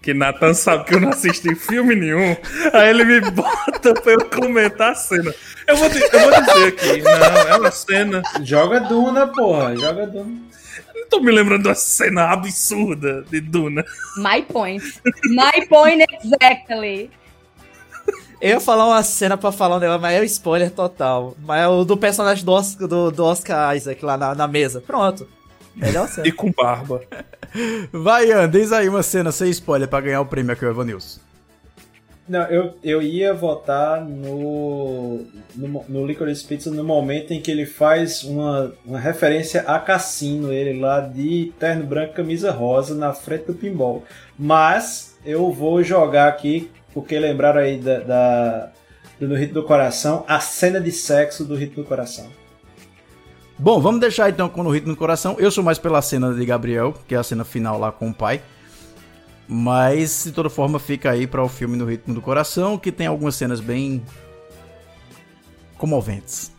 [0.00, 2.34] que Nathan sabe que eu não assisti filme nenhum.
[2.72, 5.34] Aí ele me bota pra eu comentar a cena.
[5.66, 8.22] Eu vou, eu vou dizer aqui, não, é uma cena.
[8.42, 9.76] Joga Duna, porra.
[9.76, 10.48] Joga Duna.
[11.10, 13.84] Tô me lembrando de uma cena absurda de Duna.
[14.16, 14.84] My point.
[15.24, 17.10] My point exactly.
[18.40, 21.36] Eu ia falar uma cena pra falar um negócio, mas é um spoiler total.
[21.40, 24.80] Mas é o do personagem do Oscar, do, do Oscar Isaac lá na, na mesa.
[24.80, 25.26] Pronto.
[25.74, 26.26] Melhor cena.
[26.26, 27.02] E com barba.
[27.92, 31.20] Vai, Ian, diz aí uma cena sem spoiler pra ganhar o prêmio aqui, o Evanilson.
[32.28, 35.24] Não, eu, eu ia votar no,
[35.56, 40.52] no, no Licorice Pizza no momento em que ele faz uma, uma referência a Cassino,
[40.52, 44.04] ele lá de terno branco, camisa rosa, na frente do pinball.
[44.38, 48.70] Mas eu vou jogar aqui, porque lembraram aí da, da-
[49.18, 52.26] do Rito do Coração, a cena de sexo do Rito do Coração.
[53.58, 55.34] Bom, vamos deixar então com o ritmo do coração.
[55.38, 58.14] Eu sou mais pela cena de Gabriel, que é a cena final lá com o
[58.14, 58.40] pai.
[59.48, 63.06] Mas, de toda forma, fica aí para o filme No Ritmo do Coração, que tem
[63.06, 64.04] algumas cenas bem
[65.78, 66.52] comoventes.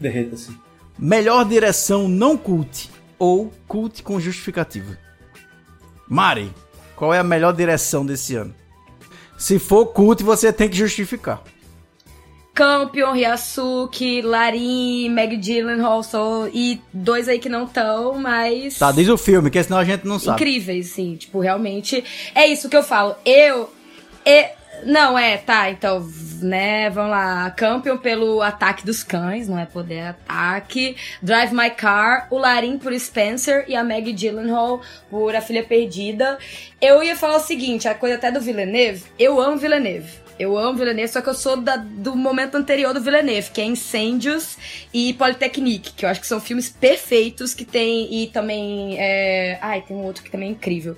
[0.00, 0.56] Derreta-se.
[0.98, 4.96] Melhor direção não cult ou cult com justificativa.
[6.08, 6.50] Mari,
[6.96, 8.54] qual é a melhor direção desse ano?
[9.38, 11.42] Se for cult, você tem que justificar.
[12.60, 18.78] Campion, Ryasuki, Larin, Meg Gyllenhaal só, e dois aí que não estão, mas...
[18.78, 20.42] Tá, diz o filme, que senão a gente não sabe.
[20.42, 21.16] Incríveis, sim.
[21.16, 22.04] Tipo, realmente...
[22.34, 23.16] É isso que eu falo.
[23.24, 23.72] Eu...
[24.84, 26.06] não, é, tá, então,
[26.42, 27.50] né, vamos lá.
[27.52, 30.96] Campion pelo Ataque dos Cães, não é poder é ataque.
[31.22, 36.38] Drive My Car, o Larim por Spencer e a Meg Gyllenhaal por A Filha Perdida.
[36.78, 40.28] Eu ia falar o seguinte, a coisa até do Villeneuve, eu amo Villeneuve.
[40.40, 43.64] Eu amo Villeneuve, só que eu sou da- do momento anterior do Villeneuve, que é
[43.64, 44.56] Incêndios
[44.92, 49.58] e Polytechnique, que eu acho que são filmes perfeitos que tem, e também, é...
[49.60, 50.96] ai, tem um outro que também é incrível.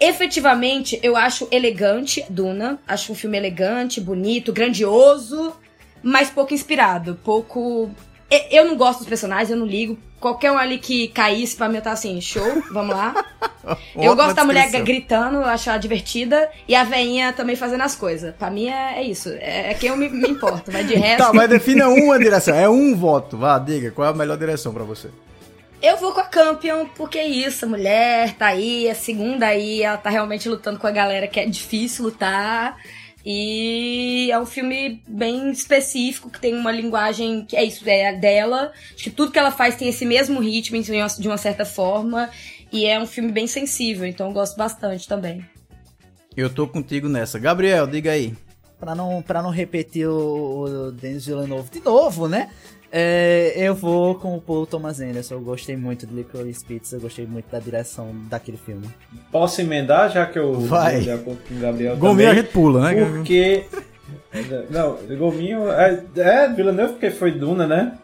[0.00, 2.78] Efetivamente, eu acho elegante Duna.
[2.86, 5.56] Acho um filme elegante, bonito, grandioso,
[6.02, 7.18] mas pouco inspirado.
[7.24, 7.90] Pouco.
[8.30, 9.98] E- Eu não gosto dos personagens, eu não ligo.
[10.20, 13.14] Qualquer um ali que caísse pra mim, eu tá assim, show, vamos lá.
[13.94, 16.50] eu gosto da mulher gritando, eu acho ela divertida.
[16.66, 18.34] E a veinha também fazendo as coisas.
[18.34, 19.28] Pra mim é, é isso.
[19.38, 20.72] É, é quem eu me, me importo.
[20.72, 21.18] Mas de resto.
[21.24, 22.54] Tá, mas defina uma direção.
[22.54, 23.36] É um voto.
[23.38, 25.08] Vá, diga, qual é a melhor direção pra você?
[25.80, 29.80] Eu vou com a Campion, porque é isso, a mulher tá aí, a segunda aí,
[29.84, 32.76] ela tá realmente lutando com a galera que é difícil lutar.
[33.30, 38.12] E é um filme bem específico, que tem uma linguagem que é isso, é a
[38.12, 38.72] dela.
[38.94, 41.66] Acho que tudo que ela faz tem esse mesmo ritmo de uma- de uma certa
[41.66, 42.30] forma.
[42.72, 45.44] E é um filme bem sensível, então eu gosto bastante também.
[46.34, 47.38] Eu tô contigo nessa.
[47.38, 48.34] Gabriel, diga aí.
[48.80, 52.48] Pra não, pra não repetir o, o Denis Villeneuve de novo, né?
[52.90, 55.34] É, eu vou com o Paul Thomas Anderson.
[55.34, 58.88] Eu gostei muito de Licorice Pizza, eu gostei muito da direção daquele filme.
[59.30, 61.08] Posso emendar, já que eu Vai.
[61.10, 63.04] acordo com o Gabriel Gominho a gente pula, né?
[63.04, 63.64] Porque...
[64.70, 65.70] Não, Gominho...
[65.70, 67.98] É, é Villeneuve porque foi Duna, né?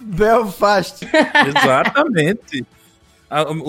[0.00, 1.06] Belfast.
[1.46, 2.64] Exatamente.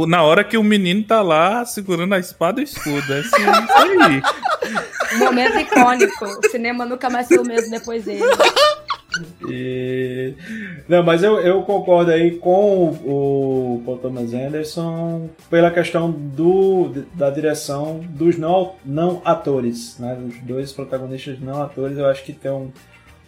[0.07, 3.14] Na hora que o menino tá lá segurando a espada e o escudo.
[3.14, 5.19] É assim, isso aí.
[5.19, 6.26] Momento icônico.
[6.26, 8.24] O cinema nunca mais foi o mesmo depois dele.
[9.48, 10.34] E...
[10.88, 17.06] Não, mas eu, eu concordo aí com o, o Paul Thomas Anderson pela questão do,
[17.14, 20.18] da direção dos não, não atores, né?
[20.27, 22.69] Os dois protagonistas não atores, eu acho que tem um,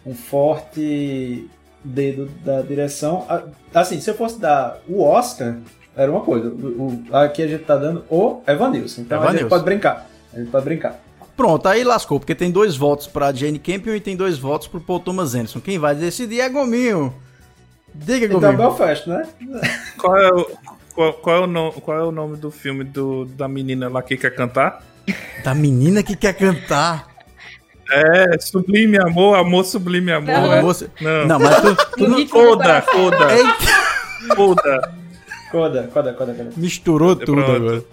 [0.06, 1.48] um forte
[1.84, 3.24] dedo da direção.
[3.28, 3.42] A-
[3.74, 5.56] Assim, se eu fosse dar o Oscar,
[5.96, 6.48] era uma coisa.
[6.48, 9.02] O, o- aqui a gente tá dando o Evanilson.
[9.02, 9.40] Então a Evanilson.
[9.42, 10.10] gente pode brincar.
[10.32, 11.00] A gente pode brincar.
[11.40, 14.78] Pronto, aí lascou, porque tem dois votos pra Jane Campion e tem dois votos pro
[14.78, 15.58] Paul Thomas Anderson.
[15.58, 17.14] Quem vai decidir é Gominho.
[17.94, 18.58] Diga, Então, Gominho.
[18.58, 19.26] Belfast, né?
[19.96, 20.50] Qual é o,
[20.94, 24.02] qual, qual é o, no- qual é o nome do filme do, da menina lá
[24.02, 24.84] que quer cantar?
[25.42, 27.08] Da menina que quer cantar.
[27.90, 30.26] É, Sublime Amor, Amor Sublime Amor.
[30.30, 30.52] Não.
[30.52, 30.58] é?
[30.58, 31.26] Amor su- Não.
[31.26, 32.26] Não, mas tu- tu não...
[32.26, 32.82] Coda.
[32.82, 33.26] Coda.
[35.50, 36.50] Coda, coda, coda, coda.
[36.56, 37.50] Misturou tudo Pronto.
[37.52, 37.84] agora.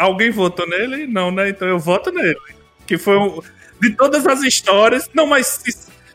[0.00, 1.06] Alguém votou nele?
[1.06, 1.50] Não, né?
[1.50, 2.38] Então eu voto nele.
[2.86, 3.40] Que foi um...
[3.78, 5.10] De todas as histórias...
[5.14, 5.62] Não, mas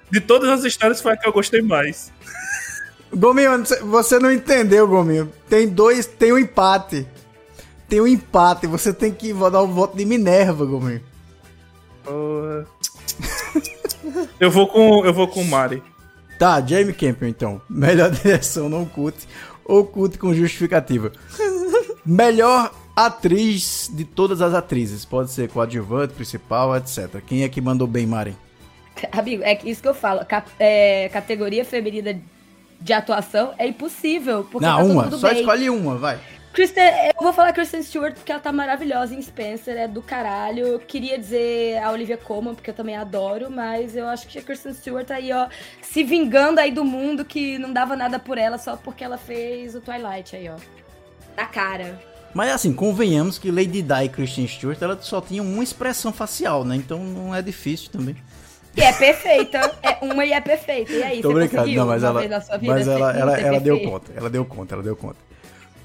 [0.10, 2.12] de todas as histórias foi a que eu gostei mais.
[3.14, 5.32] Gominho, você não entendeu, Gominho.
[5.48, 7.08] Tem dois, tem um empate.
[7.88, 11.04] Tem um empate, você tem que dar o voto de Minerva, Gominho.
[12.04, 12.66] Porra.
[14.40, 15.84] eu vou com eu vou com o Mari.
[16.40, 17.62] Tá, Jamie Campion então.
[17.70, 19.28] Melhor direção não curte
[19.64, 21.12] ou curte com justificativa.
[22.06, 25.04] Melhor atriz de todas as atrizes.
[25.06, 27.22] Pode ser coadjuvante, principal, etc.
[27.26, 28.36] Quem é que mandou bem, Mari?
[29.12, 30.26] Amigo, é isso que eu falo.
[30.26, 32.18] Ca- é, categoria feminina
[32.80, 34.48] de atuação é impossível.
[34.50, 35.12] Porque não, tá uma.
[35.12, 35.40] Só bem.
[35.40, 36.20] escolhe uma, vai.
[36.54, 36.86] Kristen,
[37.18, 40.66] eu vou falar Kristen Stewart porque ela tá maravilhosa em Spencer, é do caralho.
[40.66, 44.42] Eu queria dizer a Olivia Colman, porque eu também adoro, mas eu acho que a
[44.42, 45.50] Kristen Stewart aí, ó,
[45.82, 49.76] se vingando aí do mundo que não dava nada por ela só porque ela fez
[49.76, 50.56] o Twilight aí, ó.
[51.36, 52.00] Na cara.
[52.36, 56.66] Mas assim, convenhamos que Lady Di e Kristen Stewart ela só tinham uma expressão facial,
[56.66, 56.76] né?
[56.76, 58.14] Então não é difícil também.
[58.76, 59.74] E é perfeita.
[59.82, 60.92] É uma e é perfeita.
[60.92, 62.88] E aí, Tô você brincando, conseguiu não, mas uma ela, vez na sua vida mas
[62.90, 65.16] ela, ela, ela deu conta, ela deu conta, ela deu conta.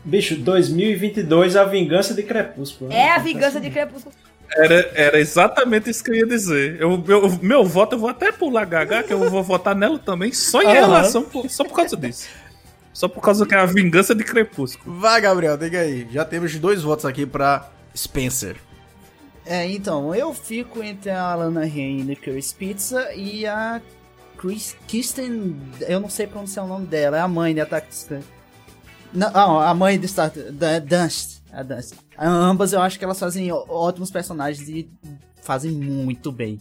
[0.04, 2.90] Bicho, 2022, a vingança de Crepúsculo.
[2.90, 2.96] né?
[2.96, 4.12] É a vingança de Crepúsculo.
[4.56, 6.80] Era, era exatamente isso que eu ia dizer.
[6.80, 10.32] Eu, meu, meu voto, eu vou até pular Gaga, que eu vou votar nela também,
[10.32, 10.74] só em Aham.
[10.74, 12.26] relação, por- só por causa disso.
[12.92, 14.98] Só por causa que é a vingança de Crepúsculo.
[14.98, 16.08] Vai, Gabriel, diga aí.
[16.10, 18.56] Já temos dois votos aqui pra Spencer.
[19.46, 23.80] É, então, eu fico entre a Alana Haim e Licorice Pizza e a
[24.40, 27.88] Chris, Kristen, eu não sei pronunciar o nome dela, é a mãe de Attack.
[29.12, 31.94] Não, ah, a mãe de Star da Dust, a Dust.
[32.16, 34.90] Ambas eu acho que elas fazem ótimos personagens e
[35.42, 36.58] fazem muito bem.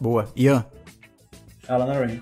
[0.00, 0.28] Boa.
[0.34, 0.64] Ian.
[1.68, 2.20] Alana Rain.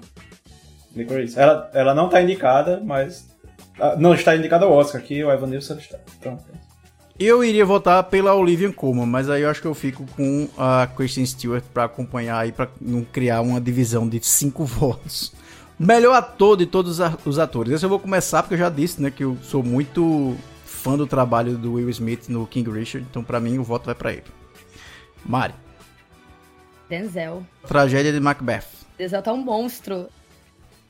[0.94, 1.38] Licorice.
[1.38, 3.31] Ela, ela não tá indicada, mas.
[3.78, 5.98] Ah, Não está indicada ao Oscar, aqui o Evan Nilsson está.
[6.18, 6.38] Então,
[7.18, 10.86] Eu iria votar pela Olivia Colman, mas aí eu acho que eu fico com a
[10.96, 15.32] Kristen Stewart pra acompanhar aí, pra não criar uma divisão de cinco votos.
[15.78, 17.72] Melhor ator de todos os atores.
[17.72, 21.06] Esse eu vou começar porque eu já disse, né, que eu sou muito fã do
[21.06, 24.24] trabalho do Will Smith no King Richard, então pra mim o voto vai pra ele.
[25.24, 25.54] Mari.
[26.88, 27.44] Denzel.
[27.66, 28.64] Tragédia de Macbeth.
[28.98, 30.08] Denzel tá um monstro.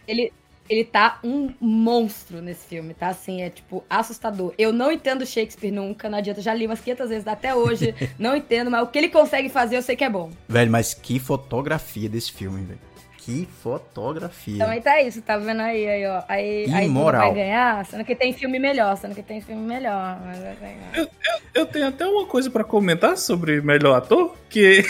[0.07, 0.33] Ele,
[0.73, 3.09] ele tá um monstro nesse filme, tá?
[3.09, 4.55] Assim, é tipo assustador.
[4.57, 6.41] Eu não entendo Shakespeare nunca, não adianta.
[6.41, 7.95] Já li umas 500 vezes até hoje.
[8.19, 10.31] não entendo, mas o que ele consegue fazer eu sei que é bom.
[10.49, 12.81] Velho, mas que fotografia desse filme, velho.
[13.19, 14.59] Que fotografia.
[14.59, 16.23] Também tá isso, tá vendo aí, aí, ó.
[16.29, 17.21] Aí, aí Duna Imoral.
[17.21, 20.21] vai ganhar, sendo que tem filme melhor, sendo que tem filme melhor.
[20.25, 21.09] Mas vai ganhar.
[21.55, 24.85] Eu tenho até uma coisa pra comentar sobre melhor ator, que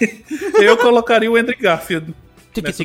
[0.60, 2.12] eu colocaria o Andrew Garfield.
[2.52, 2.84] Tic nessa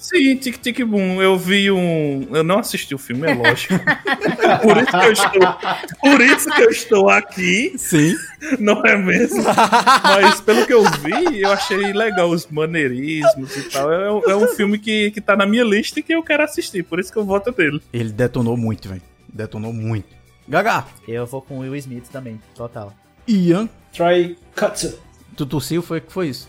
[0.00, 1.20] Sim, Tic Tic Boom.
[1.20, 2.26] Eu vi um.
[2.34, 3.74] Eu não assisti o filme, é lógico.
[4.62, 5.54] por, isso que eu estou,
[6.00, 7.74] por isso que eu estou aqui.
[7.76, 8.16] Sim.
[8.58, 9.42] Não é mesmo?
[9.44, 13.92] Mas pelo que eu vi, eu achei legal os maneirismos e tal.
[13.92, 16.42] É, um- é um filme que, que tá na minha lista e que eu quero
[16.42, 17.82] assistir, por isso que eu voto dele.
[17.92, 19.02] Ele detonou muito, velho.
[19.30, 20.08] Detonou muito.
[20.48, 20.86] Gaga.
[21.06, 22.94] Eu vou com o Will Smith também, total.
[23.28, 23.68] Ian.
[23.92, 24.98] Try Kutsu.
[25.36, 25.82] Tu tossiu?
[25.82, 26.48] Foi que foi isso?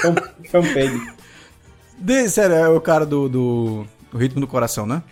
[0.00, 0.14] Foi um,
[0.50, 1.17] foi um peido.
[1.98, 5.02] De, sério, é o cara do, do, do Ritmo do Coração, né?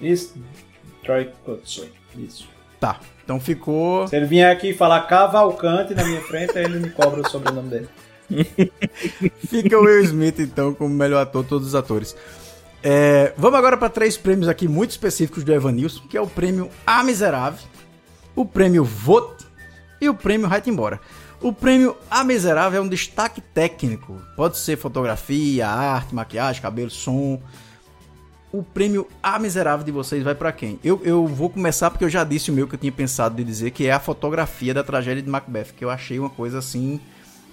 [0.00, 0.34] Isso.
[1.02, 1.86] Try Kutsu.
[2.16, 2.48] Isso.
[2.78, 3.00] Tá.
[3.24, 4.06] Então ficou.
[4.08, 7.68] Se ele vier aqui falar Cavalcante na minha frente, aí ele me cobra o sobrenome
[7.68, 7.88] dele.
[9.48, 12.16] Fica o Will Smith, então, como melhor ator, todos os atores.
[12.82, 16.70] É, vamos agora para três prêmios aqui muito específicos do Evanilson, que é o prêmio
[16.86, 17.66] A Miserável,
[18.36, 19.46] o prêmio Vote
[20.00, 21.00] e o prêmio Right Embora.
[21.40, 24.20] O prêmio A Miserável é um destaque técnico.
[24.34, 27.40] Pode ser fotografia, arte, maquiagem, cabelo, som.
[28.50, 30.80] O prêmio A Miserável de vocês vai para quem?
[30.82, 33.44] Eu, eu vou começar porque eu já disse o meu que eu tinha pensado de
[33.44, 37.00] dizer, que é a fotografia da tragédia de Macbeth, que eu achei uma coisa assim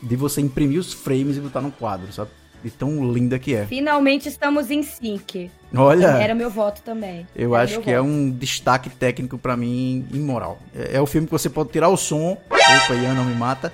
[0.02, 2.32] de você imprimir os frames e botar num quadro, sabe?
[2.66, 3.64] De tão linda que é.
[3.68, 5.52] Finalmente estamos em sync.
[5.76, 6.08] Olha.
[6.08, 7.28] Era meu voto também.
[7.36, 8.10] Eu Era acho que é voto.
[8.10, 10.58] um destaque técnico pra mim imoral.
[10.76, 12.36] É, é o filme que você pode tirar o som.
[12.50, 13.72] Opa, Ian não me mata.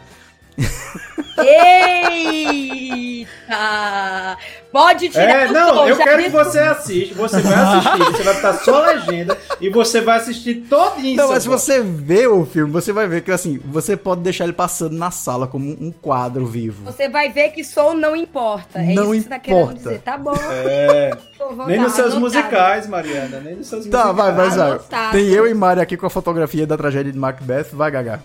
[3.02, 4.38] Eita!
[4.72, 7.14] Pode tirar É, o não, som, eu quero que você assista.
[7.16, 11.18] Você vai assistir, você vai botar só legenda e você vai assistir todinho.
[11.18, 14.22] Não, seu mas se você vê o filme, você vai ver que assim, você pode
[14.22, 16.86] deixar ele passando na sala como um quadro vivo.
[16.86, 18.80] Você vai ver que som não importa.
[18.80, 19.80] É Não isso que você tá querendo importa.
[19.80, 20.00] dizer.
[20.00, 20.34] Tá bom.
[20.52, 21.12] É.
[21.68, 23.42] Nem nos seus musicais, Mariana.
[23.42, 24.16] Nem nos seus Tá, musicais.
[24.36, 24.70] vai, vai, vai.
[24.72, 25.12] Anotado.
[25.12, 27.68] Tem eu e Mari aqui com a fotografia da tragédia de Macbeth.
[27.74, 28.24] Vai, Gaga.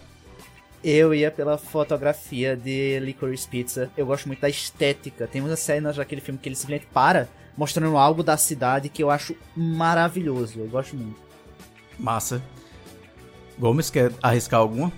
[0.88, 3.90] Eu ia pela fotografia de Licorice Pizza.
[3.96, 5.26] Eu gosto muito da estética.
[5.26, 9.10] Tem umas cenas daquele filme que ele simplesmente para, mostrando algo da cidade que eu
[9.10, 10.60] acho maravilhoso.
[10.60, 11.16] Eu gosto muito.
[11.98, 12.40] Massa.
[13.58, 14.92] Gomes, quer arriscar alguma?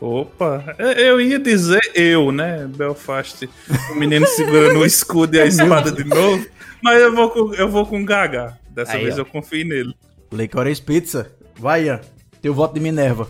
[0.00, 2.66] Opa, eu- eu ia dizer eu, né?
[2.66, 3.48] Belfast,
[3.90, 6.46] o menino segurando o escudo e a espada de novo.
[6.82, 8.58] Mas eu vou com, eu vou com Gaga.
[8.68, 9.22] Dessa Aí, vez ó.
[9.22, 9.94] eu confio nele.
[10.30, 11.32] Licorice Pizza.
[11.56, 12.00] Vai, Ian.
[12.42, 13.28] Teu voto de Minerva.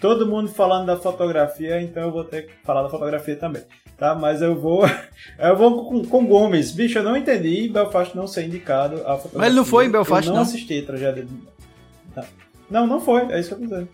[0.00, 3.62] Todo mundo falando da fotografia, então eu vou ter que falar da fotografia também.
[3.98, 4.14] Tá?
[4.14, 4.84] Mas eu vou.
[5.38, 6.72] Eu vou com, com Gomes.
[6.72, 9.38] Bicho, eu não entendi Belfast não ser indicado a fotografia.
[9.38, 10.36] Mas ele não foi em Belfast, eu não.
[10.40, 10.48] não?
[10.48, 11.24] assisti a tragédia.
[11.24, 12.24] de-
[12.70, 12.86] Não.
[12.86, 13.30] Não, foi.
[13.30, 13.88] É isso que eu tô dizendo.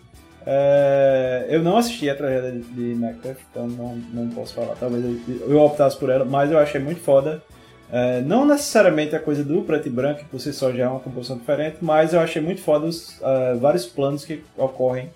[0.45, 4.75] É, eu não assisti a tragédia de, de Macbeth, então não, não posso falar.
[4.75, 7.43] Talvez eu, eu optasse por ela, mas eu achei muito foda.
[7.91, 10.87] É, não necessariamente a coisa do preto e branco, que por si só já é
[10.87, 15.09] uma composição diferente, mas eu achei muito foda os ah, vários planos que ocorrem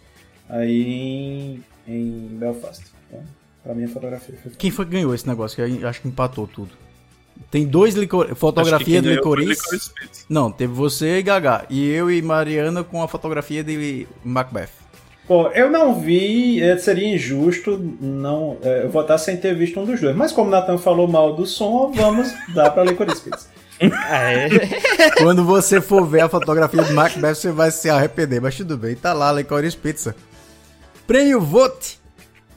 [0.52, 2.84] aí em, em Belfast.
[3.08, 3.24] Então,
[3.64, 5.56] pra mim a fotografia foi Quem foi que ganhou esse negócio?
[5.56, 6.72] Que eu acho que empatou tudo.
[7.50, 8.36] Tem dois licor...
[8.36, 9.50] Fotografia foi licorice.
[9.50, 10.26] Licorice.
[10.30, 11.66] Não, teve você e Gaga.
[11.70, 14.70] E eu e Mariana com a fotografia de Macbeth.
[15.28, 20.00] Pô, eu não vi, eh, seria injusto não eu votar sem ter visto um dos
[20.02, 20.16] dois.
[20.16, 23.48] Mas como o Nathan falou mal do som, vamos dar pra Licorice Pizza.
[25.18, 28.42] Quando você for ver a fotografia de Macbeth, você vai se arrepender.
[28.42, 30.16] Mas tudo bem, tá lá, Licorice Pizza.
[31.12, 32.00] Prêmio Vote.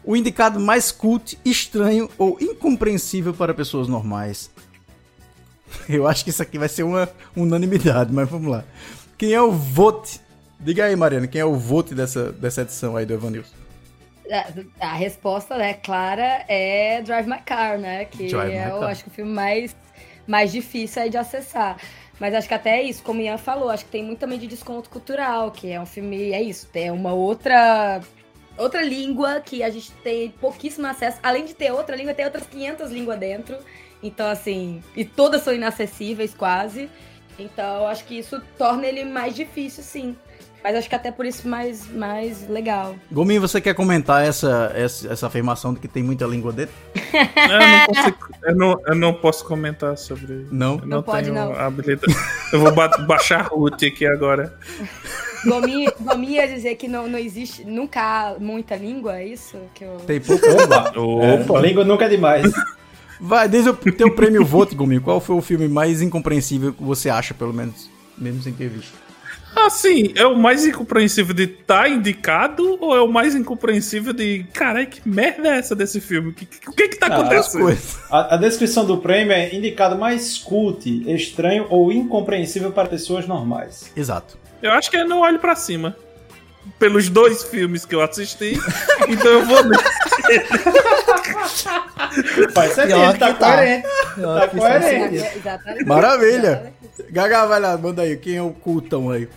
[0.04, 4.48] O indicado mais cult, estranho ou incompreensível para pessoas normais.
[5.88, 8.62] Eu acho que isso aqui vai ser uma unanimidade, mas vamos lá.
[9.18, 10.20] Quem é o vote?
[10.60, 13.56] Diga aí, Mariana, quem é o vote dessa, dessa edição aí do Evanilson?
[14.30, 18.04] A, a resposta, né, clara, é Drive My Car, né?
[18.04, 19.74] Que Drive é, eu acho que o filme mais,
[20.28, 21.76] mais difícil aí de acessar.
[22.20, 24.38] Mas acho que até é isso, como o Ian falou, acho que tem muito também
[24.38, 28.00] de desconto cultural, que é um filme, é isso, é uma outra
[28.56, 31.18] outra língua que a gente tem pouquíssimo acesso.
[31.22, 33.56] Além de ter outra língua, tem outras 500 línguas dentro.
[34.02, 36.90] Então, assim, e todas são inacessíveis quase.
[37.38, 40.16] Então, acho que isso torna ele mais difícil, sim.
[40.64, 42.96] Mas acho que até por isso mais, mais legal.
[43.12, 46.74] Gominho, você quer comentar essa, essa, essa afirmação de que tem muita língua dentro?
[47.14, 50.46] Eu não, consigo, eu, não, eu não posso comentar sobre.
[50.50, 50.78] Não?
[50.78, 51.52] Eu Não pode, tenho não.
[51.54, 52.16] habilidade.
[52.52, 54.54] Eu vou ba- baixar a root aqui agora.
[55.44, 59.58] Gominho, Gominho ia dizer que não, não existe, nunca há muita língua, é isso?
[59.74, 59.96] Que eu...
[60.06, 60.44] Tem pouco.
[60.46, 60.92] Opa!
[60.98, 61.58] Opa.
[61.58, 62.50] É, língua nunca é demais.
[63.20, 67.10] Vai, desde o teu prêmio Vote, Gominho, qual foi o filme mais incompreensível que você
[67.10, 69.03] acha, pelo menos, mesmo sem ter visto?
[69.56, 74.44] Assim, é o mais incompreensível de estar indicado ou é o mais incompreensível de.
[74.52, 76.30] Caralho, que merda é essa desse filme?
[76.30, 77.78] O que, que, o que que tá Ah, acontecendo?
[78.10, 83.90] A, a descrição do prêmio é indicado mais cult, estranho ou incompreensível para pessoas normais.
[83.96, 84.36] Exato.
[84.62, 85.96] Eu acho que é Não Olhe Pra Cima.
[86.78, 88.58] Pelos dois filmes que eu assisti.
[89.08, 89.58] então eu vou.
[92.52, 93.54] Faz sentido, tá tá.
[93.56, 93.86] coerente.
[94.16, 95.36] Tá coerente.
[95.36, 95.84] Exatamente.
[95.84, 96.72] Maravilha!
[97.10, 98.16] Gaga, vai lá, manda aí.
[98.16, 99.28] Quem é o cultão aí?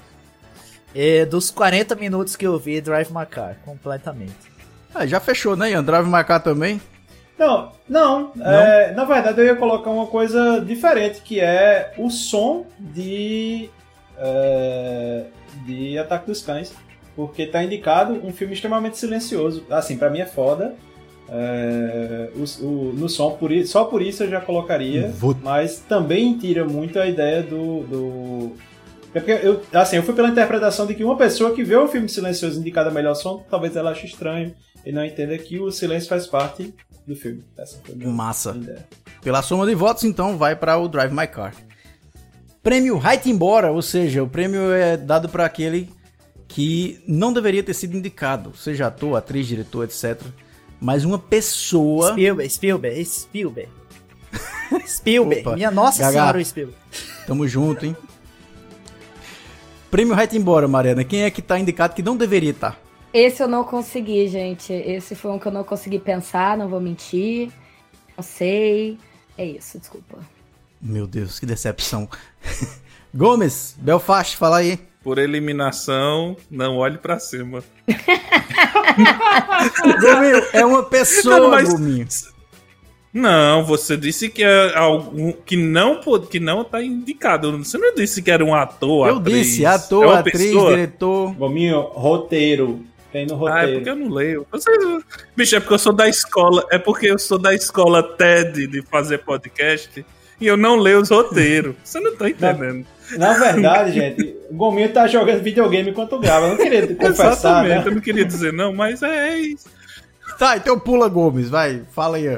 [0.96, 4.34] E dos 40 minutos que eu vi, Drive My Car, completamente.
[4.94, 5.84] Ah, já fechou, né, Ian?
[5.84, 6.82] Drive Marcar também?
[7.38, 8.32] Não, não.
[8.44, 13.70] é, na verdade, eu ia colocar uma coisa diferente, que é o som de.
[14.18, 15.26] é,
[15.66, 16.74] de Ataque dos Cães.
[17.16, 19.66] Porque tá indicado um filme extremamente silencioso.
[19.70, 20.76] Assim, pra mim é foda.
[21.30, 25.10] É, o- o- no som, por só por isso eu já colocaria.
[25.10, 27.82] Vou- Mas também tira muito a ideia do.
[27.84, 28.52] do...
[29.14, 31.88] é porque eu, assim, eu fui pela interpretação de que uma pessoa que vê o
[31.88, 34.54] filme silencioso indicado a melhor som, talvez ela ache estranho
[34.86, 36.74] e não entenda que o silêncio faz parte
[37.06, 37.44] do filme.
[37.58, 38.52] Essa foi Massa.
[38.52, 38.86] ideia.
[39.22, 41.54] Pela soma de votos, então, vai para o Drive My Car.
[42.62, 45.90] Prêmio Right Embora, ou seja, o prêmio é dado para aquele
[46.48, 50.22] que não deveria ter sido indicado, seja ator, atriz, diretor, etc.
[50.80, 52.12] Mas uma pessoa.
[52.12, 53.70] Spielberg, Spielberg, Spielberg.
[54.86, 56.12] Spielberg, Opa, minha nossa Gaga.
[56.12, 56.80] senhora, o Spielberg.
[57.26, 57.96] Tamo junto, hein?
[59.98, 61.04] Prêmio Right Embora, Mariana.
[61.04, 62.80] Quem é que tá indicado que não deveria estar?
[63.12, 64.72] Esse eu não consegui, gente.
[64.72, 67.50] Esse foi um que eu não consegui pensar, não vou mentir.
[68.16, 69.00] Não sei.
[69.36, 70.20] É isso, desculpa.
[70.80, 72.08] Meu Deus, que decepção.
[73.12, 74.78] Gomes, Belfast, fala aí.
[75.02, 77.64] Por eliminação, não olhe pra cima.
[80.00, 82.06] Gominho, é uma pessoa, Não, mas- Gominho.
[83.18, 87.58] Não, você disse que é algum que não pode, que não tá indicado.
[87.64, 89.48] Você não disse que era um ator, Eu atriz.
[89.48, 90.70] disse, É ator, uma atriz, pessoa?
[90.72, 91.34] diretor.
[91.36, 92.82] Gominho, roteiro.
[93.12, 93.74] Tem no Ah, é roteiro.
[93.78, 94.48] porque eu não leio.
[94.52, 94.78] Vocês-
[95.36, 96.64] Bicho, é porque eu sou da escola.
[96.72, 100.06] É porque eu sou da escola TED de fazer podcast
[100.40, 101.74] e eu não leio os roteiros.
[101.84, 102.86] Você não tá entendendo.
[103.18, 106.48] Na verdade, gente, o Gominho tá jogando videogame enquanto grava.
[106.48, 107.84] Eu não queria confessar, Exatamente, né?
[107.88, 109.66] eu não queria dizer não, mas é isso.
[110.38, 112.38] Tá, então pula, Gomes, vai, fala aí.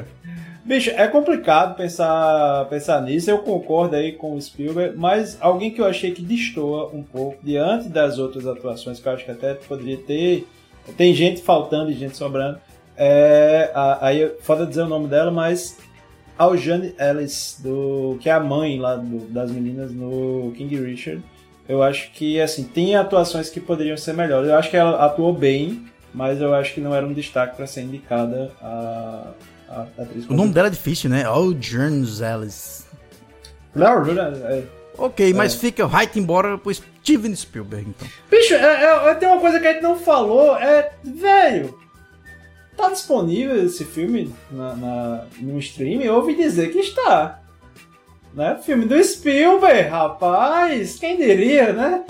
[0.64, 3.30] Bicho, é complicado pensar, pensar nisso.
[3.30, 7.38] Eu concordo aí com o Spielberg, mas alguém que eu achei que destoa um pouco
[7.42, 10.46] diante das outras atuações, que eu acho que até poderia ter.
[10.96, 12.58] Tem gente faltando e gente sobrando.
[12.96, 13.70] É,
[14.00, 15.78] aí é foda dizer o nome dela, mas
[16.38, 21.22] Aljane Ellis, do, que é a mãe lá do- das meninas no King Richard.
[21.66, 24.48] Eu acho que assim tem atuações que poderiam ser melhores.
[24.50, 27.66] Eu acho que ela atuou bem, mas eu acho que não era um destaque para
[27.66, 29.28] ser indicada a,
[29.70, 30.28] a atriz.
[30.28, 31.28] O nome dela é difícil, né?
[31.30, 32.86] Oh, Jones Ellis.
[33.74, 34.64] Não, é,
[34.98, 38.06] Ok, mas fica right embora pro Steven Spielberg, então.
[38.30, 40.92] Bicho, é, é, tem uma coisa que a gente não falou, é.
[41.02, 41.78] Velho.
[42.76, 46.02] Tá disponível esse filme na, na, no stream?
[46.02, 47.40] Eu ouvi dizer que está.
[48.34, 48.58] Né?
[48.62, 50.98] Filme do Spielberg, rapaz!
[50.98, 52.04] Quem diria, né?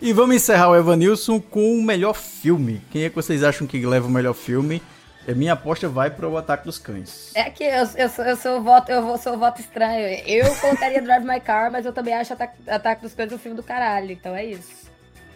[0.00, 2.82] E vamos encerrar o Evanilson com o melhor filme.
[2.90, 4.82] Quem é que vocês acham que leva o melhor filme?
[5.26, 7.32] É, minha aposta vai para o Ataque dos Cães.
[7.34, 10.22] É que eu, eu, sou, eu sou o voto, eu sou o voto estranho.
[10.26, 13.56] Eu colocaria Drive My Car, mas eu também acho Ataque, Ataque dos Cães um filme
[13.56, 14.12] do caralho.
[14.12, 14.86] Então é isso.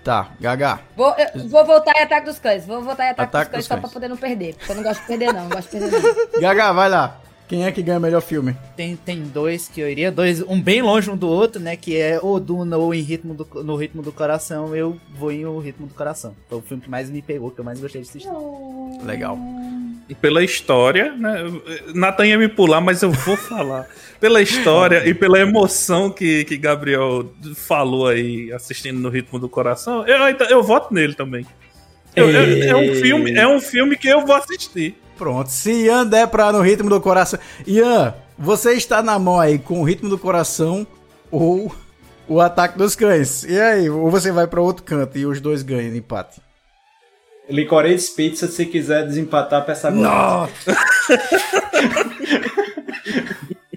[0.05, 0.81] Tá, Gaga.
[0.97, 2.65] Vou, eu vou voltar em Ataque dos Cães.
[2.67, 3.81] Vou voltar em Ataque, Ataque dos Cães dos só Cães.
[3.81, 4.55] pra poder não perder.
[4.55, 5.43] Porque eu não gosto de perder, não.
[5.43, 6.03] Não gosto de perder,
[6.35, 6.41] não.
[6.41, 7.20] Gaga, vai lá.
[7.51, 8.55] Quem é que ganha o melhor filme?
[8.77, 11.75] Tem, tem dois que eu iria, dois, um bem longe um do outro, né?
[11.75, 14.73] Que é ou Duna ou em ritmo do, no ritmo do coração.
[14.77, 16.37] Eu vou em o ritmo do coração.
[16.49, 18.31] Foi o filme que mais me pegou, que eu mais gostei de assistir.
[19.05, 19.37] Legal.
[20.09, 21.43] E pela história, né?
[21.93, 23.89] Nathan ia me pular, mas eu vou falar.
[24.21, 30.07] Pela história e pela emoção que, que Gabriel falou aí, assistindo no ritmo do coração,
[30.07, 30.19] eu,
[30.49, 31.45] eu voto nele também.
[32.15, 34.95] Eu- eu- é, um filme, é um filme que eu vou assistir.
[35.21, 37.39] Pronto, se Ian der pra no ritmo do coração.
[37.67, 40.87] Ian, você está na mão aí com o ritmo do coração
[41.31, 41.71] ou
[42.27, 43.45] o ataque dos cães.
[43.45, 46.41] E aí, ou você vai pra outro canto e os dois ganham empate.
[47.51, 50.09] Licorice Pizza, se quiser desempatar, peça agora.
[50.09, 50.75] Nossa!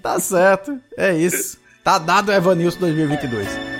[0.00, 1.58] tá certo, é isso.
[1.84, 3.73] Tá dado o Evanilson 2022.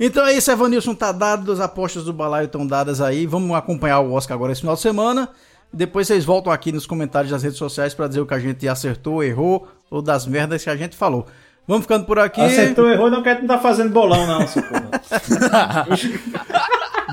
[0.00, 3.26] Então é isso, Evanilson tá dado, as apostas do balaio estão dadas aí.
[3.26, 5.28] Vamos acompanhar o Oscar agora esse final de semana.
[5.70, 8.66] Depois vocês voltam aqui nos comentários das redes sociais pra dizer o que a gente
[8.66, 11.26] acertou, errou ou das merdas que a gente falou.
[11.66, 12.40] Vamos ficando por aqui.
[12.40, 14.46] Acertou, errou, não quer não tá fazendo bolão, não.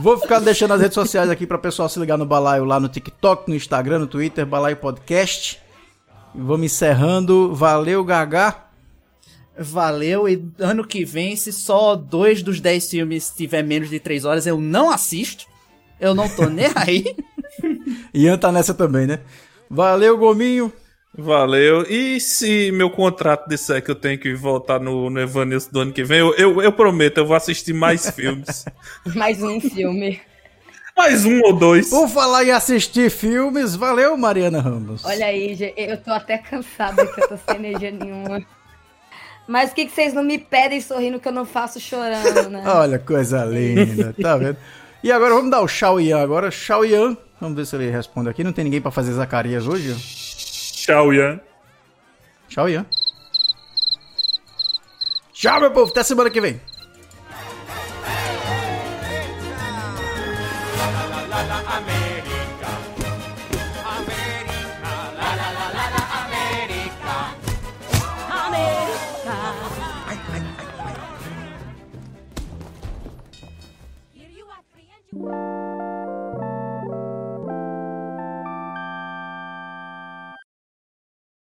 [0.02, 2.80] Vou ficar deixando as redes sociais aqui para o pessoal se ligar no Balaio lá
[2.80, 5.60] no TikTok, no Instagram, no Twitter, Balaio Podcast.
[6.34, 7.54] E Vamos encerrando.
[7.54, 8.65] Valeu, Gagá.
[9.57, 14.26] Valeu, e ano que vem, se só dois dos dez filmes tiver menos de três
[14.26, 15.45] horas, eu não assisto.
[15.99, 17.15] Eu não tô nem aí.
[18.14, 19.19] Ian tá nessa também, né?
[19.69, 20.72] Valeu, Gominho.
[21.18, 21.84] Valeu.
[21.84, 25.94] E se meu contrato disser que eu tenho que voltar no, no Evanilson do ano
[25.94, 28.65] que vem, eu, eu, eu prometo, eu vou assistir mais filmes.
[29.15, 30.19] Mais um filme.
[30.98, 31.90] Mais um ou dois.
[31.90, 35.03] Por falar em assistir filmes, valeu, Mariana Ramos.
[35.06, 38.45] Olha aí, gente, eu tô até cansada que eu tô sem energia nenhuma.
[39.48, 42.64] Mas o que, que vocês não me pedem sorrindo que eu não faço chorando, né?
[42.68, 44.58] Olha, coisa linda, tá vendo?
[45.04, 46.50] E agora vamos dar o Shao Yan agora.
[46.50, 48.44] Shao Yan, vamos ver se ele responde aqui.
[48.44, 49.94] Não tem ninguém pra fazer Zacarias hoje?
[52.48, 52.86] Tchau, Ian.
[55.34, 55.92] Tchau, meu povo.
[55.92, 56.60] Até semana que vem.